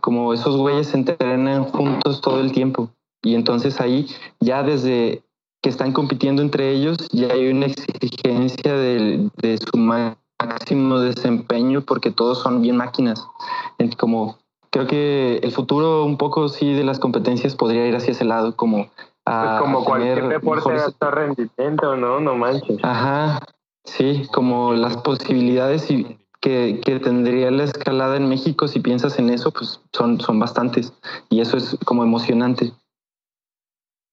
como 0.00 0.32
esos 0.32 0.56
güeyes 0.56 0.94
entrenan 0.94 1.64
juntos 1.64 2.20
todo 2.20 2.38
el 2.38 2.52
tiempo. 2.52 2.90
Y 3.24 3.34
entonces 3.34 3.80
ahí, 3.80 4.06
ya 4.38 4.62
desde 4.62 5.24
que 5.62 5.68
están 5.68 5.92
compitiendo 5.92 6.42
entre 6.42 6.70
ellos, 6.70 6.96
ya 7.10 7.32
hay 7.32 7.50
una 7.50 7.66
exigencia 7.66 8.72
de, 8.74 9.28
de 9.38 9.58
su 9.58 9.76
máximo 9.76 11.00
desempeño 11.00 11.80
porque 11.80 12.12
todos 12.12 12.38
son 12.40 12.62
bien 12.62 12.76
máquinas. 12.76 13.26
Como 13.98 14.38
creo 14.72 14.86
que 14.86 15.36
el 15.36 15.52
futuro 15.52 16.04
un 16.04 16.16
poco 16.16 16.48
sí 16.48 16.72
de 16.72 16.82
las 16.82 16.98
competencias 16.98 17.54
podría 17.54 17.86
ir 17.86 17.94
hacia 17.94 18.12
ese 18.12 18.24
lado, 18.24 18.56
como 18.56 18.88
a, 19.24 19.54
Es 19.56 19.60
como 19.60 19.80
a 19.80 19.84
cualquier 19.84 20.26
deporte 20.28 20.70
de 20.70 20.74
mejores- 20.76 20.84
alto 20.86 21.10
rendimiento, 21.10 21.96
¿no? 21.96 22.20
No 22.20 22.34
manches. 22.34 22.78
Ajá, 22.82 23.40
sí, 23.84 24.26
como 24.32 24.72
las 24.72 24.96
posibilidades 24.96 25.90
y 25.90 26.18
que, 26.40 26.80
que 26.84 26.98
tendría 26.98 27.50
la 27.52 27.64
escalada 27.64 28.16
en 28.16 28.28
México, 28.28 28.66
si 28.66 28.80
piensas 28.80 29.18
en 29.18 29.30
eso, 29.30 29.52
pues 29.52 29.80
son, 29.92 30.18
son 30.20 30.40
bastantes. 30.40 30.92
Y 31.28 31.40
eso 31.40 31.56
es 31.56 31.76
como 31.84 32.02
emocionante. 32.02 32.72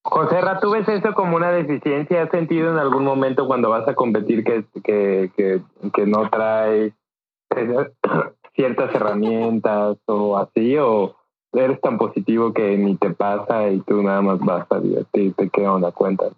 José 0.03 0.41
Ra, 0.41 0.59
¿tú 0.59 0.71
ves 0.71 0.87
eso 0.89 1.13
como 1.13 1.37
una 1.37 1.51
deficiencia? 1.51 2.23
¿Has 2.23 2.29
sentido 2.31 2.71
en 2.71 2.77
algún 2.77 3.03
momento 3.03 3.47
cuando 3.47 3.69
vas 3.69 3.87
a 3.87 3.95
competir 3.95 4.43
que, 4.43 4.65
que, 4.83 5.31
que, 5.35 5.61
que 5.93 6.05
no 6.05 6.29
traes 6.29 6.93
ciertas 8.55 8.93
herramientas 8.93 9.97
o 10.05 10.37
así? 10.37 10.77
¿O 10.77 11.15
eres 11.53 11.79
tan 11.81 11.97
positivo 11.97 12.53
que 12.53 12.77
ni 12.77 12.95
te 12.95 13.11
pasa 13.11 13.69
y 13.69 13.79
tú 13.81 14.01
nada 14.03 14.21
más 14.21 14.39
vas 14.39 14.65
a 14.71 14.79
divertirte? 14.79 15.49
¿Qué 15.49 15.67
onda? 15.67 15.91
Cuéntame. 15.91 16.31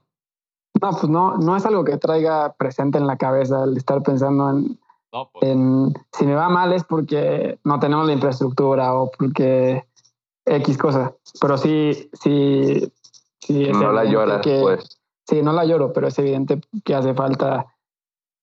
No, 0.82 0.92
pues 0.92 1.10
no, 1.10 1.38
no 1.38 1.56
es 1.56 1.66
algo 1.66 1.84
que 1.84 1.98
traiga 1.98 2.54
presente 2.54 2.98
en 2.98 3.06
la 3.08 3.18
cabeza 3.18 3.64
el 3.66 3.78
estar 3.78 4.02
pensando 4.02 4.50
en, 4.50 4.80
No, 5.14 5.30
pues, 5.32 5.50
en 5.52 5.94
si 6.14 6.26
me 6.26 6.34
va 6.36 6.50
mal 6.50 6.72
es 6.74 6.84
porque 6.84 7.60
no 7.64 7.80
tenemos 7.80 8.08
la 8.08 8.14
infraestructura 8.14 8.96
o 8.96 9.12
porque 9.12 9.86
X 10.46 10.78
cosa. 10.78 11.14
Pero 11.40 11.58
sí, 11.58 12.10
sí, 12.14 12.92
sí. 13.40 13.66
es 13.66 13.78
No 13.78 13.92
la 13.92 14.04
evidente 14.04 14.12
lloras, 14.14 14.42
que- 14.42 14.60
pues. 14.62 14.98
Sí, 15.28 15.42
no 15.44 15.54
la 15.54 15.64
lloro, 15.66 15.94
pero 15.94 16.08
es 16.08 16.18
evidente 16.20 16.60
que 16.84 16.96
hace 16.96 17.14
falta, 17.14 17.68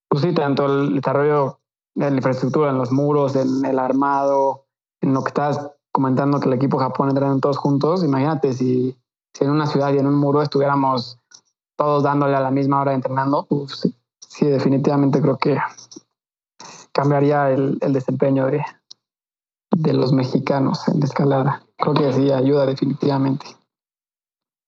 pues 0.09 0.23
sí, 0.23 0.33
tanto 0.33 0.65
el 0.67 0.95
desarrollo 0.95 1.35
de 1.35 1.58
la 1.99 2.09
infraestructura, 2.17 2.71
en 2.71 2.79
los 2.79 2.93
muros, 2.93 3.35
en 3.37 3.65
el 3.65 3.79
armado, 3.79 4.67
en 5.01 5.13
lo 5.15 5.23
que 5.25 5.29
estás 5.29 5.71
comentando 5.93 6.39
que 6.41 6.47
el 6.49 6.55
equipo 6.55 6.79
Japón 6.79 7.09
entrenan 7.09 7.41
todos 7.41 7.57
juntos. 7.59 8.05
Imagínate 8.05 8.53
si, 8.53 8.97
si 9.35 9.45
en 9.45 9.51
una 9.51 9.67
ciudad 9.67 9.93
y 9.93 9.99
en 9.99 10.07
un 10.07 10.15
muro 10.15 10.41
estuviéramos 10.43 11.19
todos 11.77 12.03
dándole 12.03 12.37
a 12.37 12.41
la 12.41 12.51
misma 12.51 12.81
hora 12.81 12.93
entrenando, 12.95 13.47
uf, 13.51 13.73
sí, 13.73 13.95
sí, 14.21 14.47
definitivamente 14.47 15.21
creo 15.21 15.39
que 15.39 15.59
cambiaría 16.93 17.51
el, 17.51 17.79
el 17.81 17.93
desempeño 17.93 18.47
de, 18.47 18.63
de 19.71 19.93
los 19.93 20.13
mexicanos 20.13 20.87
en 20.89 21.01
la 21.01 21.07
escalada. 21.07 21.63
Creo 21.77 21.95
que 21.95 22.13
sí, 22.13 22.31
ayuda 22.31 22.67
definitivamente. 22.67 23.47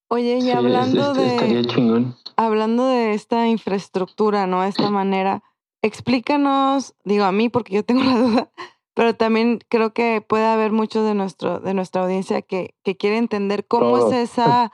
Oye, 0.09 0.39
y 0.39 0.43
Sí, 0.43 0.49
es- 0.51 0.55
hablando 0.57 1.11
es- 1.12 1.16
de... 1.16 1.26
Estaría 1.35 1.62
chingón. 1.64 2.16
hablando 2.37 2.87
de 2.87 3.14
esta 3.14 3.47
infraestructura, 3.49 4.47
¿no? 4.47 4.64
Esta 4.64 4.91
manera, 4.91 5.43
explícanos, 5.83 6.95
digo 7.05 7.24
a 7.24 7.33
mí 7.33 7.49
porque 7.49 7.74
yo 7.74 7.85
tengo 7.85 8.03
la 8.05 8.14
duda, 8.20 8.51
pero 8.95 9.14
también 9.14 9.61
creo 9.68 9.93
que 9.93 10.20
puede 10.20 10.47
haber 10.47 10.72
muchos 10.72 11.05
de 11.07 11.14
nuestro, 11.14 11.61
de 11.61 11.74
nuestra 11.74 12.03
audiencia 12.03 12.43
que, 12.43 12.74
que 12.83 12.97
quiere 12.97 13.16
entender 13.18 13.66
cómo 13.66 13.99
Todos. 13.99 14.12
es 14.12 14.33
esa, 14.39 14.72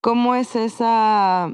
cómo 0.00 0.34
es 0.34 0.56
esa 0.56 1.50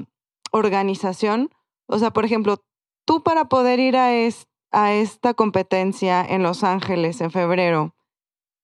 organización. 0.51 1.49
O 1.87 1.97
sea, 1.99 2.11
por 2.11 2.25
ejemplo, 2.25 2.63
tú 3.05 3.23
para 3.23 3.45
poder 3.45 3.79
ir 3.79 3.95
a, 3.97 4.13
es- 4.13 4.47
a 4.71 4.93
esta 4.93 5.33
competencia 5.33 6.23
en 6.23 6.43
Los 6.43 6.63
Ángeles 6.63 7.21
en 7.21 7.31
febrero, 7.31 7.95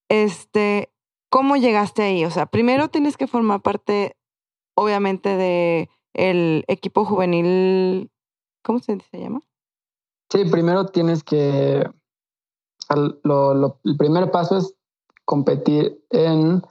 este, 0.10 0.92
¿cómo 1.30 1.56
llegaste 1.56 2.04
ahí? 2.04 2.26
O 2.26 2.32
sea, 2.32 2.46
primero 2.46 2.90
tienes 2.90 3.18
que 3.18 3.28
formar 3.28 3.62
parte, 3.62 4.16
obviamente, 4.76 5.36
de 5.36 5.90
el 6.14 6.64
equipo 6.68 7.06
juvenil, 7.06 8.12
¿cómo 8.64 8.80
se, 8.80 9.00
se 9.12 9.20
llama? 9.20 9.42
Sí, 10.36 10.44
primero 10.46 10.86
tienes 10.88 11.24
que 11.24 11.90
lo- 13.24 13.54
lo- 13.54 13.80
el 13.84 13.98
primer 13.98 14.32
paso 14.32 14.58
es 14.58 14.76
competir 15.24 16.04
en, 16.10 16.62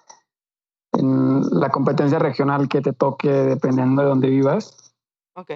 en 0.93 1.41
la 1.59 1.71
competencia 1.71 2.19
regional 2.19 2.69
que 2.69 2.83
te 2.83 2.93
toque 2.93 3.31
dependiendo 3.31 4.03
de 4.03 4.09
dónde 4.09 4.29
vivas. 4.29 4.95
Ok. 5.35 5.51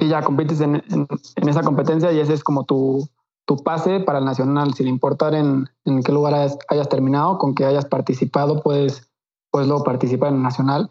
Y 0.00 0.08
ya 0.08 0.22
compites 0.22 0.60
en, 0.60 0.76
en- 0.76 1.08
en 1.36 1.48
esa 1.48 1.62
competencia 1.62 2.12
y 2.12 2.20
ese 2.20 2.34
es 2.34 2.44
como 2.44 2.64
tu, 2.64 3.08
tu 3.46 3.56
pase 3.56 4.00
para 4.00 4.18
el 4.18 4.24
nacional. 4.24 4.74
Sin 4.74 4.86
importar 4.86 5.34
en, 5.34 5.68
en 5.84 6.02
qué 6.02 6.12
lugar 6.12 6.34
hayas, 6.34 6.58
hayas 6.68 6.88
terminado, 6.88 7.38
con 7.38 7.54
que 7.54 7.64
hayas 7.64 7.86
participado, 7.86 8.62
puedes, 8.62 9.10
puedes 9.50 9.68
luego 9.68 9.84
participar 9.84 10.28
en 10.30 10.36
el 10.36 10.42
nacional. 10.42 10.90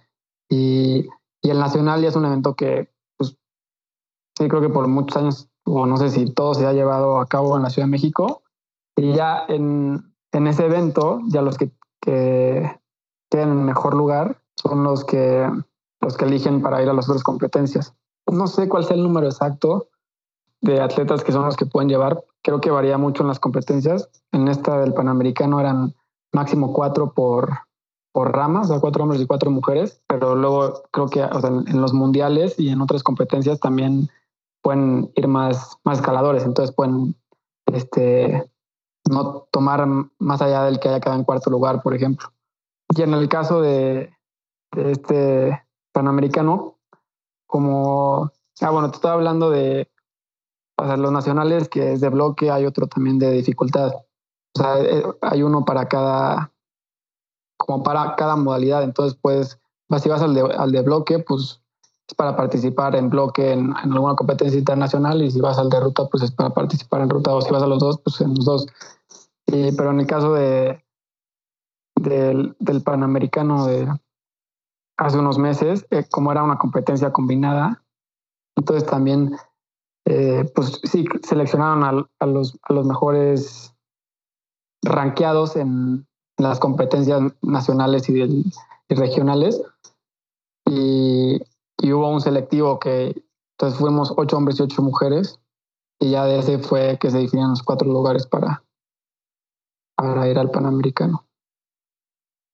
Y, 0.49 1.07
y 1.41 1.49
el 1.49 1.59
nacional 1.59 2.01
ya 2.01 2.09
es 2.09 2.15
un 2.15 2.25
evento 2.25 2.55
que, 2.55 2.89
pues, 3.17 3.37
sí, 4.37 4.47
creo 4.47 4.61
que 4.61 4.69
por 4.69 4.87
muchos 4.87 5.17
años, 5.17 5.49
o 5.65 5.85
no 5.85 5.97
sé 5.97 6.09
si 6.09 6.25
todo 6.25 6.53
se 6.53 6.65
ha 6.65 6.73
llevado 6.73 7.19
a 7.19 7.25
cabo 7.25 7.57
en 7.57 7.63
la 7.63 7.69
Ciudad 7.69 7.87
de 7.87 7.91
México. 7.91 8.43
Y 8.95 9.13
ya 9.13 9.43
en, 9.47 10.13
en 10.31 10.47
ese 10.47 10.65
evento, 10.65 11.19
ya 11.27 11.41
los 11.41 11.57
que, 11.57 11.71
que 11.99 12.79
queden 13.29 13.49
en 13.49 13.65
mejor 13.65 13.95
lugar 13.95 14.41
son 14.55 14.83
los 14.83 15.03
que, 15.03 15.49
los 16.01 16.17
que 16.17 16.25
eligen 16.25 16.61
para 16.61 16.81
ir 16.81 16.89
a 16.89 16.93
las 16.93 17.09
otras 17.09 17.23
competencias. 17.23 17.93
No 18.31 18.47
sé 18.47 18.69
cuál 18.69 18.85
sea 18.85 18.95
el 18.95 19.03
número 19.03 19.27
exacto 19.27 19.89
de 20.61 20.81
atletas 20.81 21.23
que 21.23 21.31
son 21.31 21.45
los 21.45 21.57
que 21.57 21.65
pueden 21.65 21.89
llevar. 21.89 22.23
Creo 22.41 22.61
que 22.61 22.71
varía 22.71 22.97
mucho 22.97 23.23
en 23.23 23.27
las 23.27 23.39
competencias. 23.39 24.09
En 24.31 24.47
esta 24.47 24.79
del 24.79 24.93
Panamericano 24.93 25.59
eran 25.59 25.93
máximo 26.31 26.73
cuatro 26.73 27.11
por, 27.13 27.49
por 28.11 28.35
ramas, 28.35 28.67
o 28.67 28.73
sea, 28.73 28.79
cuatro 28.79 29.03
hombres 29.03 29.21
y 29.21 29.27
cuatro 29.27 29.51
mujeres, 29.51 30.01
pero 30.07 30.35
luego 30.35 30.83
creo 30.91 31.07
que 31.07 31.23
o 31.23 31.41
sea, 31.41 31.49
en 31.49 31.67
en 31.67 31.81
los 31.81 31.93
mundiales 31.93 32.59
y 32.59 32.69
en 32.69 32.81
otras 32.81 33.03
competencias 33.03 33.59
también 33.59 34.09
pueden 34.65 35.11
ir 35.13 35.27
más, 35.27 35.77
más 35.83 35.99
escaladores, 35.99 36.43
entonces 36.43 36.75
pueden 36.75 37.15
este, 37.67 38.49
no 39.07 39.47
tomar 39.51 39.85
más 40.17 40.41
allá 40.41 40.63
del 40.63 40.79
que 40.79 40.89
haya 40.89 40.99
quedado 40.99 41.19
en 41.19 41.23
cuarto 41.23 41.51
lugar, 41.51 41.83
por 41.83 41.93
ejemplo. 41.93 42.33
Y 42.89 43.03
en 43.03 43.13
el 43.13 43.29
caso 43.29 43.61
de, 43.61 44.11
de 44.71 44.91
este 44.91 45.63
Panamericano, 45.91 46.79
como, 47.45 48.31
ah, 48.59 48.69
bueno, 48.71 48.89
te 48.89 48.95
estaba 48.95 49.13
hablando 49.13 49.51
de 49.51 49.87
o 50.79 50.83
sea, 50.83 50.97
los 50.97 51.11
nacionales 51.11 51.69
que 51.69 51.93
es 51.93 52.01
de 52.01 52.09
bloque, 52.09 52.49
hay 52.49 52.65
otro 52.65 52.87
también 52.87 53.19
de 53.19 53.33
dificultad. 53.33 53.93
O 53.93 54.59
sea, 54.59 54.81
eh, 54.81 55.03
hay 55.21 55.43
uno 55.43 55.63
para 55.63 55.87
cada, 55.87 56.51
como 57.55 57.83
para 57.83 58.15
cada 58.15 58.35
modalidad. 58.35 58.81
Entonces, 58.81 59.15
pues, 59.21 59.59
si 59.99 60.09
vas 60.09 60.23
al 60.23 60.33
de, 60.33 60.41
al 60.41 60.71
de 60.71 60.81
bloque, 60.81 61.19
pues 61.19 61.61
es 62.07 62.15
para 62.15 62.35
participar 62.35 62.95
en 62.95 63.09
bloque 63.09 63.51
en, 63.53 63.73
en 63.83 63.93
alguna 63.93 64.15
competencia 64.15 64.59
internacional 64.59 65.21
y 65.23 65.31
si 65.31 65.41
vas 65.41 65.57
al 65.57 65.69
de 65.69 65.79
ruta, 65.79 66.05
pues 66.07 66.23
es 66.23 66.31
para 66.31 66.51
participar 66.51 67.01
en 67.01 67.09
ruta 67.09 67.33
o 67.33 67.41
si 67.41 67.51
vas 67.51 67.63
a 67.63 67.67
los 67.67 67.79
dos, 67.79 67.99
pues 67.99 68.21
en 68.21 68.35
los 68.35 68.45
dos. 68.45 68.67
Y- 69.47 69.71
pero 69.75 69.91
en 69.91 69.99
el 70.01 70.07
caso 70.07 70.33
de 70.33 70.83
del, 71.97 72.55
del 72.59 72.81
Panamericano 72.83 73.65
de 73.65 73.87
hace 74.97 75.17
unos 75.17 75.37
meses, 75.37 75.85
eh, 75.89 76.05
como 76.09 76.31
era 76.31 76.43
una 76.43 76.57
competencia 76.57 77.11
combinada, 77.11 77.83
entonces 78.55 78.87
también, 78.87 79.35
eh, 80.05 80.49
pues 80.53 80.79
sí, 80.83 81.05
seleccionaron 81.23 81.83
al- 81.83 82.09
a, 82.19 82.25
los, 82.25 82.57
a 82.63 82.73
los 82.73 82.85
mejores 82.85 83.73
rankeados 84.83 85.55
en 85.55 86.05
las 86.37 86.59
competencias 86.59 87.21
nacionales 87.41 88.07
y, 88.09 88.13
del- 88.13 88.45
y 88.89 88.95
regionales. 88.95 89.61
Y, 90.67 91.39
y 91.81 91.91
hubo 91.93 92.09
un 92.09 92.21
selectivo 92.21 92.79
que, 92.79 93.15
entonces 93.57 93.79
fuimos 93.79 94.13
ocho 94.17 94.37
hombres 94.37 94.59
y 94.59 94.63
ocho 94.63 94.81
mujeres, 94.81 95.39
y 95.99 96.11
ya 96.11 96.25
de 96.25 96.39
ese 96.39 96.59
fue 96.59 96.97
que 96.99 97.09
se 97.11 97.19
definieron 97.19 97.51
los 97.51 97.63
cuatro 97.63 97.87
lugares 97.87 98.27
para, 98.27 98.63
para 99.95 100.27
ir 100.29 100.37
al 100.37 100.51
Panamericano. 100.51 101.25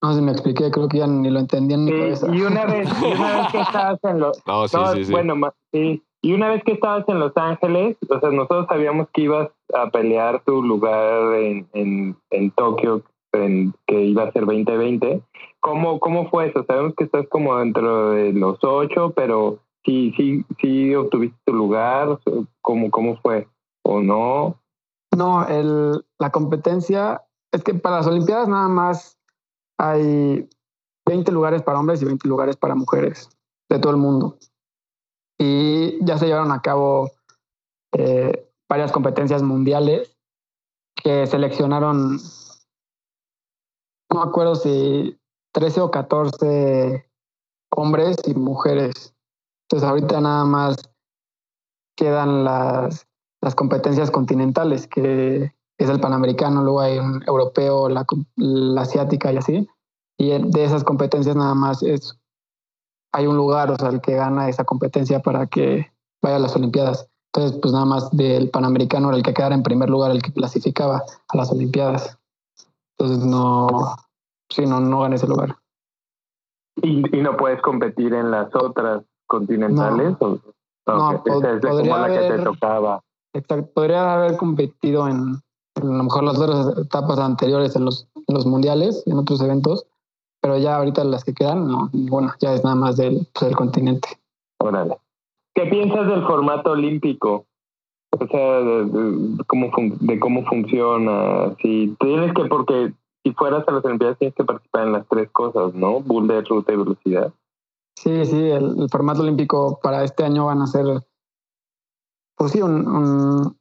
No 0.03 0.13
sé 0.13 0.19
si 0.19 0.25
me 0.25 0.31
expliqué, 0.31 0.71
creo 0.71 0.87
que 0.87 0.97
ya 0.99 1.07
ni 1.07 1.29
lo 1.29 1.39
entendí 1.39 1.75
en 1.75 1.85
mi 1.85 1.91
Sí, 1.91 1.97
cabeza. 1.99 2.35
y 2.35 2.41
una 2.41 2.65
vez, 2.65 2.89
y 3.01 3.05
una 3.13 3.37
vez 3.37 3.51
que 3.51 3.61
estabas 3.61 3.99
en 4.03 4.19
los, 4.19 4.41
No, 4.47 4.67
sí, 4.67 4.77
no, 4.77 4.93
sí, 4.93 5.05
sí. 5.05 5.11
bueno, 5.11 5.35
sí. 5.71 6.03
Y 6.23 6.33
una 6.33 6.49
vez 6.49 6.63
que 6.63 6.73
estabas 6.73 7.07
en 7.09 7.19
Los 7.19 7.35
Ángeles, 7.35 7.97
o 8.07 8.19
sea, 8.19 8.29
nosotros 8.29 8.67
sabíamos 8.69 9.07
que 9.11 9.21
ibas 9.21 9.49
a 9.73 9.89
pelear 9.89 10.43
tu 10.43 10.61
lugar 10.61 11.33
en, 11.33 11.67
en, 11.73 12.15
en 12.29 12.51
Tokio, 12.51 13.01
en, 13.31 13.73
que 13.87 14.01
iba 14.03 14.23
a 14.23 14.31
ser 14.31 14.45
2020. 14.45 15.23
¿Cómo, 15.61 15.99
¿Cómo 15.99 16.29
fue 16.29 16.49
eso? 16.49 16.65
Sabemos 16.65 16.95
que 16.97 17.03
estás 17.03 17.27
como 17.29 17.55
dentro 17.57 18.11
de 18.11 18.33
los 18.33 18.57
ocho, 18.63 19.13
pero 19.15 19.59
sí, 19.85 20.11
sí, 20.17 20.43
sí 20.59 20.95
obtuviste 20.95 21.37
tu 21.45 21.53
lugar. 21.53 22.19
¿Cómo, 22.61 22.89
cómo 22.89 23.17
fue? 23.21 23.47
¿O 23.83 24.01
no? 24.01 24.59
No, 25.15 25.47
el, 25.47 26.03
la 26.19 26.31
competencia 26.31 27.21
es 27.51 27.63
que 27.63 27.75
para 27.75 27.97
las 27.97 28.07
Olimpiadas 28.07 28.47
nada 28.47 28.67
más 28.69 29.19
hay 29.77 30.49
20 31.05 31.31
lugares 31.31 31.61
para 31.61 31.79
hombres 31.79 32.01
y 32.01 32.05
20 32.05 32.27
lugares 32.27 32.55
para 32.57 32.75
mujeres 32.75 33.29
de 33.69 33.77
todo 33.79 33.91
el 33.91 33.97
mundo. 33.97 34.37
Y 35.39 36.03
ya 36.03 36.17
se 36.17 36.25
llevaron 36.27 36.51
a 36.51 36.61
cabo 36.61 37.11
eh, 37.93 38.49
varias 38.67 38.91
competencias 38.91 39.43
mundiales 39.43 40.17
que 40.95 41.27
seleccionaron, 41.27 42.17
no 44.09 44.19
me 44.19 44.21
acuerdo 44.21 44.55
si 44.55 45.19
13 45.53 45.81
o 45.81 45.91
14 45.91 47.09
hombres 47.75 48.17
y 48.25 48.33
mujeres. 48.33 49.13
Entonces 49.65 49.89
ahorita 49.89 50.21
nada 50.21 50.45
más 50.45 50.77
quedan 51.95 52.43
las, 52.43 53.07
las 53.41 53.55
competencias 53.55 54.11
continentales, 54.11 54.87
que 54.87 55.53
es 55.77 55.89
el 55.89 55.99
panamericano, 55.99 56.63
luego 56.63 56.81
hay 56.81 56.99
un 56.99 57.23
europeo, 57.27 57.89
la, 57.89 58.05
la 58.35 58.81
asiática 58.81 59.31
y 59.31 59.37
así. 59.37 59.67
Y 60.17 60.29
de 60.29 60.63
esas 60.63 60.83
competencias 60.83 61.35
nada 61.35 61.55
más 61.55 61.81
es 61.83 62.17
hay 63.13 63.27
un 63.27 63.35
lugar, 63.35 63.71
o 63.71 63.75
sea, 63.75 63.89
el 63.89 64.01
que 64.01 64.15
gana 64.15 64.49
esa 64.49 64.63
competencia 64.63 65.21
para 65.21 65.47
que 65.47 65.91
vaya 66.21 66.37
a 66.37 66.39
las 66.39 66.55
Olimpiadas. 66.55 67.07
Entonces, 67.33 67.59
pues 67.61 67.73
nada 67.73 67.85
más 67.85 68.09
del 68.11 68.49
Panamericano 68.49 69.09
era 69.09 69.17
el 69.17 69.23
que 69.23 69.33
quedara 69.33 69.55
en 69.55 69.63
primer 69.63 69.89
lugar, 69.89 70.11
el 70.11 70.21
que 70.21 70.33
clasificaba 70.33 71.03
a 71.27 71.37
las 71.37 71.51
Olimpiadas. 71.51 72.17
Entonces 72.97 73.25
no, 73.25 73.67
sí, 74.51 74.65
no, 74.65 74.79
no 74.79 75.01
gané 75.01 75.15
ese 75.15 75.27
lugar. 75.27 75.55
¿Y, 76.81 77.17
y 77.17 77.21
no 77.21 77.35
puedes 77.37 77.61
competir 77.61 78.13
en 78.13 78.31
las 78.31 78.53
otras 78.55 79.03
continentales? 79.27 80.15
¿O- 80.19 80.39
No, 80.87 81.23
pod- 81.23 81.45
es 81.55 81.61
de 81.61 81.67
podría 81.67 81.91
como 81.93 82.07
la 82.07 82.07
que 82.13 82.19
te 82.19 82.25
haber- 82.27 82.43
tocaba. 82.43 83.01
Exacto. 83.33 83.69
Podría 83.73 84.13
haber 84.13 84.37
competido 84.37 85.07
en, 85.07 85.35
en 85.75 85.83
a 85.93 85.97
lo 85.97 86.03
mejor 86.03 86.23
las 86.23 86.37
otras 86.39 86.77
etapas 86.77 87.19
anteriores 87.19 87.75
en 87.75 87.85
los, 87.85 88.07
en 88.15 88.35
los 88.35 88.45
mundiales, 88.45 89.03
en 89.05 89.17
otros 89.17 89.41
eventos, 89.41 89.85
pero 90.41 90.57
ya 90.57 90.77
ahorita 90.77 91.03
las 91.03 91.23
que 91.23 91.33
quedan, 91.33 91.67
no, 91.67 91.89
ninguna, 91.93 92.35
ya 92.39 92.53
es 92.53 92.63
nada 92.63 92.75
más 92.75 92.97
del, 92.97 93.27
pues, 93.33 93.45
del 93.47 93.55
continente. 93.55 94.07
Órale. 94.59 94.97
¿Qué 95.55 95.65
piensas 95.67 96.07
del 96.07 96.23
formato 96.25 96.71
olímpico? 96.71 97.45
O 98.19 98.27
sea, 98.27 98.59
de, 98.59 98.85
de 98.85 99.43
cómo, 99.45 99.71
fun- 99.71 99.97
de 100.01 100.19
cómo 100.19 100.43
funciona. 100.45 101.55
Si 101.61 101.95
tienes 101.99 102.33
que, 102.33 102.45
porque 102.45 102.93
si 103.23 103.33
fueras 103.33 103.67
a 103.67 103.71
las 103.71 103.85
Olimpiadas 103.85 104.17
tienes 104.17 104.35
que 104.35 104.43
participar 104.43 104.87
en 104.87 104.93
las 104.93 105.07
tres 105.07 105.29
cosas, 105.31 105.73
¿no? 105.73 105.99
Boulder, 105.99 106.43
ruta 106.45 106.73
y 106.73 106.77
velocidad. 106.77 107.33
Sí, 107.95 108.25
sí, 108.25 108.49
el, 108.49 108.87
formato 108.89 109.21
olímpico 109.21 109.79
para 109.81 110.03
este 110.03 110.23
año 110.23 110.45
van 110.45 110.61
a 110.61 110.67
ser, 110.67 110.85
pues 112.35 112.51
sí, 112.51 112.61
un- 112.61 112.87
un- 112.87 113.57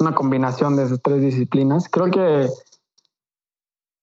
una 0.00 0.14
combinación 0.14 0.76
de 0.76 0.84
esas 0.84 1.00
tres 1.02 1.20
disciplinas. 1.20 1.88
Creo 1.90 2.10
que 2.10 2.48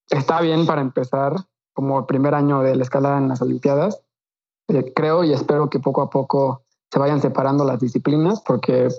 está 0.10 0.42
bien 0.42 0.66
para 0.66 0.82
empezar 0.82 1.36
como 1.74 2.00
el 2.00 2.06
primer 2.06 2.36
año 2.36 2.62
de 2.62 2.76
la 2.76 2.84
escalada 2.84 3.18
en 3.18 3.30
las 3.30 3.42
Olimpiadas. 3.42 4.02
Eh, 4.68 4.94
creo 4.96 5.24
y 5.24 5.34
espero 5.34 5.70
que 5.70 5.80
poco 5.80 6.02
a 6.02 6.10
poco 6.10 6.62
se 6.92 7.00
vayan 7.00 7.22
separando 7.22 7.66
las 7.66 7.80
disciplinas 7.80 8.42
porque 8.42 8.90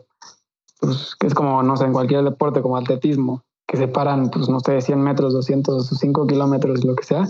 pues, 0.81 1.17
es 1.21 1.35
como, 1.35 1.63
no 1.63 1.77
sé, 1.77 1.85
en 1.85 1.93
cualquier 1.93 2.25
deporte 2.25 2.63
como 2.63 2.77
atletismo, 2.77 3.43
que 3.71 3.77
separan, 3.77 4.31
pues 4.31 4.49
no 4.49 4.59
sé, 4.59 4.81
100 4.81 5.01
metros, 5.01 5.33
200, 5.33 5.87
5 5.87 6.27
kilómetros, 6.27 6.85
lo 6.85 6.97
que 6.97 7.05
sea. 7.05 7.29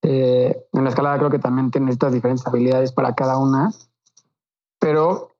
Eh, 0.00 0.64
en 0.72 0.84
la 0.84 0.90
escalada 0.90 1.18
creo 1.18 1.28
que 1.28 1.40
también 1.40 1.72
tiene 1.72 1.90
estas 1.90 2.12
diferentes 2.12 2.46
habilidades 2.46 2.92
para 2.92 3.16
cada 3.16 3.36
una, 3.36 3.72
pero 4.78 5.32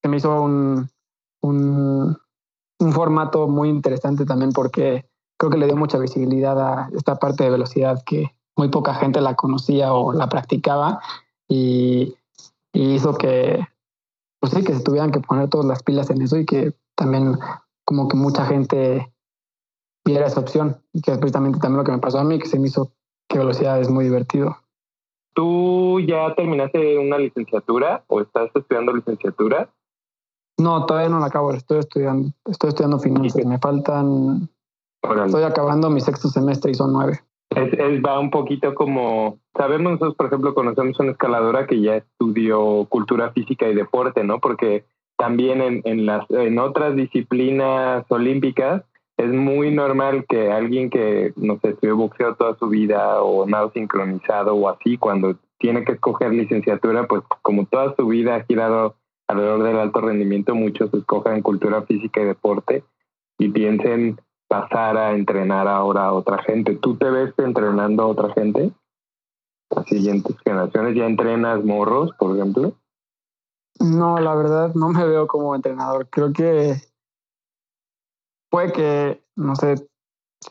se 0.00 0.08
me 0.08 0.18
hizo 0.18 0.40
un, 0.40 0.88
un, 1.40 2.16
un 2.78 2.92
formato 2.92 3.48
muy 3.48 3.70
interesante 3.70 4.24
también 4.24 4.52
porque 4.52 5.10
creo 5.36 5.50
que 5.50 5.58
le 5.58 5.66
dio 5.66 5.76
mucha 5.76 5.98
visibilidad 5.98 6.60
a 6.60 6.88
esta 6.94 7.16
parte 7.16 7.42
de 7.42 7.50
velocidad 7.50 8.04
que 8.06 8.36
muy 8.56 8.68
poca 8.68 8.94
gente 8.94 9.20
la 9.20 9.34
conocía 9.34 9.92
o 9.94 10.12
la 10.12 10.28
practicaba 10.28 11.00
y, 11.48 12.14
y 12.72 12.94
hizo 12.94 13.14
que, 13.14 13.66
pues 14.38 14.52
sí, 14.52 14.62
que 14.62 14.74
se 14.74 14.84
tuvieran 14.84 15.10
que 15.10 15.18
poner 15.18 15.48
todas 15.48 15.66
las 15.66 15.82
pilas 15.82 16.08
en 16.10 16.22
eso 16.22 16.36
y 16.38 16.46
que 16.46 16.76
también 16.94 17.36
como 17.84 18.08
que 18.08 18.16
mucha 18.16 18.46
gente 18.46 19.12
viera 20.04 20.26
esa 20.26 20.40
opción 20.40 20.78
y 20.92 21.00
que 21.00 21.12
es 21.12 21.18
precisamente 21.18 21.58
también 21.60 21.78
lo 21.78 21.84
que 21.84 21.92
me 21.92 21.98
pasó 21.98 22.18
a 22.18 22.24
mí, 22.24 22.38
que 22.38 22.46
se 22.48 22.58
me 22.58 22.66
hizo 22.68 22.92
que 23.28 23.38
velocidad 23.38 23.80
es 23.80 23.88
muy 23.90 24.04
divertido. 24.04 24.56
¿Tú 25.34 26.00
ya 26.00 26.34
terminaste 26.34 26.98
una 26.98 27.16
licenciatura 27.18 28.04
o 28.08 28.20
estás 28.20 28.50
estudiando 28.54 28.92
licenciatura? 28.92 29.70
No, 30.58 30.84
todavía 30.84 31.08
no 31.08 31.18
la 31.20 31.26
acabo, 31.26 31.52
estoy 31.52 31.78
estudiando, 31.78 32.30
estoy 32.44 32.68
estudiando 32.68 32.98
finanzas. 32.98 33.44
Me 33.46 33.58
faltan, 33.58 34.48
Órale. 35.02 35.26
estoy 35.26 35.42
acabando 35.44 35.88
mi 35.88 36.00
sexto 36.00 36.28
semestre 36.28 36.72
y 36.72 36.74
son 36.74 36.92
nueve. 36.92 37.20
Es, 37.50 37.72
es- 37.72 38.02
va 38.02 38.18
un 38.18 38.30
poquito 38.30 38.74
como, 38.74 39.38
sabemos 39.56 39.92
nosotros, 39.92 40.14
por 40.16 40.26
ejemplo, 40.26 40.54
conocemos 40.54 40.98
una 41.00 41.12
escaladora 41.12 41.66
que 41.66 41.80
ya 41.80 41.96
estudió 41.96 42.84
cultura 42.88 43.30
física 43.32 43.66
y 43.68 43.74
deporte, 43.74 44.24
¿no? 44.24 44.38
Porque 44.40 44.84
también 45.22 45.60
en, 45.60 45.82
en 45.84 46.04
las 46.04 46.28
en 46.30 46.58
otras 46.58 46.96
disciplinas 46.96 48.04
olímpicas 48.08 48.82
es 49.16 49.30
muy 49.30 49.72
normal 49.72 50.26
que 50.28 50.50
alguien 50.50 50.90
que, 50.90 51.32
no 51.36 51.60
sé, 51.60 51.68
estudió 51.68 51.96
boxeo 51.96 52.34
toda 52.34 52.56
su 52.56 52.68
vida 52.68 53.22
o 53.22 53.46
nado 53.46 53.70
sincronizado 53.70 54.56
o 54.56 54.68
así, 54.68 54.98
cuando 54.98 55.36
tiene 55.60 55.84
que 55.84 55.92
escoger 55.92 56.32
licenciatura, 56.32 57.06
pues 57.06 57.22
como 57.40 57.66
toda 57.66 57.94
su 57.94 58.08
vida 58.08 58.34
ha 58.34 58.42
girado 58.42 58.96
alrededor 59.28 59.62
del 59.62 59.78
alto 59.78 60.00
rendimiento, 60.00 60.56
muchos 60.56 60.92
escogen 60.92 61.40
cultura 61.40 61.82
física 61.82 62.20
y 62.20 62.24
deporte 62.24 62.82
y 63.38 63.48
piensen 63.50 64.20
pasar 64.48 64.96
a 64.96 65.12
entrenar 65.12 65.68
ahora 65.68 66.06
a 66.06 66.12
otra 66.14 66.42
gente. 66.42 66.74
¿Tú 66.74 66.96
te 66.96 67.08
ves 67.08 67.32
entrenando 67.38 68.02
a 68.02 68.06
otra 68.06 68.34
gente? 68.34 68.72
Las 69.70 69.86
siguientes 69.86 70.34
generaciones, 70.44 70.96
¿ya 70.96 71.06
entrenas 71.06 71.64
morros, 71.64 72.10
por 72.18 72.36
ejemplo? 72.36 72.72
No, 73.82 74.18
la 74.18 74.34
verdad 74.34 74.74
no 74.74 74.88
me 74.88 75.04
veo 75.04 75.26
como 75.26 75.54
entrenador. 75.54 76.08
Creo 76.08 76.32
que 76.32 76.76
puede 78.50 78.72
que, 78.72 79.24
no 79.34 79.56
sé, 79.56 79.88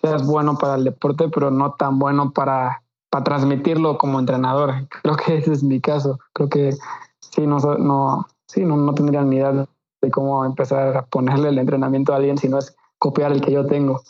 seas 0.01 0.25
bueno 0.25 0.57
para 0.57 0.75
el 0.75 0.83
deporte, 0.83 1.29
pero 1.29 1.49
no 1.49 1.73
tan 1.73 1.97
bueno 1.99 2.31
para, 2.31 2.83
para 3.09 3.23
transmitirlo 3.23 3.97
como 3.97 4.19
entrenador. 4.19 4.87
Creo 5.01 5.15
que 5.15 5.37
ese 5.37 5.53
es 5.53 5.63
mi 5.63 5.79
caso. 5.79 6.19
Creo 6.33 6.49
que 6.49 6.71
sí, 7.19 7.47
no, 7.47 7.57
no, 7.57 8.27
sí, 8.47 8.65
no, 8.65 8.75
no 8.75 8.93
tendría 8.93 9.21
ni 9.21 9.37
idea 9.37 9.65
de 10.01 10.11
cómo 10.11 10.43
empezar 10.45 10.97
a 10.97 11.05
ponerle 11.05 11.49
el 11.49 11.59
entrenamiento 11.59 12.11
a 12.11 12.17
alguien 12.17 12.37
si 12.37 12.49
no 12.49 12.57
es 12.57 12.75
copiar 12.97 13.31
el 13.31 13.41
que 13.41 13.51
yo 13.51 13.65
tengo. 13.65 14.01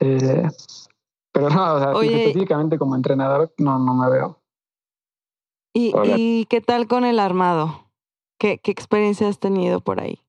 Eh, 0.00 0.48
pero 1.32 1.50
no, 1.50 1.74
o 1.74 1.78
sea, 1.78 1.90
Oye. 1.92 2.18
específicamente 2.18 2.78
como 2.78 2.96
entrenador 2.96 3.52
no, 3.58 3.78
no 3.78 3.94
me 3.94 4.10
veo. 4.10 4.38
¿Y, 5.72 5.92
Hola. 5.94 6.14
¿Y 6.18 6.46
qué 6.46 6.60
tal 6.60 6.88
con 6.88 7.04
el 7.04 7.18
armado? 7.18 7.87
¿Qué, 8.38 8.58
¿Qué 8.58 8.70
experiencia 8.70 9.28
has 9.28 9.38
tenido 9.38 9.80
por 9.80 10.00
ahí? 10.00 10.20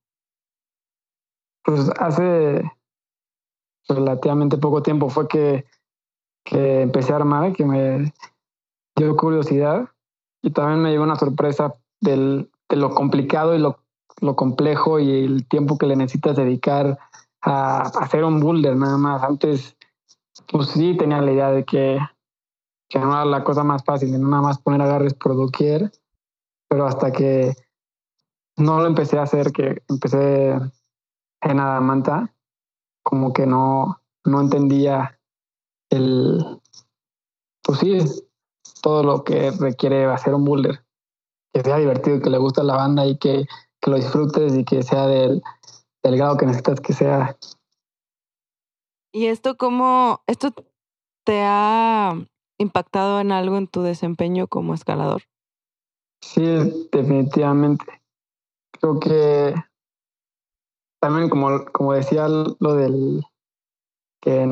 Pues 1.63 1.89
hace 1.99 2.63
relativamente 3.87 4.57
poco 4.57 4.81
tiempo 4.81 5.09
fue 5.09 5.27
que, 5.27 5.65
que 6.43 6.81
empecé 6.81 7.13
a 7.13 7.17
armar, 7.17 7.53
que 7.53 7.65
me 7.65 8.13
dio 8.95 9.15
curiosidad 9.15 9.89
y 10.41 10.51
también 10.51 10.81
me 10.81 10.91
llegó 10.91 11.03
una 11.03 11.15
sorpresa 11.15 11.75
del, 12.01 12.49
de 12.67 12.75
lo 12.75 12.93
complicado 12.95 13.55
y 13.55 13.59
lo, 13.59 13.79
lo 14.21 14.35
complejo 14.35 14.99
y 14.99 15.25
el 15.25 15.47
tiempo 15.47 15.77
que 15.77 15.85
le 15.85 15.95
necesitas 15.95 16.35
dedicar 16.35 16.97
a, 17.41 17.77
a 17.77 17.81
hacer 17.81 18.23
un 18.23 18.39
boulder 18.39 18.75
nada 18.75 18.97
más. 18.97 19.23
Antes, 19.23 19.77
pues 20.51 20.69
sí 20.69 20.97
tenía 20.97 21.21
la 21.21 21.31
idea 21.31 21.51
de 21.51 21.63
que, 21.63 21.99
que 22.89 22.99
no 22.99 23.11
era 23.11 23.25
la 23.25 23.43
cosa 23.43 23.63
más 23.63 23.83
fácil, 23.83 24.11
de 24.11 24.19
nada 24.19 24.41
más 24.41 24.59
poner 24.59 24.81
agarres 24.81 25.13
por 25.13 25.35
doquier, 25.35 25.91
pero 26.67 26.87
hasta 26.87 27.11
que 27.11 27.53
no 28.59 28.79
lo 28.79 28.87
empecé 28.87 29.17
a 29.17 29.23
hacer, 29.23 29.51
que 29.51 29.81
empecé 29.87 30.51
en 31.41 31.59
Adamanta, 31.59 32.33
como 33.03 33.33
que 33.33 33.45
no, 33.45 34.01
no 34.25 34.41
entendía 34.41 35.19
el, 35.89 36.61
pues 37.63 37.79
sí, 37.79 37.97
todo 38.81 39.03
lo 39.03 39.23
que 39.23 39.51
requiere 39.51 40.05
hacer 40.05 40.33
un 40.33 40.45
boulder. 40.45 40.83
Que 41.53 41.63
sea 41.63 41.77
divertido, 41.77 42.19
que 42.19 42.29
le 42.29 42.37
guste 42.37 42.61
a 42.61 42.65
la 42.65 42.75
banda 42.75 43.05
y 43.05 43.17
que, 43.17 43.45
que 43.81 43.91
lo 43.91 43.97
disfrutes 43.97 44.55
y 44.55 44.63
que 44.63 44.83
sea 44.83 45.07
del, 45.07 45.41
del 46.03 46.17
grado 46.17 46.37
que 46.37 46.45
necesitas 46.45 46.79
que 46.79 46.93
sea. 46.93 47.37
¿Y 49.11 49.25
esto 49.25 49.57
cómo, 49.57 50.21
esto 50.27 50.53
te 51.25 51.41
ha 51.43 52.13
impactado 52.59 53.19
en 53.19 53.31
algo 53.31 53.57
en 53.57 53.67
tu 53.67 53.81
desempeño 53.81 54.47
como 54.47 54.73
escalador? 54.73 55.23
Sí, 56.21 56.43
definitivamente. 56.91 57.98
Creo 58.71 58.99
que 58.99 59.55
también 61.01 61.29
como, 61.29 61.65
como 61.71 61.93
decía 61.93 62.27
lo 62.27 62.73
del 62.75 63.23
que 64.21 64.45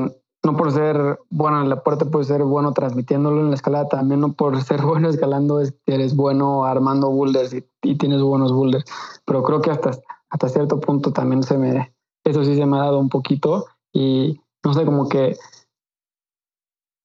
no 0.43 0.55
por 0.55 0.71
ser 0.71 1.19
bueno 1.29 1.57
en 1.57 1.63
el 1.65 1.69
deporte 1.71 2.05
puedes 2.05 2.27
ser 2.27 2.43
bueno 2.43 2.71
transmitiéndolo 2.73 3.41
en 3.41 3.49
la 3.49 3.55
escalada, 3.55 3.89
también 3.89 4.21
no 4.21 4.33
por 4.33 4.61
ser 4.61 4.81
bueno 4.85 5.09
escalando 5.09 5.59
es- 5.59 5.75
eres 5.85 6.15
bueno 6.15 6.65
armando 6.65 7.09
boulders 7.09 7.53
y, 7.53 7.95
tienes 7.97 8.21
buenos 8.21 8.51
boulders. 8.53 8.85
Pero 9.25 9.43
creo 9.43 9.61
que 9.61 9.71
hasta, 9.71 9.91
hasta 10.29 10.49
cierto 10.49 10.79
punto 10.79 11.11
también 11.11 11.43
se 11.43 11.57
me, 11.57 11.93
eso 12.23 12.43
sí 12.43 12.55
se 12.55 12.65
me 12.65 12.77
ha 12.77 12.81
dado 12.83 12.99
un 12.99 13.09
poquito 13.09 13.65
y 13.93 14.39
no 14.63 14.73
sé, 14.73 14.85
como 14.85 15.09
que 15.09 15.35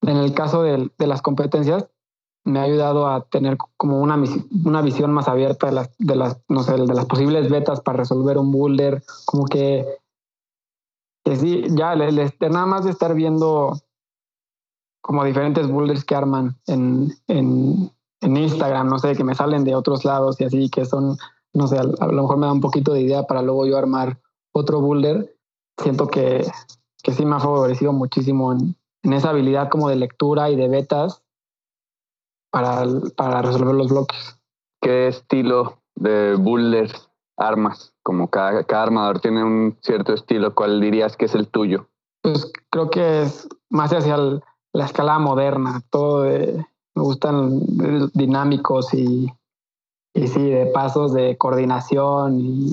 en 0.03 0.17
el 0.17 0.35
caso 0.35 0.63
del- 0.63 0.93
de 0.99 1.07
las 1.07 1.23
competencias 1.23 1.89
me 2.45 2.59
ha 2.59 2.63
ayudado 2.63 3.07
a 3.07 3.23
tener 3.25 3.57
como 3.77 4.01
una, 4.01 4.23
una 4.65 4.83
visión 4.83 5.13
más 5.13 5.29
abierta 5.29 5.69
de 5.69 5.73
las, 5.73 5.91
de 5.99 6.17
las, 6.17 6.41
no 6.49 6.63
sé, 6.63 6.73
de 6.73 6.87
las 6.87 7.07
posibles 7.07 7.49
betas 7.49 7.81
para 7.81 7.99
resolver 7.99 8.39
un 8.39 8.51
boulder, 8.51 9.03
como 9.25 9.45
que, 9.45 9.87
que 11.25 11.37
sí, 11.37 11.65
ya 11.71 11.93
el, 11.93 12.19
el 12.19 12.33
nada 12.51 12.67
más 12.67 12.85
de 12.85 12.91
estar 12.91 13.15
viendo 13.15 13.75
como 15.01 15.25
diferentes 15.25 15.69
boulders 15.69 16.05
que 16.05 16.15
arman 16.15 16.57
en, 16.67 17.13
en, 17.29 17.91
en 18.21 18.37
Instagram, 18.37 18.89
no 18.89 18.99
sé, 18.99 19.15
que 19.15 19.25
me 19.25 19.35
salen 19.35 19.65
de 19.65 19.75
otros 19.75 20.05
lados 20.05 20.41
y 20.41 20.45
así, 20.45 20.69
que 20.69 20.85
son, 20.85 21.17
no 21.53 21.67
sé, 21.69 21.79
a, 21.79 21.85
lo 21.85 22.23
mejor 22.23 22.39
me 22.39 22.47
da 22.47 22.53
un 22.53 22.61
poquito 22.61 22.93
de 22.93 23.03
idea 23.03 23.25
para 23.25 23.43
luego 23.43 23.67
yo 23.67 23.77
armar 23.79 24.21
otro 24.53 24.81
boulder. 24.81 25.37
Siento 25.77 26.07
que, 26.07 26.47
que 27.03 27.13
sí 27.13 27.25
me 27.25 27.37
ha 27.37 27.41
favorecido 27.41 27.93
muchísimo 27.93 28.53
en, 28.53 28.77
en 29.03 29.13
esa 29.13 29.31
habilidad 29.31 29.69
como 29.69 29.89
de 29.89 29.97
lectura 29.97 30.51
y 30.51 30.57
de 30.57 30.69
betas 30.69 31.22
para, 32.53 32.85
para 33.17 33.43
resolver 33.43 33.75
los 33.75 33.89
bloques. 33.89 34.39
¿Qué 34.81 35.09
estilo 35.09 35.79
de 35.97 36.37
boulders 36.37 37.09
armas? 37.37 37.93
Como 38.05 38.29
cada, 38.29 38.63
cada 38.65 38.85
armador 38.85 39.21
tiene 39.21 39.43
un 39.43 39.77
cierto 39.81 40.13
estilo, 40.13 40.55
¿cuál 40.55 40.81
dirías 40.81 41.17
que 41.17 41.25
es 41.25 41.35
el 41.35 41.49
tuyo? 41.49 41.89
Pues 42.23 42.53
creo 42.71 42.91
que 42.91 43.23
es 43.23 43.49
más 43.71 43.93
hacia 43.93 44.15
el- 44.15 44.43
la 44.73 44.85
escala 44.87 45.19
moderna, 45.19 45.83
todo 45.91 46.23
de, 46.23 46.65
me 46.95 47.03
gustan 47.03 47.61
dinámicos 48.15 48.93
y, 48.95 49.33
y 50.15 50.27
sí, 50.29 50.51
de 50.51 50.67
pasos 50.67 51.13
de 51.15 51.37
coordinación 51.39 52.39
y, 52.41 52.73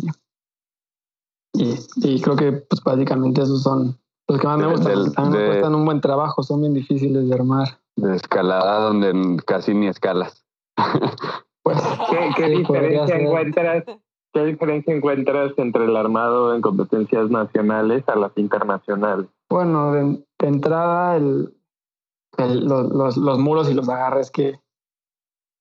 y, 1.53 1.75
y 1.97 2.21
creo 2.21 2.35
que 2.35 2.51
pues 2.53 2.81
básicamente 2.83 3.41
esos 3.41 3.63
son 3.63 3.97
los 4.29 4.39
que 4.39 4.47
más 4.47 4.57
me 4.59 4.67
gustan, 4.67 4.93
del- 4.93 5.13
también 5.13 5.41
me 5.43 5.47
cuestan 5.49 5.75
un 5.75 5.85
buen 5.85 6.01
trabajo, 6.01 6.43
son 6.43 6.61
bien 6.61 6.73
difíciles 6.73 7.27
de 7.27 7.35
armar. 7.35 7.67
De 7.95 8.15
escalada 8.15 8.79
donde 8.81 9.37
casi 9.45 9.73
ni 9.73 9.87
escalas. 9.87 10.45
Pues, 11.61 11.77
¿Qué, 12.09 12.17
qué 12.37 12.55
Sí, 12.55 12.63
podría 12.63 13.05
diferencia 13.05 13.15
encuentras? 13.17 13.83
¿Qué 14.33 14.45
diferencia 14.45 14.95
encuentras 14.95 15.51
entre 15.57 15.85
el 15.85 15.95
armado 15.97 16.55
en 16.55 16.61
competencias 16.61 17.29
nacionales 17.29 18.07
a 18.07 18.15
las 18.15 18.31
internacionales? 18.37 19.27
Bueno, 19.49 19.91
de, 19.91 20.23
de 20.39 20.47
entrada, 20.47 21.17
el, 21.17 21.53
el- 22.37 22.65
los, 22.65 22.89
los, 22.89 23.17
los 23.17 23.37
muros 23.39 23.69
y 23.69 23.73
los 23.73 23.87
agarres 23.89 24.31
que, 24.31 24.59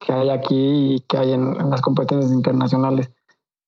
que 0.00 0.12
hay 0.12 0.30
aquí 0.30 0.94
y 0.94 1.00
que 1.00 1.18
hay 1.18 1.32
en, 1.32 1.60
en 1.60 1.68
las 1.68 1.82
competencias 1.82 2.32
internacionales. 2.32 3.10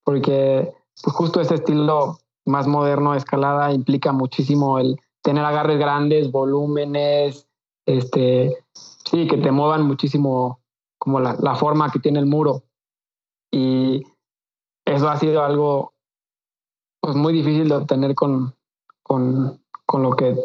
Porque 0.05 0.73
pues, 1.03 1.15
justo 1.15 1.41
ese 1.41 1.57
estilo 1.57 2.19
más 2.51 2.67
moderno 2.67 3.13
de 3.13 3.19
escalada 3.19 3.73
implica 3.73 4.13
muchísimo 4.13 4.79
el 4.79 5.01
tener 5.23 5.45
agarres 5.45 5.79
grandes, 5.79 6.31
volúmenes, 6.31 7.47
este, 7.87 8.65
sí, 9.11 9.27
que 9.27 9.39
te 9.39 9.51
muevan 9.51 9.87
muchísimo 9.87 10.61
como 10.99 11.21
la, 11.21 11.37
la 11.41 11.55
forma 11.55 11.91
que 11.91 11.99
tiene 11.99 12.19
el 12.19 12.27
muro. 12.27 12.65
Y 13.53 14.03
eso 14.85 15.09
ha 15.09 15.17
sido 15.17 15.43
algo 15.43 15.93
pues, 17.01 17.17
muy 17.17 17.33
difícil 17.33 17.69
de 17.69 17.77
obtener 17.77 18.15
con, 18.15 18.55
con, 19.03 19.61
con 19.87 20.03
lo 20.03 20.11
que 20.13 20.37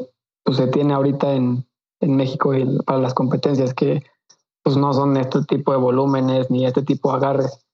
pues, 0.43 0.58
se 0.58 0.68
tiene 0.68 0.93
ahorita 0.93 1.34
en, 1.34 1.68
en 2.01 2.16
México 2.16 2.53
y 2.53 2.80
para 2.84 2.99
las 2.99 3.14
competencias, 3.14 3.74
que 3.74 4.03
pues 4.64 4.78
no 4.78 4.93
son 4.93 5.16
este 5.18 5.43
tipo 5.43 5.72
de 5.72 5.78
volúmenes 5.78 6.49
ni 6.49 6.66
este 6.66 6.82
tipo 6.82 7.12
de 7.12 7.18
agarres. 7.18 7.66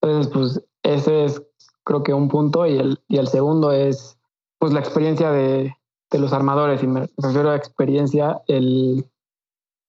Entonces, 0.00 0.32
pues 0.32 0.64
ese 0.82 1.24
es 1.24 1.42
creo 1.84 2.02
que 2.02 2.14
un 2.14 2.28
punto 2.28 2.66
y 2.66 2.78
el, 2.78 3.00
y 3.08 3.16
el 3.18 3.28
segundo 3.28 3.72
es 3.72 4.18
pues 4.58 4.72
la 4.72 4.80
experiencia 4.80 5.30
de, 5.30 5.74
de 6.10 6.18
los 6.18 6.32
armadores 6.32 6.82
y 6.82 6.86
me 6.86 7.08
refiero 7.16 7.50
a 7.50 7.56
experiencia, 7.56 8.40
el, 8.46 9.04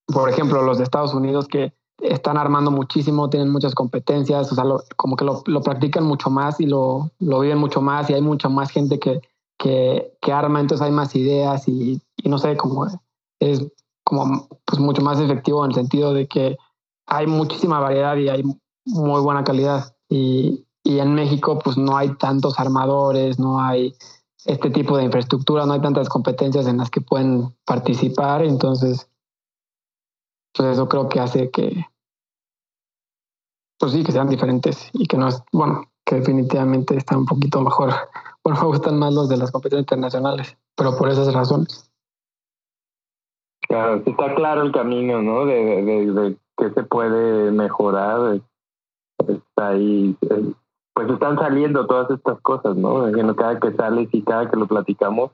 por 0.07 0.29
ejemplo, 0.29 0.61
los 0.63 0.77
de 0.77 0.83
Estados 0.83 1.13
Unidos 1.13 1.47
que 1.47 1.73
están 2.01 2.37
armando 2.37 2.71
muchísimo, 2.71 3.29
tienen 3.29 3.49
muchas 3.51 3.75
competencias, 3.75 4.51
o 4.51 4.55
sea, 4.55 4.63
lo- 4.65 4.83
como 4.97 5.15
que 5.15 5.25
lo, 5.25 5.43
lo 5.45 5.61
practican 5.61 6.03
mucho 6.05 6.29
más 6.29 6.59
y 6.59 6.65
lo, 6.65 7.11
lo 7.19 7.39
viven 7.39 7.59
mucho 7.59 7.81
más 7.81 8.09
y 8.09 8.13
hay 8.13 8.21
mucha 8.21 8.49
más 8.49 8.71
gente 8.71 8.99
que, 8.99 9.21
que, 9.57 10.13
que 10.21 10.31
arma, 10.33 10.59
entonces 10.59 10.85
hay 10.85 10.91
más 10.91 11.15
ideas 11.15 11.67
y, 11.67 12.01
y 12.17 12.29
no 12.29 12.37
sé, 12.37 12.57
como 12.57 12.87
es 13.39 13.61
como 14.03 14.47
pues 14.65 14.79
mucho 14.79 15.01
más 15.01 15.19
efectivo 15.19 15.63
en 15.63 15.71
el 15.71 15.75
sentido 15.75 16.13
de 16.13 16.27
que 16.27 16.57
hay 17.05 17.27
muchísima 17.27 17.79
variedad 17.79 18.17
y 18.17 18.27
hay 18.29 18.43
muy 18.85 19.21
buena 19.21 19.43
calidad. 19.43 19.95
Y, 20.09 20.62
y 20.83 20.99
en 20.99 21.15
México 21.15 21.59
pues 21.59 21.77
no 21.77 21.97
hay 21.97 22.13
tantos 22.15 22.59
armadores, 22.59 23.39
no 23.39 23.61
hay 23.61 23.95
este 24.45 24.69
tipo 24.69 24.97
de 24.97 25.05
infraestructura, 25.05 25.65
no 25.65 25.73
hay 25.73 25.81
tantas 25.81 26.09
competencias 26.09 26.67
en 26.67 26.77
las 26.77 26.89
que 26.89 27.01
pueden 27.01 27.55
participar, 27.65 28.43
entonces 28.43 29.09
pues 30.53 30.69
eso 30.69 30.87
creo 30.87 31.09
que 31.09 31.19
hace 31.19 31.49
que 31.49 31.85
pues 33.79 33.91
sí, 33.91 34.03
que 34.03 34.11
sean 34.11 34.29
diferentes 34.29 34.89
y 34.93 35.05
que 35.07 35.17
no 35.17 35.27
es, 35.27 35.43
bueno, 35.51 35.89
que 36.05 36.15
definitivamente 36.15 36.95
están 36.95 37.19
un 37.19 37.25
poquito 37.25 37.61
mejor. 37.61 37.91
Bueno, 38.43 38.59
me 38.59 38.67
gustan 38.67 38.99
más 38.99 39.13
los 39.13 39.29
de 39.29 39.37
las 39.37 39.51
competencias 39.51 39.83
internacionales, 39.83 40.57
pero 40.75 40.97
por 40.97 41.07
esas 41.07 41.33
razones. 41.33 41.89
Claro, 43.69 44.03
está 44.05 44.35
claro 44.35 44.63
el 44.63 44.73
camino, 44.73 45.21
¿no? 45.21 45.45
De, 45.45 45.81
de, 45.81 46.11
de, 46.11 46.37
que 46.57 46.69
se 46.71 46.83
puede 46.83 47.51
mejorar. 47.51 48.41
Está 49.25 49.67
ahí, 49.69 50.17
pues 50.93 51.09
están 51.09 51.37
saliendo 51.37 51.87
todas 51.87 52.09
estas 52.11 52.39
cosas, 52.41 52.75
¿no? 52.75 53.05
Cada 53.35 53.59
que 53.59 53.73
sales 53.73 54.09
y 54.11 54.21
cada 54.21 54.49
que 54.49 54.57
lo 54.57 54.67
platicamos, 54.67 55.31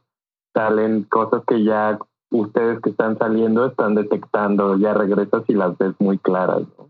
salen 0.54 1.04
cosas 1.04 1.44
que 1.46 1.64
ya 1.64 2.00
ustedes 2.32 2.82
que 2.82 2.92
están 2.92 3.18
saliendo 3.18 3.66
están 3.66 3.96
detectando, 3.96 4.78
ya 4.78 4.94
regresas 4.94 5.44
y 5.48 5.54
las 5.54 5.78
ves 5.78 5.96
muy 6.00 6.18
claras, 6.18 6.62
¿no? 6.78 6.90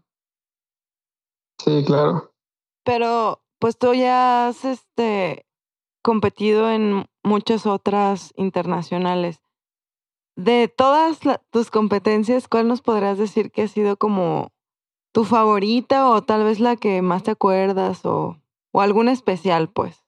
Sí, 1.60 1.84
claro. 1.86 2.32
Pero 2.84 3.42
pues 3.60 3.78
tú 3.78 3.94
ya 3.94 4.48
has 4.48 4.64
este 4.66 5.46
competido 6.02 6.70
en 6.70 7.06
muchas 7.24 7.66
otras 7.66 8.34
internacionales. 8.38 9.42
De 10.36 10.70
todas 10.70 11.20
tus 11.52 11.70
competencias, 11.70 12.48
¿cuál 12.48 12.68
nos 12.70 12.82
podrás 12.82 13.18
decir 13.18 13.52
que 13.52 13.64
ha 13.64 13.68
sido 13.68 13.98
como 13.98 14.54
tu 15.12 15.26
favorita 15.26 16.10
o 16.10 16.24
tal 16.24 16.46
vez 16.46 16.62
la 16.62 16.78
que 16.78 17.02
más 17.02 17.24
te 17.24 17.32
acuerdas 17.32 18.06
o, 18.06 18.39
o 18.72 18.82
alguna 18.82 19.12
especial, 19.12 19.70
pues? 19.70 20.04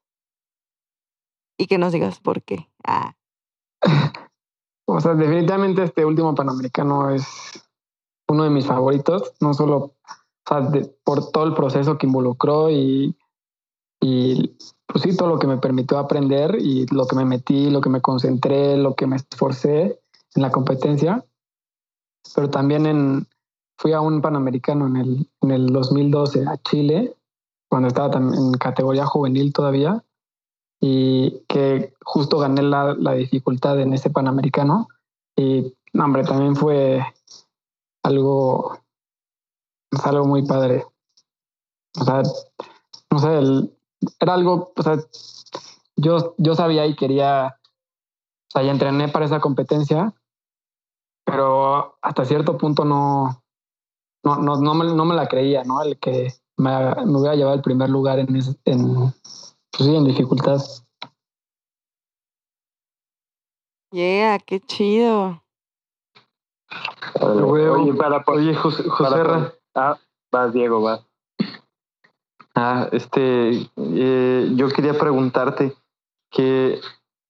Y 1.57 1.67
que 1.67 1.77
nos 1.77 1.93
digas 1.93 2.19
por 2.19 2.43
qué. 2.43 2.69
Ah. 2.85 3.15
o 4.87 4.99
sea, 4.99 5.13
definitivamente 5.13 5.83
este 5.83 6.05
último 6.05 6.35
Panamericano 6.35 7.11
es 7.11 7.25
uno 8.27 8.43
de 8.43 8.49
mis 8.49 8.65
favoritos, 8.65 9.33
no 9.39 9.53
solo 9.53 9.95
por 11.03 11.31
todo 11.31 11.45
el 11.45 11.53
proceso 11.53 11.97
que 11.97 12.07
involucró 12.07 12.69
y, 12.69 13.15
y 14.01 14.57
pues 14.87 15.15
todo 15.15 15.29
lo 15.29 15.39
que 15.39 15.47
me 15.47 15.57
permitió 15.57 15.97
aprender 15.97 16.57
y 16.59 16.85
lo 16.87 17.07
que 17.07 17.15
me 17.15 17.25
metí, 17.25 17.69
lo 17.69 17.79
que 17.79 17.89
me 17.89 18.01
concentré, 18.01 18.75
lo 18.77 18.95
que 18.95 19.07
me 19.07 19.15
esforcé 19.15 19.99
en 20.35 20.41
la 20.41 20.51
competencia, 20.51 21.25
pero 22.35 22.49
también 22.49 22.85
en, 22.85 23.27
fui 23.77 23.93
a 23.93 24.01
un 24.01 24.21
Panamericano 24.21 24.87
en 24.87 24.97
el, 24.97 25.29
en 25.41 25.51
el 25.51 25.67
2012 25.67 26.45
a 26.47 26.57
Chile, 26.57 27.15
cuando 27.71 27.87
estaba 27.87 28.17
en 28.17 28.51
categoría 28.55 29.05
juvenil 29.05 29.53
todavía, 29.53 30.03
y 30.81 31.39
que 31.47 31.93
justo 32.03 32.37
gané 32.37 32.63
la, 32.63 32.95
la 32.95 33.13
dificultad 33.13 33.79
en 33.79 33.93
ese 33.93 34.09
Panamericano. 34.09 34.89
Y, 35.37 35.73
hombre, 35.97 36.25
también 36.25 36.57
fue 36.57 37.01
algo, 38.03 38.77
algo 40.03 40.25
muy 40.25 40.45
padre. 40.45 40.85
O 41.97 42.03
sea, 42.03 42.23
no 43.09 43.19
sé, 43.19 43.37
el, 43.37 43.73
era 44.19 44.33
algo, 44.33 44.73
o 44.75 44.83
sea, 44.83 44.97
yo, 45.95 46.35
yo 46.37 46.55
sabía 46.55 46.85
y 46.87 46.95
quería, 46.97 47.57
o 48.49 48.51
sea, 48.51 48.63
y 48.63 48.69
entrené 48.69 49.07
para 49.07 49.27
esa 49.27 49.39
competencia, 49.39 50.13
pero 51.23 51.97
hasta 52.01 52.25
cierto 52.25 52.57
punto 52.57 52.83
no, 52.83 53.41
no, 54.25 54.35
no, 54.39 54.57
no, 54.57 54.73
me, 54.73 54.85
no 54.93 55.05
me 55.05 55.15
la 55.15 55.29
creía, 55.29 55.63
¿no? 55.63 55.81
El 55.81 55.97
que 55.99 56.33
me, 56.61 57.05
me 57.05 57.19
hubiera 57.19 57.35
llevado 57.35 57.55
el 57.55 57.61
primer 57.61 57.89
lugar 57.89 58.19
en, 58.19 58.27
en, 58.65 59.13
pues 59.71 59.89
sí, 59.89 59.95
en 59.95 60.05
dificultad. 60.05 60.61
Yeah, 63.91 64.39
qué 64.39 64.59
chido. 64.61 65.43
Oye, 67.19 67.93
para, 67.95 68.23
oye 68.27 68.53
José, 68.55 68.83
José 68.83 69.53
Ah, 69.75 69.97
vas, 70.31 70.53
Diego, 70.53 70.81
vas. 70.81 71.05
Ah, 72.55 72.87
este, 72.91 73.69
eh, 73.75 74.51
yo 74.55 74.69
quería 74.69 74.97
preguntarte 74.97 75.75
que 76.29 76.79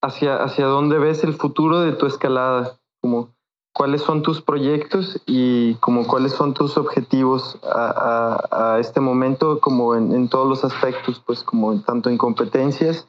hacia, 0.02 0.44
hacia 0.44 0.66
dónde 0.66 1.00
ves 1.00 1.24
el 1.24 1.34
futuro 1.34 1.82
de 1.82 1.94
tu 1.94 2.06
escalada, 2.06 2.80
como 3.02 3.34
cuáles 3.74 4.02
son 4.02 4.22
tus 4.22 4.42
proyectos 4.42 5.22
y 5.26 5.76
como 5.76 6.06
cuáles 6.06 6.34
son 6.34 6.54
tus 6.54 6.78
objetivos 6.78 7.60
a, 7.64 8.78
este 8.80 9.00
momento, 9.00 9.60
como 9.60 9.96
en, 9.96 10.30
todos 10.30 10.48
los 10.48 10.64
aspectos, 10.64 11.22
pues 11.26 11.44
como 11.44 11.80
tanto 11.82 12.10
en 12.10 12.18
competencias 12.18 13.08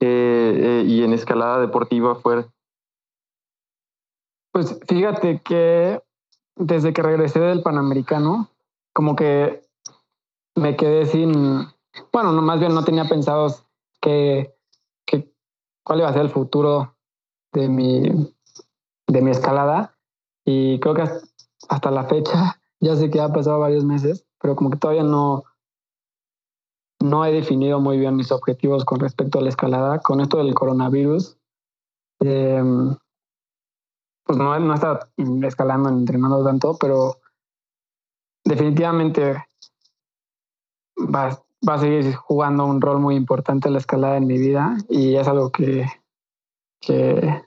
eh, 0.00 0.82
eh, 0.82 0.84
y 0.86 1.02
en 1.02 1.12
escalada 1.12 1.60
deportiva 1.60 2.14
fuera. 2.16 2.46
Pues 4.52 4.78
fíjate 4.86 5.40
que 5.40 6.00
desde 6.56 6.92
que 6.92 7.02
regresé 7.02 7.40
del 7.40 7.62
Panamericano, 7.62 8.48
como 8.92 9.16
que 9.16 9.62
me 10.54 10.76
quedé 10.76 11.06
sin, 11.06 11.32
bueno, 12.12 12.32
no, 12.32 12.42
más 12.42 12.60
bien 12.60 12.74
no 12.74 12.84
tenía 12.84 13.04
pensado 13.08 13.52
que, 14.00 14.54
que, 15.06 15.32
cuál 15.84 16.00
iba 16.00 16.08
a 16.08 16.12
ser 16.12 16.22
el 16.22 16.30
futuro 16.30 16.94
de 17.52 17.68
mi, 17.68 18.32
de 19.08 19.22
mi 19.22 19.30
escalada. 19.30 19.93
Y 20.44 20.78
creo 20.80 20.94
que 20.94 21.04
hasta 21.68 21.90
la 21.90 22.04
fecha, 22.04 22.60
ya 22.80 22.96
sé 22.96 23.10
que 23.10 23.20
ha 23.20 23.32
pasado 23.32 23.60
varios 23.60 23.84
meses, 23.84 24.26
pero 24.40 24.56
como 24.56 24.70
que 24.70 24.78
todavía 24.78 25.04
no, 25.04 25.44
no 27.00 27.24
he 27.24 27.32
definido 27.32 27.80
muy 27.80 27.98
bien 27.98 28.16
mis 28.16 28.32
objetivos 28.32 28.84
con 28.84 29.00
respecto 29.00 29.38
a 29.38 29.42
la 29.42 29.48
escalada. 29.48 30.00
Con 30.00 30.20
esto 30.20 30.38
del 30.38 30.54
coronavirus, 30.54 31.36
eh, 32.20 32.62
pues 34.24 34.38
no, 34.38 34.58
no 34.58 34.74
estado 34.74 35.00
escalando, 35.42 35.90
entrenando 35.90 36.42
tanto, 36.42 36.76
pero 36.78 37.18
definitivamente 38.44 39.44
va, 40.98 41.38
va 41.68 41.74
a 41.74 41.78
seguir 41.78 42.14
jugando 42.14 42.64
un 42.64 42.80
rol 42.80 43.00
muy 43.00 43.16
importante 43.16 43.70
la 43.70 43.78
escalada 43.78 44.16
en 44.16 44.26
mi 44.26 44.38
vida 44.38 44.76
y 44.88 45.16
es 45.16 45.28
algo 45.28 45.50
que, 45.50 45.86
que, 46.80 47.42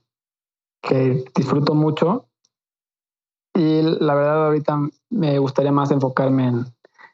que 0.81 1.25
disfruto 1.35 1.73
mucho. 1.73 2.26
Y 3.57 3.81
la 3.81 4.13
verdad 4.13 4.45
ahorita 4.45 4.77
me 5.09 5.39
gustaría 5.39 5.71
más 5.71 5.89
enfocarme 5.89 6.47
en, 6.47 6.65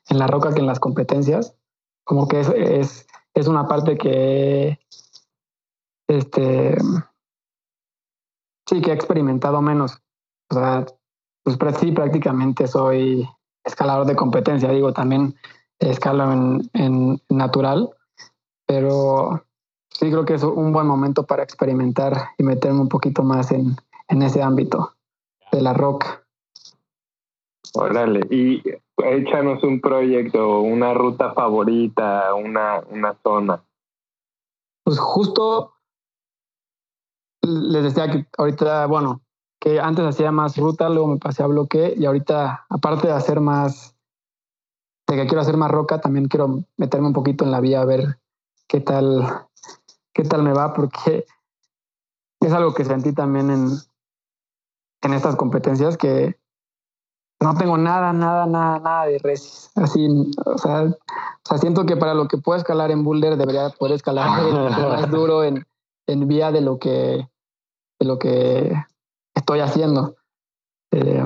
la 0.10 0.28
roca 0.28 0.54
que 0.54 0.60
en 0.60 0.68
las 0.68 0.82
competencias. 0.82 1.56
Como 2.04 2.28
que 2.28 2.42
es, 2.42 2.50
es, 2.50 3.08
es 3.34 3.48
una 3.48 3.66
parte 3.66 3.98
que 3.98 4.78
este 6.10 6.76
sí 8.68 8.82
que 8.82 8.92
he 8.92 8.94
experimentado 8.94 9.62
menos. 9.62 10.02
O 10.50 10.56
sea, 10.56 10.86
pues 11.46 11.58
sí, 11.80 11.94
prácticamente 11.94 12.68
soy 12.68 13.26
escalador 13.64 14.06
de 14.06 14.18
competencia. 14.18 14.70
Digo, 14.70 14.92
también 14.92 15.36
escalo 15.80 16.30
en, 16.34 16.70
en 16.74 17.22
natural, 17.30 17.90
pero 18.68 19.46
sí 19.92 20.12
creo 20.12 20.26
que 20.26 20.34
es 20.34 20.44
un 20.44 20.74
buen 20.74 20.88
momento 20.88 21.24
para 21.24 21.44
experimentar 21.44 22.32
y 22.38 22.44
meterme 22.44 22.82
un 22.82 22.90
poquito 22.90 23.24
más 23.24 23.50
en, 23.52 23.78
en 24.10 24.22
ese 24.24 24.44
ámbito 24.44 24.94
de 25.54 25.62
la 25.62 25.72
roca. 25.72 26.23
Órale, 27.76 28.22
y 28.30 28.62
échanos 28.98 29.64
un 29.64 29.82
proyecto, 29.82 30.62
una 30.62 30.94
ruta 30.94 31.34
favorita, 31.34 32.34
una, 32.36 32.80
una 32.90 33.16
zona. 33.24 33.64
Pues 34.84 35.00
justo 35.00 35.74
les 37.42 37.84
decía 37.84 38.12
que 38.12 38.28
ahorita, 38.38 38.86
bueno, 38.86 39.22
que 39.60 39.80
antes 39.80 40.06
hacía 40.06 40.32
más 40.32 40.58
ruta, 40.58 40.90
luego 40.90 41.08
me 41.08 41.18
pasé 41.18 41.42
a 41.42 41.48
bloque 41.48 41.94
y 41.98 42.06
ahorita, 42.06 42.66
aparte 42.70 43.08
de 43.08 43.14
hacer 43.14 43.40
más 43.40 43.96
de 45.08 45.16
que 45.16 45.26
quiero 45.26 45.42
hacer 45.42 45.58
más 45.58 45.72
roca, 45.72 46.00
también 46.00 46.28
quiero 46.28 46.64
meterme 46.78 47.08
un 47.08 47.14
poquito 47.14 47.44
en 47.44 47.52
la 47.52 47.60
vía 47.60 47.82
a 47.82 47.86
ver 47.86 48.20
qué 48.68 48.82
tal, 48.82 49.48
qué 50.14 50.24
tal 50.24 50.44
me 50.44 50.54
va, 50.54 50.74
porque 50.74 51.26
es 52.40 52.54
algo 52.54 52.74
que 52.74 52.86
sentí 52.86 53.14
también 53.14 53.50
en, 53.50 53.68
en 55.02 55.14
estas 55.14 55.36
competencias 55.36 55.98
que 55.98 56.38
no 57.44 57.56
tengo 57.56 57.78
nada, 57.78 58.14
nada, 58.14 58.46
nada, 58.46 58.80
nada 58.80 59.06
de 59.06 59.20
resis. 59.20 59.70
Así, 59.76 60.08
o 60.46 60.58
sea, 60.58 60.84
o 60.84 60.96
sea, 61.44 61.58
siento 61.58 61.86
que 61.86 61.98
para 61.98 62.14
lo 62.14 62.30
que 62.30 62.38
puedo 62.38 62.58
escalar 62.58 62.90
en 62.90 63.04
boulder 63.04 63.36
debería 63.36 63.70
poder 63.70 63.96
escalar 63.96 64.28
más 64.90 65.12
duro 65.12 65.44
en, 65.44 65.66
en 66.08 66.28
vía 66.28 66.52
de 66.52 66.62
lo 66.62 66.80
que 66.80 67.28
de 68.00 68.08
lo 68.08 68.18
que 68.18 68.74
estoy 69.36 69.60
haciendo. 69.60 70.16
Eh, 70.92 71.24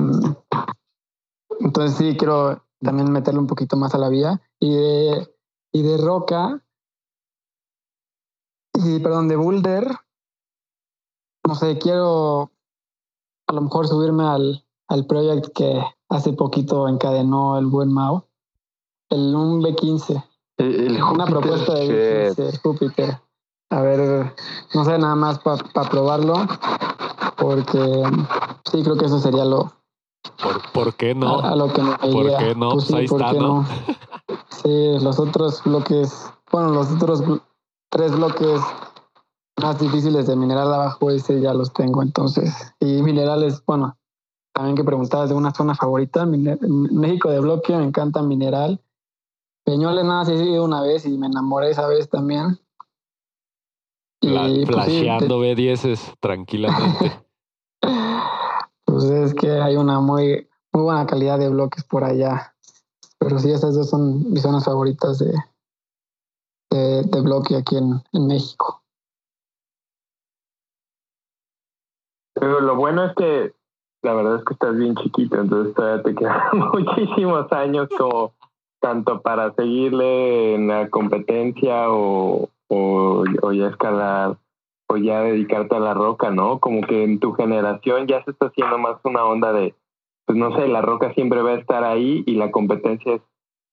entonces 1.60 1.96
sí 1.96 2.16
quiero 2.16 2.64
también 2.80 3.12
meterle 3.12 3.38
un 3.38 3.46
poquito 3.46 3.76
más 3.76 3.94
a 3.94 3.98
la 3.98 4.08
vía. 4.08 4.40
Y 4.58 4.74
de, 4.74 5.34
y 5.72 5.82
de 5.82 5.98
roca, 5.98 6.64
y 8.74 8.98
perdón, 8.98 9.28
de 9.28 9.36
boulder, 9.36 9.86
no 11.46 11.54
sé, 11.54 11.78
quiero 11.78 12.50
a 13.46 13.52
lo 13.52 13.60
mejor 13.60 13.86
subirme 13.86 14.24
al, 14.24 14.64
al 14.88 15.06
project 15.06 15.52
que 15.54 15.80
hace 16.08 16.32
poquito 16.32 16.88
encadenó 16.88 17.58
el 17.58 17.66
buen 17.66 17.92
Mao, 17.92 18.26
el 19.10 19.34
un 19.34 19.62
B15, 19.62 20.24
El, 20.58 20.74
el 20.96 21.02
Una 21.02 21.26
propuesta 21.26 21.74
de 21.74 21.86
Shed. 21.86 22.28
bici, 22.36 22.52
sí, 22.52 22.58
Júpiter. 22.62 23.20
A 23.70 23.82
ver, 23.82 24.34
no 24.74 24.84
sé, 24.84 24.98
nada 24.98 25.14
más 25.14 25.38
para 25.40 25.90
probarlo, 25.90 26.34
porque 27.36 28.02
sí, 28.70 28.82
creo 28.82 28.96
que 28.96 29.04
eso 29.04 29.18
sería 29.18 29.44
lo, 29.44 29.72
¿Por, 30.42 30.72
por 30.72 30.94
qué 30.94 31.14
no? 31.14 31.40
a, 31.40 31.50
a 31.50 31.56
lo 31.56 31.70
que 31.72 31.82
me 31.82 31.96
¿Por 31.98 32.36
qué 32.38 32.54
no? 32.54 32.70
Pues 32.70 32.86
Pues 32.86 32.94
ahí 32.94 33.06
¿por 33.08 33.20
está, 33.20 33.32
qué 33.34 33.38
¿no? 33.40 33.66
Sí, 34.48 34.98
los 35.02 35.18
otros 35.18 35.62
bloques, 35.64 36.30
bueno, 36.50 36.70
los 36.70 36.90
otros 36.92 37.22
tres 37.90 38.12
bloques 38.16 38.60
más 39.60 39.78
difíciles 39.78 40.26
de 40.26 40.36
mineral 40.36 40.72
abajo, 40.72 41.10
ese 41.10 41.40
ya 41.40 41.52
los 41.52 41.72
tengo, 41.74 42.02
entonces. 42.02 42.54
Y 42.80 43.02
minerales, 43.02 43.62
bueno, 43.66 43.97
también 44.58 44.74
que 44.74 44.82
preguntabas 44.82 45.28
de 45.28 45.36
una 45.36 45.54
zona 45.54 45.76
favorita, 45.76 46.26
México 46.26 47.30
de 47.30 47.38
bloque 47.38 47.76
me 47.76 47.84
encanta 47.84 48.22
mineral. 48.22 48.80
Peñoles 49.64 50.04
nada, 50.04 50.24
sí 50.24 50.32
he 50.32 50.50
ido 50.50 50.64
una 50.64 50.82
vez 50.82 51.06
y 51.06 51.16
me 51.16 51.28
enamoré 51.28 51.70
esa 51.70 51.86
vez 51.86 52.08
también. 52.08 52.58
Y, 54.20 54.34
pues, 54.34 54.46
sí, 54.46 54.66
flasheando 54.66 55.40
B10 55.40 56.16
tranquilamente. 56.18 57.24
Pues 58.84 59.04
es 59.04 59.34
que 59.34 59.48
hay 59.48 59.76
una 59.76 60.00
muy, 60.00 60.48
muy 60.72 60.82
buena 60.82 61.06
calidad 61.06 61.38
de 61.38 61.50
bloques 61.50 61.84
por 61.84 62.02
allá. 62.02 62.52
Pero 63.18 63.38
sí, 63.38 63.52
esas 63.52 63.74
dos 63.74 63.90
son 63.90 64.32
mis 64.32 64.42
zonas 64.42 64.64
favoritas 64.64 65.20
de, 65.20 65.32
de, 66.70 67.02
de 67.04 67.20
bloque 67.20 67.54
aquí 67.54 67.76
en, 67.76 68.02
en 68.12 68.26
México. 68.26 68.82
Pero 72.34 72.60
lo 72.60 72.74
bueno 72.74 73.04
es 73.04 73.14
que 73.14 73.57
la 74.02 74.14
verdad 74.14 74.36
es 74.36 74.44
que 74.44 74.54
estás 74.54 74.76
bien 74.76 74.94
chiquito, 74.96 75.40
entonces 75.40 75.74
todavía 75.74 76.02
te 76.02 76.14
quedan 76.14 76.40
muchísimos 76.72 77.50
años 77.52 77.88
como 77.96 78.32
tanto 78.80 79.20
para 79.22 79.52
seguirle 79.54 80.54
en 80.54 80.68
la 80.68 80.88
competencia 80.88 81.90
o, 81.90 82.48
o, 82.68 83.52
ya 83.52 83.68
escalar 83.68 84.36
o 84.88 84.96
ya 84.96 85.20
dedicarte 85.22 85.74
a 85.74 85.80
la 85.80 85.94
roca, 85.94 86.30
¿no? 86.30 86.60
Como 86.60 86.82
que 86.82 87.02
en 87.02 87.18
tu 87.18 87.32
generación 87.32 88.06
ya 88.06 88.22
se 88.24 88.30
está 88.30 88.46
haciendo 88.46 88.78
más 88.78 88.96
una 89.04 89.24
onda 89.24 89.52
de, 89.52 89.74
pues 90.26 90.38
no 90.38 90.56
sé, 90.56 90.68
la 90.68 90.80
roca 90.80 91.12
siempre 91.14 91.42
va 91.42 91.50
a 91.50 91.58
estar 91.58 91.84
ahí 91.84 92.22
y 92.26 92.36
la 92.36 92.50
competencia 92.50 93.14
es 93.14 93.22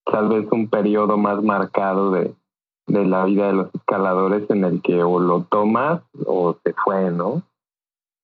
tal 0.05 0.30
vez 0.30 0.47
un 0.51 0.69
periodo 0.69 1.17
más 1.17 1.41
marcado 1.43 2.11
de, 2.11 2.34
de 2.88 3.05
la 3.05 3.26
vida 3.26 3.47
de 3.47 3.53
los 3.53 3.76
escaladores 3.76 4.49
en 4.49 4.63
el 4.63 4.82
que 4.82 5.03
o 5.03 5.19
lo 5.19 5.43
tomas 5.43 6.01
o 6.26 6.57
se 6.63 6.73
fue, 6.73 7.11
¿no? 7.11 7.43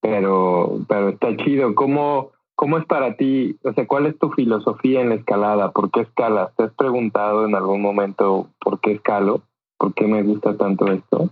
Pero 0.01 0.79
pero 0.87 1.09
está 1.09 1.35
chido. 1.37 1.73
¿Cómo, 1.75 2.31
¿Cómo 2.55 2.77
es 2.77 2.85
para 2.85 3.15
ti? 3.15 3.57
O 3.63 3.71
sea, 3.73 3.87
¿cuál 3.87 4.07
es 4.07 4.19
tu 4.19 4.29
filosofía 4.31 5.01
en 5.01 5.09
la 5.09 5.15
escalada? 5.15 5.71
¿Por 5.71 5.89
qué 5.91 6.01
escalas? 6.01 6.53
¿Te 6.55 6.63
has 6.63 6.73
preguntado 6.73 7.45
en 7.45 7.55
algún 7.55 7.81
momento 7.81 8.47
por 8.59 8.79
qué 8.81 8.93
escalo? 8.93 9.41
¿Por 9.77 9.93
qué 9.93 10.05
me 10.05 10.21
gusta 10.23 10.57
tanto 10.57 10.85
esto? 10.87 11.29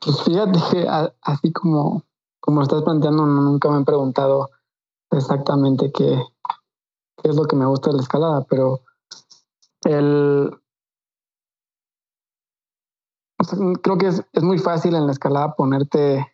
Pues 0.00 0.22
fíjate 0.24 0.58
que 0.70 0.86
así 1.22 1.52
como, 1.52 2.02
como 2.40 2.62
estás 2.62 2.82
planteando, 2.82 3.26
nunca 3.26 3.70
me 3.70 3.76
han 3.76 3.84
preguntado 3.84 4.50
exactamente 5.10 5.90
qué, 5.92 6.22
qué 7.22 7.30
es 7.30 7.36
lo 7.36 7.44
que 7.44 7.56
me 7.56 7.66
gusta 7.66 7.90
de 7.90 7.96
la 7.96 8.02
escalada, 8.02 8.46
pero 8.48 8.80
el... 9.84 10.56
creo 13.82 13.98
que 13.98 14.06
es, 14.06 14.24
es 14.32 14.42
muy 14.42 14.58
fácil 14.58 14.94
en 14.94 15.06
la 15.06 15.12
escalada 15.12 15.54
ponerte 15.54 16.33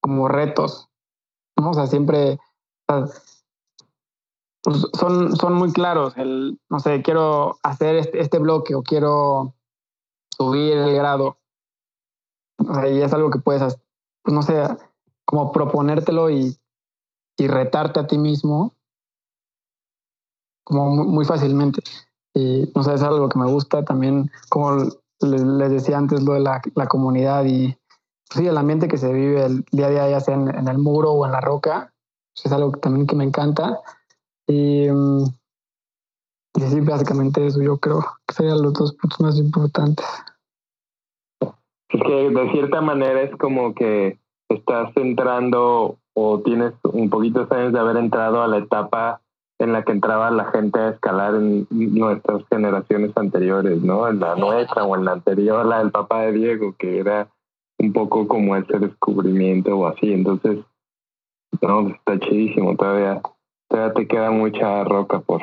como 0.00 0.28
retos, 0.28 0.88
¿no? 1.56 1.70
O 1.70 1.74
sea, 1.74 1.86
siempre 1.86 2.38
pues 4.62 4.86
son, 4.98 5.36
son 5.36 5.54
muy 5.54 5.72
claros. 5.72 6.16
El, 6.16 6.60
no 6.68 6.80
sé, 6.80 7.02
quiero 7.02 7.58
hacer 7.62 7.96
este, 7.96 8.20
este 8.20 8.38
bloque 8.38 8.74
o 8.74 8.82
quiero 8.82 9.54
subir 10.36 10.76
el 10.76 10.94
grado. 10.94 11.38
O 12.58 12.74
sea, 12.74 12.88
y 12.88 13.00
es 13.00 13.12
algo 13.12 13.30
que 13.30 13.38
puedes, 13.38 13.78
pues 14.22 14.34
no 14.34 14.42
sé, 14.42 14.62
como 15.24 15.52
proponértelo 15.52 16.30
y, 16.30 16.58
y 17.36 17.46
retarte 17.46 18.00
a 18.00 18.06
ti 18.06 18.18
mismo 18.18 18.74
como 20.64 21.04
muy, 21.04 21.24
fácilmente. 21.24 21.80
Y 22.34 22.70
no 22.74 22.82
sé, 22.82 22.94
es 22.94 23.02
algo 23.02 23.28
que 23.28 23.38
me 23.38 23.50
gusta 23.50 23.84
también, 23.84 24.30
como 24.50 24.82
les 25.20 25.70
decía 25.70 25.96
antes, 25.96 26.22
lo 26.22 26.34
de 26.34 26.40
la, 26.40 26.60
la 26.74 26.86
comunidad 26.86 27.46
y 27.46 27.77
sí, 28.30 28.46
el 28.46 28.58
ambiente 28.58 28.88
que 28.88 28.96
se 28.96 29.12
vive 29.12 29.44
el 29.44 29.64
día 29.72 29.86
a 29.86 29.90
día, 29.90 30.10
ya 30.10 30.20
sea 30.20 30.34
en, 30.34 30.48
en 30.48 30.68
el 30.68 30.78
muro 30.78 31.12
o 31.12 31.26
en 31.26 31.32
la 31.32 31.40
roca, 31.40 31.92
pues 32.34 32.46
es 32.46 32.52
algo 32.52 32.72
que 32.72 32.80
también 32.80 33.06
que 33.06 33.16
me 33.16 33.24
encanta. 33.24 33.80
Y, 34.46 34.88
mm, 34.88 35.24
y 36.56 36.60
sí, 36.60 36.80
básicamente 36.80 37.46
eso 37.46 37.62
yo 37.62 37.78
creo 37.78 38.04
que 38.26 38.34
serían 38.34 38.62
los 38.62 38.72
dos 38.72 38.94
puntos 38.94 39.20
más 39.20 39.38
importantes. 39.38 40.06
Es 41.90 42.02
que 42.02 42.30
de 42.30 42.52
cierta 42.52 42.80
manera 42.80 43.22
es 43.22 43.34
como 43.36 43.74
que 43.74 44.18
estás 44.48 44.90
entrando 44.96 45.96
o 46.14 46.40
tienes 46.40 46.74
un 46.84 47.10
poquitos 47.10 47.50
años 47.52 47.72
de 47.72 47.78
haber 47.78 47.96
entrado 47.96 48.42
a 48.42 48.48
la 48.48 48.58
etapa 48.58 49.20
en 49.58 49.72
la 49.72 49.82
que 49.82 49.92
entraba 49.92 50.30
la 50.30 50.50
gente 50.52 50.78
a 50.78 50.90
escalar 50.90 51.34
en 51.34 51.66
nuestras 51.70 52.42
generaciones 52.48 53.16
anteriores, 53.16 53.82
¿no? 53.82 54.08
En 54.08 54.20
la 54.20 54.36
nuestra 54.36 54.84
o 54.84 54.96
en 54.96 55.04
la 55.04 55.12
anterior, 55.12 55.66
la 55.66 55.78
del 55.78 55.90
papá 55.90 56.22
de 56.22 56.32
Diego, 56.32 56.74
que 56.78 56.98
era 56.98 57.28
un 57.78 57.92
poco 57.92 58.26
como 58.28 58.56
ese 58.56 58.78
descubrimiento 58.78 59.76
o 59.76 59.86
así. 59.86 60.12
Entonces, 60.12 60.58
no, 61.62 61.88
está 61.88 62.18
chidísimo. 62.20 62.76
Todavía, 62.76 63.22
todavía 63.68 63.94
te 63.94 64.06
queda 64.08 64.30
mucha 64.30 64.84
roca 64.84 65.20
por, 65.20 65.42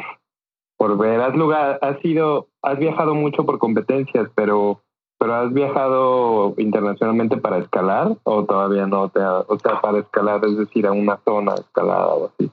por 0.77 0.97
ver. 0.97 1.21
Has 1.21 1.36
lugar, 1.36 1.79
has 1.81 2.03
ido, 2.03 2.47
has 2.61 2.77
viajado 2.79 3.15
mucho 3.15 3.45
por 3.45 3.57
competencias, 3.59 4.29
pero, 4.36 4.81
pero 5.17 5.33
has 5.36 5.53
viajado 5.53 6.53
internacionalmente 6.57 7.38
para 7.38 7.57
escalar 7.59 8.17
o 8.23 8.43
todavía 8.45 8.86
no 8.88 9.09
te, 9.09 9.21
ha- 9.21 9.45
o 9.47 9.57
sea, 9.59 9.81
para 9.81 9.99
escalar, 9.99 10.43
es 10.45 10.57
decir, 10.57 10.86
a 10.88 10.91
una 10.91 11.17
zona 11.23 11.55
escalada 11.55 12.13
o 12.13 12.25
así. 12.27 12.51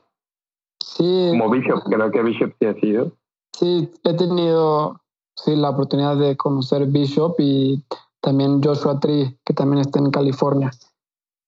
Sí, 0.85 1.29
Como 1.31 1.51
Bishop, 1.51 1.83
creo 1.85 2.11
que 2.11 2.23
Bishop 2.23 2.53
sí 2.59 2.67
ha 2.67 2.75
sido. 2.75 3.13
sí, 3.55 3.91
he 4.05 4.15
tenido 4.15 5.01
sí, 5.37 5.57
la 5.57 5.71
oportunidad 5.71 6.17
de 6.17 6.37
conocer 6.37 6.87
Bishop 6.87 7.37
y 7.39 7.83
también 8.23 8.63
Joshua 8.63 8.99
Tree, 9.01 9.39
que 9.45 9.53
también 9.53 9.81
está 9.81 9.99
en 9.99 10.11
California. 10.11 10.71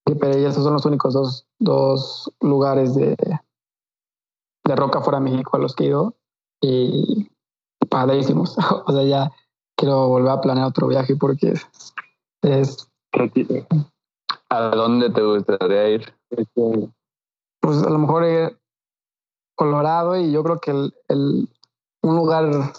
Pero 0.05 0.27
esos 0.37 0.63
son 0.63 0.75
los 0.75 0.85
únicos 0.85 1.15
dos, 1.15 1.47
dos 1.59 2.31
lugares 2.41 2.95
de, 2.95 3.17
de 4.65 4.77
roca 4.77 5.01
fuera 5.01 5.19
de 5.21 5.31
México 5.31 5.57
a 5.57 5.61
los 5.61 5.75
que 5.75 5.85
he 5.85 5.87
ido. 5.89 6.15
Y 6.61 7.31
padrísimos. 7.89 8.57
o 8.87 8.93
sea, 8.93 9.03
ya 9.05 9.31
quiero 9.77 10.09
volver 10.09 10.33
a 10.33 10.41
planear 10.41 10.67
otro 10.67 10.87
viaje 10.89 11.17
porque 11.17 11.51
es, 11.53 11.67
es 12.43 12.91
¿Qué 13.13 13.29
ti- 13.31 13.67
¿A 14.51 14.61
dónde 14.71 15.11
te 15.11 15.23
gustaría 15.23 15.89
ir? 15.91 16.15
este, 16.31 16.91
pues 17.61 17.83
a 17.83 17.91
lo 17.91 17.99
mejor 17.99 18.25
eh, 18.25 18.57
Colorado 19.57 20.17
y 20.17 20.33
yo 20.33 20.43
creo 20.43 20.59
que 20.61 20.71
el, 20.73 20.95
el- 21.09 21.49
un 22.03 22.17
lugar 22.17 22.73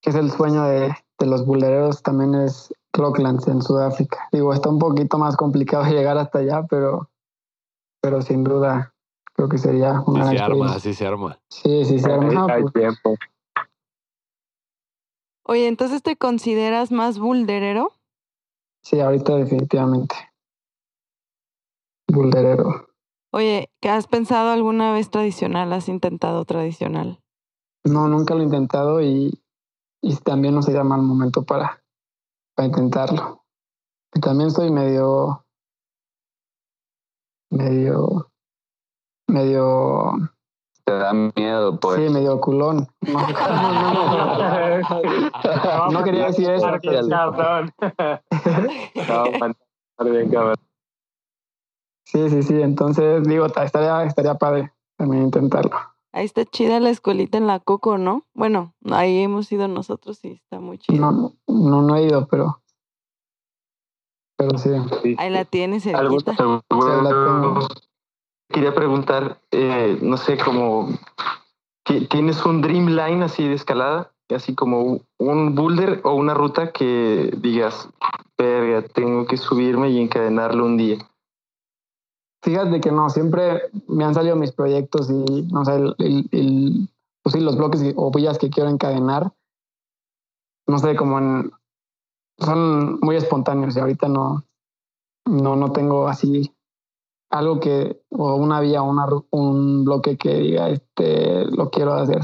que 0.00 0.10
es 0.10 0.16
el 0.16 0.30
sueño 0.32 0.64
de, 0.64 0.92
de 1.22 1.28
los 1.28 1.46
bulereros 1.46 2.02
también 2.02 2.34
es 2.34 2.74
Rocklands 2.92 3.46
en 3.46 3.62
Sudáfrica. 3.62 4.28
Digo, 4.32 4.52
está 4.52 4.68
un 4.68 4.80
poquito 4.80 5.18
más 5.18 5.36
complicado 5.36 5.84
llegar 5.90 6.18
hasta 6.18 6.40
allá, 6.40 6.64
pero, 6.68 7.08
pero 8.00 8.22
sin 8.22 8.42
duda 8.42 8.92
creo 9.34 9.48
que 9.48 9.58
sería 9.58 10.02
una 10.06 10.24
gran 10.24 10.36
se 10.36 10.42
arma, 10.42 10.74
así 10.74 10.94
se 10.94 11.06
arma. 11.06 11.38
Sí, 11.48 11.84
sí, 11.84 12.00
sí. 12.00 12.10
hay, 12.10 12.18
no, 12.18 12.46
hay 12.46 12.62
pues, 12.62 12.74
tiempo. 12.74 13.16
Oye, 15.44 15.68
entonces 15.68 16.02
te 16.02 16.16
consideras 16.16 16.90
más 16.90 17.18
bulderero? 17.18 17.92
sí, 18.82 18.98
ahorita 18.98 19.36
definitivamente. 19.36 20.16
Bulderero. 22.08 22.88
Oye, 23.32 23.70
¿qué 23.80 23.88
has 23.88 24.08
pensado 24.08 24.50
alguna 24.50 24.92
vez 24.92 25.08
tradicional? 25.08 25.72
¿Has 25.72 25.88
intentado 25.88 26.44
tradicional? 26.44 27.20
No, 27.84 28.08
nunca 28.08 28.34
lo 28.34 28.40
he 28.40 28.44
intentado 28.44 29.00
y, 29.00 29.41
y 30.02 30.16
también 30.16 30.54
no 30.54 30.62
sería 30.62 30.84
mal 30.84 31.00
momento 31.02 31.44
para, 31.44 31.82
para 32.54 32.66
intentarlo. 32.68 33.44
Y 34.14 34.20
también 34.20 34.50
soy 34.50 34.70
medio, 34.70 35.46
medio, 37.50 38.30
medio, 39.28 40.12
Te 40.84 40.92
da 40.92 41.12
miedo, 41.14 41.78
pues. 41.80 42.00
sí, 42.02 42.10
medio 42.12 42.40
culón. 42.40 42.88
No, 43.00 43.26
no, 45.84 45.90
no 45.92 46.04
quería 46.04 46.26
decir 46.26 46.50
eso. 46.50 46.66
Sí, 52.04 52.28
sí, 52.28 52.42
sí. 52.42 52.60
Entonces, 52.60 53.22
digo, 53.24 53.48
ta- 53.48 53.64
estaría, 53.64 54.02
estaría 54.04 54.34
padre 54.34 54.72
también 54.98 55.22
intentarlo. 55.22 55.91
Ahí 56.12 56.26
está 56.26 56.44
chida 56.44 56.78
la 56.78 56.90
escuelita 56.90 57.38
en 57.38 57.46
la 57.46 57.58
Coco, 57.58 57.96
¿no? 57.96 58.24
Bueno, 58.34 58.74
ahí 58.90 59.18
hemos 59.20 59.50
ido 59.50 59.66
nosotros 59.66 60.22
y 60.24 60.32
está 60.32 60.60
muy 60.60 60.78
chida. 60.78 60.98
No, 61.00 61.32
no, 61.48 61.82
no 61.82 61.96
he 61.96 62.04
ido, 62.04 62.26
pero, 62.28 62.60
pero 64.36 64.58
sí. 64.58 64.70
Ahí 65.16 65.30
la 65.30 65.44
tienes 65.46 65.84
cerquita. 65.84 66.36
seguro. 66.36 66.62
la 67.02 67.08
tengo. 67.10 67.68
Quería 68.48 68.74
preguntar, 68.74 69.40
eh, 69.50 69.98
no 70.02 70.18
sé, 70.18 70.36
como, 70.36 70.90
¿ti- 71.84 72.06
¿tienes 72.08 72.44
un 72.44 72.60
dream 72.60 72.88
line 72.88 73.24
así 73.24 73.48
de 73.48 73.54
escalada? 73.54 74.10
así 74.34 74.54
como 74.54 74.80
un- 74.80 75.02
un 75.18 75.54
boulder 75.54 76.00
o 76.04 76.14
una 76.14 76.32
ruta 76.32 76.72
que 76.72 77.34
digas, 77.36 77.90
verga, 78.38 78.80
tengo 78.88 79.26
que 79.26 79.36
subirme 79.36 79.90
y 79.90 80.00
encadenarlo 80.00 80.64
un 80.64 80.78
día? 80.78 80.96
Fíjate 82.42 82.80
que 82.80 82.90
no, 82.90 83.08
siempre 83.08 83.62
me 83.86 84.04
han 84.04 84.14
salido 84.14 84.34
mis 84.36 84.52
proyectos 84.52 85.08
y, 85.10 85.42
no 85.52 85.64
sé, 85.64 85.76
el, 85.76 85.94
el- 85.98 86.28
el- 86.32 86.88
pues 87.22 87.36
los 87.40 87.56
bloques 87.56 87.80
o 87.96 88.10
villas 88.10 88.36
que 88.38 88.50
quiero 88.50 88.68
encadenar, 88.68 89.32
no 90.66 90.78
sé, 90.78 90.96
como 90.96 91.18
en, 91.20 91.52
son 92.38 92.98
muy 93.00 93.14
espontáneos 93.14 93.76
y 93.76 93.80
ahorita 93.80 94.08
no, 94.08 94.44
no, 95.24 95.54
no 95.54 95.70
tengo 95.70 96.08
así 96.08 96.52
algo 97.30 97.60
que, 97.60 98.00
o 98.10 98.34
una 98.34 98.60
vía 98.60 98.82
una, 98.82 99.06
un 99.30 99.84
bloque 99.84 100.16
que 100.18 100.34
diga, 100.34 100.68
este, 100.68 101.46
lo 101.46 101.70
quiero 101.70 101.94
hacer. 101.94 102.20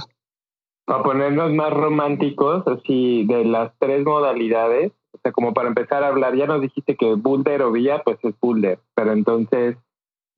Para 0.85 1.03
ponernos 1.05 1.53
más 1.53 1.73
románticos, 1.73 2.67
así 2.67 3.25
de 3.27 3.45
las 3.45 3.73
tres 3.79 4.05
modalidades, 4.05 4.93
o 5.13 5.19
sea, 5.23 5.33
como 5.33 5.55
para 5.55 5.69
empezar 5.69 6.03
a 6.03 6.09
hablar, 6.09 6.35
ya 6.35 6.47
nos 6.47 6.61
dijiste 6.61 6.97
que 6.97 7.15
boulder 7.15 7.63
o 7.63 7.71
vía, 7.71 8.03
pues 8.05 8.19
es 8.25 8.35
boulder, 8.41 8.81
pero 8.95 9.13
entonces 9.13 9.77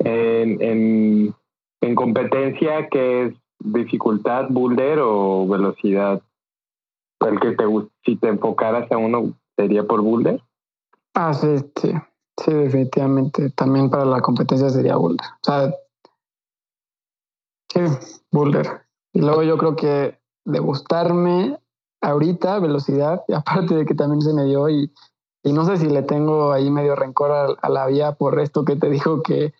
en, 0.00 0.60
en, 0.62 1.34
en 1.80 1.94
competencia, 1.94 2.88
¿qué 2.90 3.26
es 3.26 3.34
dificultad, 3.60 4.46
boulder 4.50 4.98
o 5.02 5.46
velocidad? 5.46 6.22
El 7.20 7.38
que 7.38 7.52
te 7.52 7.64
si 8.04 8.16
te 8.16 8.28
enfocaras 8.28 8.90
a 8.90 8.96
uno, 8.96 9.34
¿sería 9.56 9.84
por 9.84 10.00
boulder? 10.00 10.42
Ah, 11.14 11.34
sí, 11.34 11.58
sí, 11.80 11.92
sí, 12.42 12.52
definitivamente. 12.52 13.50
También 13.50 13.90
para 13.90 14.04
la 14.04 14.20
competencia 14.20 14.70
sería 14.70 14.96
Boulder. 14.96 15.26
O 15.26 15.44
sea, 15.44 15.74
sí, 17.68 17.80
Boulder. 18.30 18.82
Y 19.12 19.20
luego 19.20 19.42
yo 19.42 19.58
creo 19.58 19.76
que 19.76 20.18
de 20.44 20.58
gustarme 20.60 21.58
ahorita, 22.00 22.58
velocidad, 22.60 23.22
y 23.28 23.32
aparte 23.34 23.74
de 23.74 23.86
que 23.86 23.94
también 23.94 24.22
se 24.22 24.32
me 24.32 24.44
dio 24.44 24.68
y, 24.68 24.92
y 25.42 25.52
no 25.52 25.64
sé 25.64 25.76
si 25.78 25.88
le 25.88 26.02
tengo 26.02 26.52
ahí 26.52 26.70
medio 26.70 26.94
rencor 26.94 27.32
a, 27.32 27.46
a 27.60 27.68
la 27.68 27.86
vía 27.86 28.12
por 28.12 28.38
esto 28.40 28.64
que 28.64 28.76
te 28.76 28.88
dijo 28.88 29.22
que, 29.22 29.52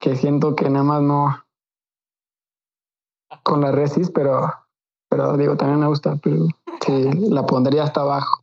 que 0.00 0.16
siento 0.16 0.54
que 0.54 0.68
nada 0.70 0.84
más 0.84 1.02
no 1.02 1.44
con 3.42 3.60
la 3.60 3.72
resis, 3.72 4.10
pero, 4.10 4.52
pero 5.08 5.36
digo, 5.36 5.56
también 5.56 5.80
me 5.80 5.86
gusta, 5.86 6.16
pero 6.22 6.46
sí, 6.84 7.10
la 7.30 7.44
pondría 7.46 7.84
hasta 7.84 8.00
abajo. 8.02 8.42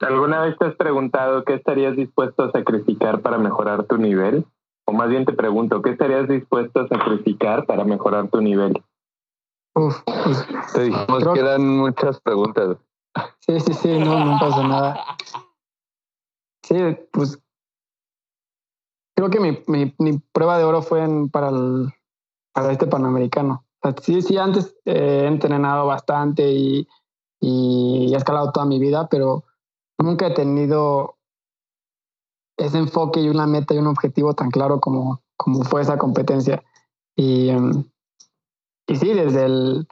¿Alguna 0.00 0.42
vez 0.42 0.56
te 0.58 0.66
has 0.66 0.74
preguntado 0.74 1.44
qué 1.44 1.54
estarías 1.54 1.96
dispuesto 1.96 2.44
a 2.44 2.52
sacrificar 2.52 3.20
para 3.22 3.38
mejorar 3.38 3.84
tu 3.84 3.96
nivel? 3.96 4.44
O 4.86 4.92
más 4.92 5.08
bien 5.08 5.24
te 5.24 5.32
pregunto, 5.32 5.80
¿qué 5.80 5.90
estarías 5.90 6.28
dispuesto 6.28 6.80
a 6.80 6.88
sacrificar 6.88 7.64
para 7.64 7.84
mejorar 7.84 8.28
tu 8.28 8.40
nivel? 8.40 8.82
Uf, 9.74 10.02
pues, 10.04 10.46
Te 10.74 10.82
dijimos 10.82 11.22
Creo- 11.22 11.32
que 11.32 11.40
eran 11.40 11.66
muchas 11.66 12.20
preguntas. 12.20 12.76
Sí, 13.40 13.58
sí, 13.60 13.72
sí, 13.74 13.98
no, 13.98 14.24
no 14.24 14.38
pasa 14.38 14.66
nada. 14.66 15.04
Sí, 16.62 16.76
pues 17.12 17.40
creo 19.14 19.30
que 19.30 19.40
mi, 19.40 19.62
mi, 19.98 20.18
prueba 20.32 20.58
de 20.58 20.64
oro 20.64 20.82
fue 20.82 21.02
en, 21.02 21.28
para, 21.28 21.48
el, 21.48 21.92
para 22.52 22.72
este 22.72 22.86
Panamericano. 22.86 23.64
Sí, 24.02 24.22
sí, 24.22 24.38
antes 24.38 24.74
eh, 24.86 25.22
he 25.24 25.26
entrenado 25.26 25.86
bastante 25.86 26.50
y, 26.50 26.88
y 27.40 28.12
he 28.12 28.16
escalado 28.16 28.50
toda 28.50 28.64
mi 28.64 28.78
vida, 28.78 29.08
pero 29.08 29.44
nunca 29.98 30.28
he 30.28 30.34
tenido 30.34 31.16
ese 32.56 32.78
enfoque 32.78 33.20
y 33.20 33.28
una 33.28 33.46
meta 33.46 33.74
y 33.74 33.78
un 33.78 33.88
objetivo 33.88 34.34
tan 34.34 34.50
claro 34.50 34.80
como, 34.80 35.22
como 35.36 35.64
fue 35.64 35.82
esa 35.82 35.98
competencia. 35.98 36.62
Y, 37.16 37.50
em, 37.50 37.84
y 38.86 38.96
sí, 38.96 39.12
desde 39.12 39.44
el... 39.46 39.88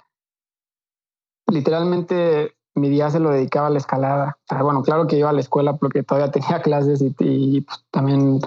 Literalmente 1.48 2.54
mi 2.74 2.88
día 2.88 3.10
se 3.10 3.20
lo 3.20 3.30
dedicaba 3.30 3.66
a 3.66 3.70
la 3.70 3.78
escalada. 3.78 4.38
Bueno, 4.62 4.82
claro 4.82 5.06
que 5.06 5.18
iba 5.18 5.28
a 5.28 5.34
la 5.34 5.40
escuela 5.40 5.76
porque 5.76 6.02
todavía 6.02 6.30
tenía 6.30 6.62
clases 6.62 7.02
y, 7.02 7.14
y, 7.18 7.60
pues, 7.62 7.84
también 7.90 8.40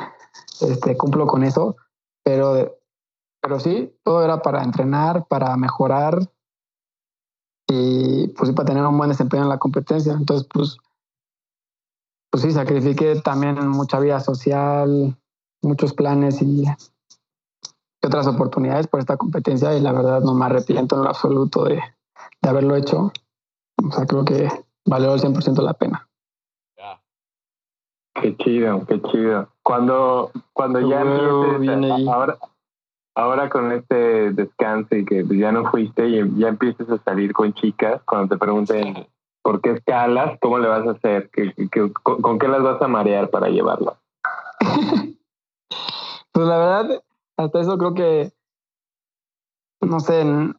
este, 0.61 0.97
cumplo 0.97 1.27
con 1.27 1.43
eso, 1.43 1.75
pero, 2.23 2.77
pero 3.41 3.59
sí, 3.59 3.95
todo 4.03 4.23
era 4.23 4.41
para 4.41 4.63
entrenar, 4.63 5.25
para 5.27 5.55
mejorar 5.57 6.19
y 7.67 8.27
pues 8.29 8.51
para 8.51 8.67
tener 8.67 8.83
un 8.83 8.97
buen 8.97 9.09
desempeño 9.09 9.43
en 9.43 9.49
la 9.49 9.57
competencia. 9.57 10.13
Entonces, 10.13 10.47
pues, 10.51 10.77
pues 12.31 12.43
sí, 12.43 12.51
sacrifiqué 12.51 13.21
también 13.21 13.67
mucha 13.67 13.99
vida 13.99 14.19
social, 14.19 15.17
muchos 15.61 15.93
planes 15.93 16.41
y, 16.41 16.63
y 16.63 16.67
otras 18.05 18.27
oportunidades 18.27 18.87
por 18.87 18.99
esta 18.99 19.17
competencia 19.17 19.75
y 19.75 19.81
la 19.81 19.91
verdad 19.91 20.21
no 20.21 20.33
me 20.33 20.45
arrepiento 20.45 20.95
en 20.95 21.03
lo 21.03 21.09
absoluto 21.09 21.63
de, 21.63 21.81
de 22.41 22.49
haberlo 22.49 22.75
hecho. 22.75 23.11
O 23.83 23.91
sea, 23.91 24.05
creo 24.05 24.23
que 24.25 24.47
valió 24.85 25.13
el 25.13 25.21
100% 25.21 25.61
la 25.61 25.73
pena. 25.73 26.07
Qué 28.25 28.35
chido, 28.37 28.83
qué 28.87 28.99
chido. 29.03 29.49
Cuando, 29.61 30.31
cuando 30.51 30.79
ya 30.89 31.01
empieces, 31.01 32.09
ahora, 32.09 32.37
ahora 33.13 33.49
con 33.51 33.71
este 33.71 34.31
descanso 34.31 34.95
y 34.95 35.05
que 35.05 35.23
pues, 35.23 35.37
ya 35.37 35.51
no 35.51 35.69
fuiste 35.69 36.07
y 36.07 36.39
ya 36.39 36.47
empieces 36.47 36.89
a 36.89 36.97
salir 37.03 37.33
con 37.33 37.53
chicas, 37.53 38.01
cuando 38.03 38.33
te 38.33 38.39
pregunten 38.39 39.05
por 39.43 39.61
qué 39.61 39.73
escalas, 39.73 40.39
¿cómo 40.41 40.57
le 40.57 40.67
vas 40.67 40.87
a 40.87 40.91
hacer? 40.93 41.29
¿Qué, 41.29 41.53
qué- 41.71 41.93
con, 41.93 42.19
con 42.23 42.39
qué 42.39 42.47
las 42.47 42.63
vas 42.63 42.81
a 42.81 42.87
marear 42.87 43.29
para 43.29 43.49
llevarlas? 43.49 43.95
Pues 46.31 46.47
la 46.47 46.57
verdad, 46.57 47.03
hasta 47.37 47.61
eso 47.61 47.77
creo 47.77 47.93
que, 47.93 48.33
no 49.79 50.01
sé, 50.01 50.19
en, 50.19 50.57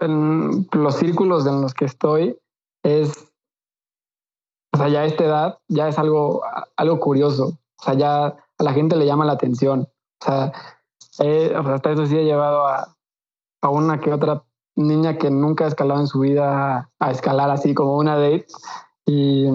en 0.00 0.66
los 0.72 0.94
círculos 0.96 1.46
en 1.46 1.60
los 1.60 1.74
que 1.74 1.84
estoy 1.84 2.38
es, 2.82 3.31
o 4.72 4.78
sea, 4.78 4.88
ya 4.88 5.00
a 5.00 5.04
esta 5.04 5.24
edad 5.24 5.58
ya 5.68 5.88
es 5.88 5.98
algo, 5.98 6.42
algo 6.76 6.98
curioso. 6.98 7.58
O 7.80 7.84
sea, 7.84 7.94
ya 7.94 8.26
a 8.26 8.64
la 8.64 8.72
gente 8.72 8.96
le 8.96 9.06
llama 9.06 9.24
la 9.24 9.32
atención. 9.32 9.88
O 10.20 10.24
sea, 10.24 10.52
eh, 11.18 11.52
hasta 11.54 11.92
eso 11.92 12.06
sí 12.06 12.16
he 12.16 12.24
llevado 12.24 12.66
a, 12.66 12.96
a 13.60 13.68
una 13.68 14.00
que 14.00 14.12
otra 14.12 14.44
niña 14.74 15.18
que 15.18 15.30
nunca 15.30 15.64
ha 15.64 15.68
escalado 15.68 16.00
en 16.00 16.06
su 16.06 16.20
vida 16.20 16.90
a, 16.98 17.10
escalar 17.10 17.50
así 17.50 17.74
como 17.74 17.98
una 17.98 18.16
date. 18.16 18.46
Y, 19.04 19.46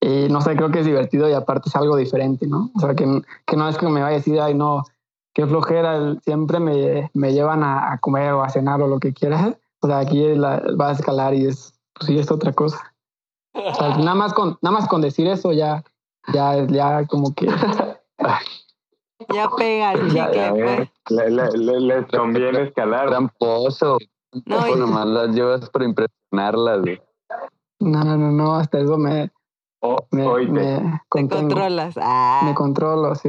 y 0.00 0.28
no 0.28 0.40
sé, 0.40 0.54
creo 0.54 0.70
que 0.70 0.80
es 0.80 0.86
divertido 0.86 1.28
y 1.28 1.32
aparte 1.32 1.68
es 1.68 1.74
algo 1.76 1.96
diferente, 1.96 2.46
¿no? 2.46 2.70
O 2.76 2.80
sea, 2.80 2.94
que, 2.94 3.22
que 3.44 3.56
no 3.56 3.68
es 3.68 3.76
que 3.76 3.86
me 3.86 4.02
vaya 4.02 4.14
a 4.14 4.18
decir, 4.18 4.40
ay, 4.40 4.54
no, 4.54 4.84
qué 5.34 5.46
flojera, 5.46 6.14
siempre 6.22 6.60
me, 6.60 7.10
me 7.14 7.32
llevan 7.32 7.64
a, 7.64 7.92
a 7.92 7.98
comer 7.98 8.34
o 8.34 8.44
a 8.44 8.50
cenar 8.50 8.80
o 8.82 8.86
lo 8.86 9.00
que 9.00 9.12
quieras. 9.12 9.56
O 9.80 9.88
sea, 9.88 9.98
aquí 9.98 10.22
va 10.38 10.88
a 10.88 10.92
escalar 10.92 11.34
y 11.34 11.46
es, 11.46 11.74
pues 11.94 12.06
sí, 12.06 12.18
es 12.18 12.30
otra 12.30 12.52
cosa. 12.52 12.91
O 13.54 13.74
sea, 13.74 13.96
nada 13.98 14.14
más 14.14 14.32
con, 14.34 14.58
nada 14.62 14.78
más 14.78 14.88
con 14.88 15.00
decir 15.02 15.26
eso 15.28 15.52
ya, 15.52 15.84
ya, 16.32 16.64
ya 16.66 17.06
como 17.06 17.34
que 17.34 17.46
Ya 19.32 19.48
pega 19.56 19.92
el 19.92 20.10
Ya, 20.12 20.26
chicle, 20.30 20.42
Ya 20.42 20.52
pues. 20.52 20.90
le- 21.10 21.30
le- 21.30 21.50
le- 21.58 21.80
les 21.80 22.06
conviene 22.06 22.62
escalar. 22.62 23.08
Tramposo. 23.08 23.98
No, 24.46 24.76
nomás 24.76 25.06
las 25.06 25.28
llevas 25.28 25.68
por 25.70 25.82
impresionarlas, 25.82 26.80
güey. 26.80 27.00
no, 27.80 28.02
no, 28.04 28.16
no, 28.16 28.30
no, 28.32 28.54
hasta 28.54 28.80
eso 28.80 28.96
me, 28.96 29.30
O- 29.80 30.06
me, 30.10 30.26
oíte, 30.26 30.50
me 30.52 31.00
te 31.10 31.28
controlas. 31.28 31.94
Ah. 32.00 32.40
me 32.44 32.54
controlo, 32.54 33.14
sí. 33.14 33.28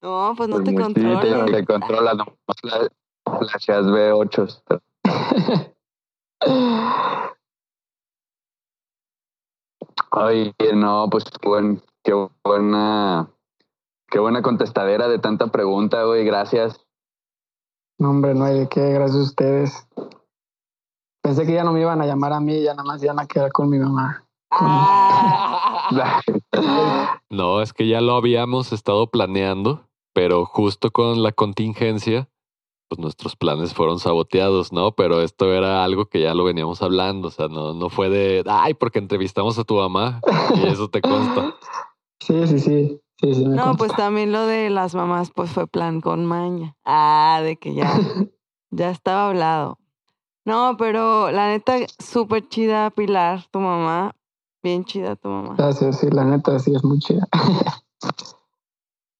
No, 0.00 0.32
pues 0.36 0.48
no 0.48 0.56
Pues 0.56 0.64
te 0.64 0.72
muy 0.72 0.84
Sí, 0.94 1.02
te, 1.20 1.52
te 1.52 1.66
controla, 1.66 2.14
nomás 2.14 2.32
fla- 2.62 2.90
flasheas 3.38 3.84
B8. 3.86 4.62
Oye, 10.12 10.54
no, 10.74 11.08
pues 11.10 11.24
qué, 11.24 11.48
buen- 11.48 11.82
qué 12.02 12.12
buena, 12.44 13.28
qué 14.10 14.18
buena 14.18 14.42
contestadera 14.42 15.08
de 15.08 15.18
tanta 15.18 15.48
pregunta, 15.48 16.04
güey. 16.04 16.24
Gracias. 16.24 16.84
No, 17.98 18.10
hombre, 18.10 18.34
no 18.34 18.44
hay 18.44 18.60
de 18.60 18.68
qué, 18.68 18.92
gracias 18.92 19.18
a 19.18 19.22
ustedes. 19.24 19.88
Pensé 21.22 21.46
que 21.46 21.52
ya 21.52 21.64
no 21.64 21.72
me 21.72 21.80
iban 21.80 22.00
a 22.00 22.06
llamar 22.06 22.32
a 22.32 22.40
mí, 22.40 22.62
ya 22.62 22.72
nada 22.74 22.84
más 22.84 23.02
iban 23.02 23.18
a 23.20 23.26
quedar 23.26 23.52
con 23.52 23.68
mi 23.68 23.78
mamá. 23.78 24.24
No, 27.30 27.60
es 27.60 27.72
que 27.72 27.86
ya 27.88 28.00
lo 28.00 28.14
habíamos 28.16 28.72
estado 28.72 29.10
planeando, 29.10 29.86
pero 30.14 30.46
justo 30.46 30.90
con 30.90 31.22
la 31.22 31.32
contingencia, 31.32 32.28
pues 32.88 32.98
nuestros 32.98 33.36
planes 33.36 33.74
fueron 33.74 33.98
saboteados, 33.98 34.72
¿no? 34.72 34.92
Pero 34.92 35.20
esto 35.22 35.52
era 35.52 35.84
algo 35.84 36.06
que 36.06 36.20
ya 36.20 36.34
lo 36.34 36.44
veníamos 36.44 36.80
hablando, 36.82 37.28
o 37.28 37.30
sea, 37.30 37.48
no, 37.48 37.74
no 37.74 37.90
fue 37.90 38.08
de, 38.08 38.42
ay, 38.46 38.74
porque 38.74 38.98
entrevistamos 38.98 39.58
a 39.58 39.64
tu 39.64 39.74
mamá 39.76 40.20
y 40.56 40.66
eso 40.66 40.88
te 40.88 41.00
consta. 41.00 41.54
Sí, 42.20 42.46
sí, 42.48 42.58
sí. 42.58 43.00
sí, 43.20 43.34
sí 43.34 43.44
me 43.46 43.54
No, 43.54 43.62
consta. 43.62 43.76
pues 43.78 43.92
también 43.96 44.32
lo 44.32 44.44
de 44.46 44.68
las 44.70 44.94
mamás, 44.94 45.30
pues 45.34 45.50
fue 45.50 45.66
plan 45.68 46.00
con 46.00 46.26
maña. 46.26 46.76
Ah, 46.84 47.40
de 47.44 47.56
que 47.56 47.72
ya, 47.74 47.88
ya 48.70 48.90
estaba 48.90 49.28
hablado. 49.28 49.78
No, 50.44 50.76
pero 50.76 51.30
la 51.30 51.46
neta, 51.48 51.76
súper 51.98 52.48
chida, 52.48 52.90
Pilar, 52.90 53.46
tu 53.50 53.60
mamá. 53.60 54.14
Bien 54.62 54.84
chida 54.84 55.14
tu 55.14 55.28
mamá. 55.28 55.54
Gracias, 55.56 56.00
sí, 56.00 56.08
la 56.10 56.24
neta 56.24 56.58
sí 56.58 56.74
es 56.74 56.82
muy 56.84 56.98
chida. 56.98 57.26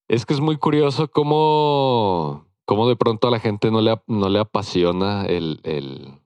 Es 0.09 0.25
que 0.25 0.33
es 0.35 0.41
muy 0.41 0.57
curioso 0.57 1.09
cómo, 1.11 2.47
cómo 2.69 2.87
de 2.87 2.97
pronto 2.97 3.27
a 3.27 3.31
la 3.31 3.41
gente 3.41 3.71
no 3.71 3.81
le, 3.81 3.99
no 4.07 4.29
le 4.29 4.41
apasiona 4.41 5.25
el, 5.25 5.61
el, 5.63 6.21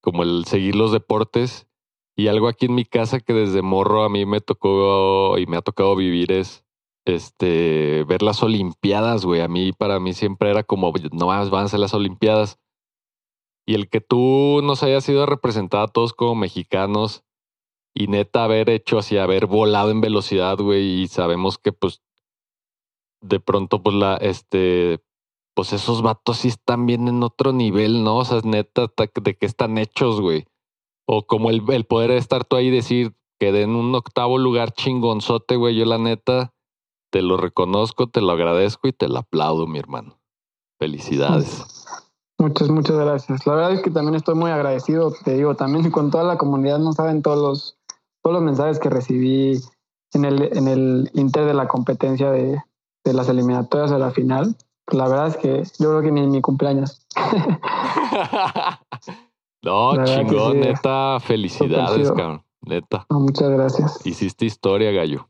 como 0.00 0.22
el 0.22 0.46
seguir 0.46 0.74
los 0.74 0.90
deportes. 0.90 1.68
Y 2.16 2.28
algo 2.28 2.48
aquí 2.48 2.64
en 2.64 2.74
mi 2.74 2.86
casa 2.86 3.20
que 3.20 3.34
desde 3.34 3.60
morro 3.60 4.02
a 4.02 4.08
mí 4.08 4.24
me 4.24 4.40
tocó 4.40 5.36
y 5.36 5.44
me 5.44 5.58
ha 5.58 5.60
tocado 5.60 5.94
vivir 5.94 6.32
es 6.32 6.64
este 7.04 8.04
ver 8.04 8.22
las 8.22 8.42
Olimpiadas, 8.42 9.26
güey. 9.26 9.42
A 9.42 9.48
mí, 9.48 9.72
para 9.72 10.00
mí 10.00 10.14
siempre 10.14 10.50
era 10.50 10.62
como, 10.62 10.94
no 11.12 11.26
más 11.26 11.50
van 11.50 11.66
a 11.70 11.78
las 11.78 11.92
Olimpiadas. 11.92 12.58
Y 13.66 13.74
el 13.74 13.90
que 13.90 14.00
tú 14.00 14.60
nos 14.62 14.82
hayas 14.82 15.06
ido 15.10 15.22
a 15.22 15.26
a 15.26 15.88
todos 15.88 16.14
como 16.14 16.34
mexicanos 16.36 17.22
y 17.94 18.06
neta 18.06 18.44
haber 18.44 18.70
hecho 18.70 18.96
así, 18.96 19.18
haber 19.18 19.44
volado 19.46 19.90
en 19.90 20.00
velocidad, 20.00 20.56
güey, 20.56 21.02
y 21.02 21.08
sabemos 21.08 21.58
que 21.58 21.72
pues 21.72 22.00
de 23.20 23.40
pronto 23.40 23.82
pues 23.82 23.94
la, 23.94 24.16
este, 24.16 25.02
pues 25.54 25.72
esos 25.72 26.02
vatos 26.02 26.38
sí 26.38 26.48
están 26.48 26.86
bien 26.86 27.08
en 27.08 27.22
otro 27.22 27.52
nivel, 27.52 28.04
¿no? 28.04 28.18
O 28.18 28.24
sea, 28.24 28.40
neta, 28.44 28.88
ta- 28.88 29.08
de 29.20 29.36
qué 29.36 29.46
están 29.46 29.78
hechos, 29.78 30.20
güey. 30.20 30.46
O 31.06 31.26
como 31.26 31.50
el, 31.50 31.62
poder 31.84 32.10
estar 32.12 32.44
tú 32.44 32.56
ahí 32.56 32.68
y 32.68 32.70
decir 32.70 33.14
que 33.38 33.48
en 33.48 33.74
un 33.74 33.94
octavo 33.94 34.38
lugar 34.38 34.72
chingonzote, 34.72 35.56
güey, 35.56 35.76
yo 35.76 35.84
la 35.84 35.98
neta 35.98 36.54
te 37.10 37.22
lo 37.22 37.36
reconozco, 37.36 38.06
te 38.06 38.20
lo 38.20 38.32
agradezco 38.32 38.88
y 38.88 38.92
te 38.92 39.08
lo 39.08 39.18
aplaudo, 39.18 39.66
mi 39.66 39.78
hermano. 39.78 40.18
Felicidades. 40.78 41.84
Muchas, 42.38 42.70
muchas 42.70 42.96
gracias. 42.96 43.46
La 43.46 43.54
verdad 43.54 43.72
es 43.72 43.82
que 43.82 43.90
también 43.90 44.14
estoy 44.14 44.34
muy 44.34 44.50
agradecido, 44.50 45.12
te 45.24 45.34
digo, 45.34 45.54
también 45.54 45.90
con 45.90 46.10
toda 46.10 46.24
la 46.24 46.38
comunidad, 46.38 46.78
no 46.78 46.92
saben 46.92 47.22
todos 47.22 47.38
los, 47.38 47.76
todos 48.22 48.34
los 48.34 48.42
mensajes 48.42 48.78
que 48.78 48.90
recibí 48.90 49.60
en 50.12 50.24
el, 50.24 50.56
en 50.56 50.68
el 50.68 51.10
inter 51.14 51.44
de 51.44 51.54
la 51.54 51.68
competencia 51.68 52.30
de, 52.30 52.60
de 53.04 53.12
las 53.12 53.28
eliminatorias 53.28 53.92
a 53.92 53.98
la 53.98 54.10
final. 54.10 54.56
La 54.90 55.08
verdad 55.08 55.28
es 55.28 55.36
que 55.36 55.62
yo 55.78 55.90
creo 55.90 56.02
que 56.02 56.10
ni 56.10 56.22
en 56.22 56.30
mi 56.30 56.40
cumpleaños. 56.40 57.06
no, 59.62 60.04
chingón, 60.04 60.52
sí, 60.52 60.58
neta, 60.58 61.20
felicidades, 61.20 62.10
cabrón. 62.10 62.44
Neta. 62.62 63.06
No, 63.10 63.20
muchas 63.20 63.50
gracias. 63.50 64.06
Hiciste 64.06 64.44
historia, 64.44 64.90
gallo. 64.92 65.28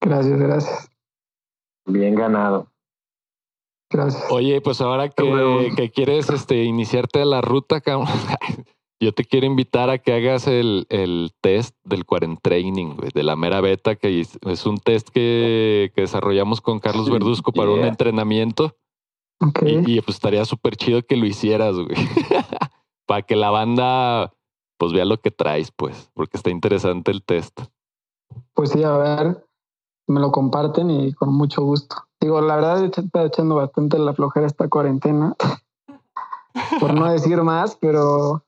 Gracias, 0.00 0.38
gracias. 0.38 0.90
Bien 1.86 2.14
ganado. 2.14 2.70
Gracias. 3.90 4.24
Oye, 4.30 4.60
pues 4.60 4.80
ahora 4.80 5.08
que 5.08 5.90
quieres 5.94 6.28
este, 6.30 6.64
iniciarte 6.64 7.22
a 7.22 7.24
la 7.24 7.40
ruta, 7.40 7.80
cabrón, 7.80 8.08
yo 9.00 9.12
te 9.12 9.24
quiero 9.24 9.46
invitar 9.46 9.90
a 9.90 9.98
que 9.98 10.12
hagas 10.12 10.46
el, 10.46 10.86
el 10.88 11.32
test 11.40 11.76
del 11.84 12.04
Quarentraining, 12.04 12.96
güey, 12.96 13.10
de 13.14 13.22
la 13.22 13.36
mera 13.36 13.60
beta, 13.60 13.96
que 13.96 14.20
es, 14.20 14.66
un 14.66 14.78
test 14.78 15.08
que, 15.08 15.92
que 15.94 16.02
desarrollamos 16.02 16.60
con 16.60 16.80
Carlos 16.80 17.08
Verduzco 17.08 17.52
para 17.52 17.70
un 17.70 17.84
entrenamiento. 17.84 18.76
Y, 19.62 20.00
pues 20.00 20.16
estaría 20.16 20.44
súper 20.44 20.76
chido 20.76 21.02
que 21.02 21.16
lo 21.16 21.26
hicieras, 21.26 21.76
güey. 21.76 21.94
para 23.06 23.22
que 23.22 23.36
la 23.36 23.50
banda 23.50 24.34
pues 24.78 24.92
vea 24.92 25.04
lo 25.04 25.20
que 25.20 25.30
traes, 25.30 25.72
pues, 25.72 26.10
porque 26.14 26.36
está 26.36 26.50
interesante 26.50 27.10
el 27.10 27.22
test. 27.24 27.60
Pues 28.54 28.70
sí, 28.70 28.82
a 28.84 28.96
ver, 28.96 29.44
me 30.06 30.20
lo 30.20 30.30
comparten 30.30 30.90
y 30.90 31.12
con 31.12 31.34
mucho 31.34 31.62
gusto. 31.62 31.96
Digo, 32.20 32.40
la 32.40 32.56
verdad 32.56 32.84
está 32.84 33.24
echando 33.24 33.56
bastante 33.56 33.98
la 33.98 34.14
flojera 34.14 34.46
esta 34.46 34.68
cuarentena. 34.68 35.34
Por 36.80 36.94
no 36.94 37.10
decir 37.10 37.42
más, 37.42 37.76
pero, 37.76 38.44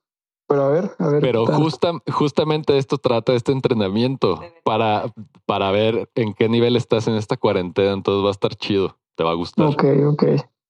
pero 0.50 0.64
a 0.64 0.68
ver, 0.68 0.90
a 0.98 1.06
ver. 1.08 1.20
Pero 1.20 1.46
justa, 1.46 1.92
justamente 2.12 2.76
esto 2.76 2.98
trata 2.98 3.34
este 3.34 3.52
entrenamiento, 3.52 4.40
para, 4.64 5.04
para 5.46 5.70
ver 5.70 6.10
en 6.16 6.34
qué 6.34 6.48
nivel 6.48 6.74
estás 6.74 7.06
en 7.06 7.14
esta 7.14 7.36
cuarentena, 7.36 7.92
entonces 7.92 8.24
va 8.24 8.28
a 8.30 8.32
estar 8.32 8.56
chido, 8.56 8.96
te 9.14 9.22
va 9.22 9.30
a 9.30 9.34
gustar. 9.34 9.66
Ok, 9.68 9.84
ok. 10.08 10.24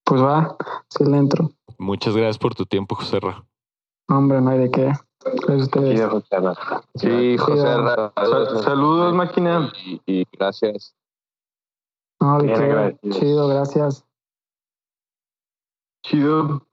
Pues 0.05 0.23
va, 0.23 0.55
sí 0.91 1.03
le 1.05 1.17
entro. 1.17 1.51
Muchas 1.79 2.15
gracias 2.15 2.37
por 2.37 2.55
tu 2.55 2.67
tiempo, 2.67 2.95
José 2.95 3.21
Ra. 3.21 3.43
Hombre, 4.11 4.43
no 4.43 4.51
hay 4.51 4.59
de 4.59 4.71
qué. 4.71 4.93
Gracias 5.25 5.49
a 5.49 5.57
ustedes. 5.57 5.95
Chido, 5.95 6.11
José 6.11 6.41
Ra. 6.41 6.83
Sí, 6.97 7.37
José. 7.39 7.77
Ra- 7.79 8.13
Sal- 8.17 8.63
saludos, 8.63 9.15
máquina. 9.15 9.73
Y, 9.87 10.03
y 10.05 10.25
gracias. 10.31 10.95
No, 12.21 12.39
de 12.39 12.53
qué. 13.03 13.11
Chido, 13.13 13.49
gracias. 13.49 14.05
Chido. 16.05 16.67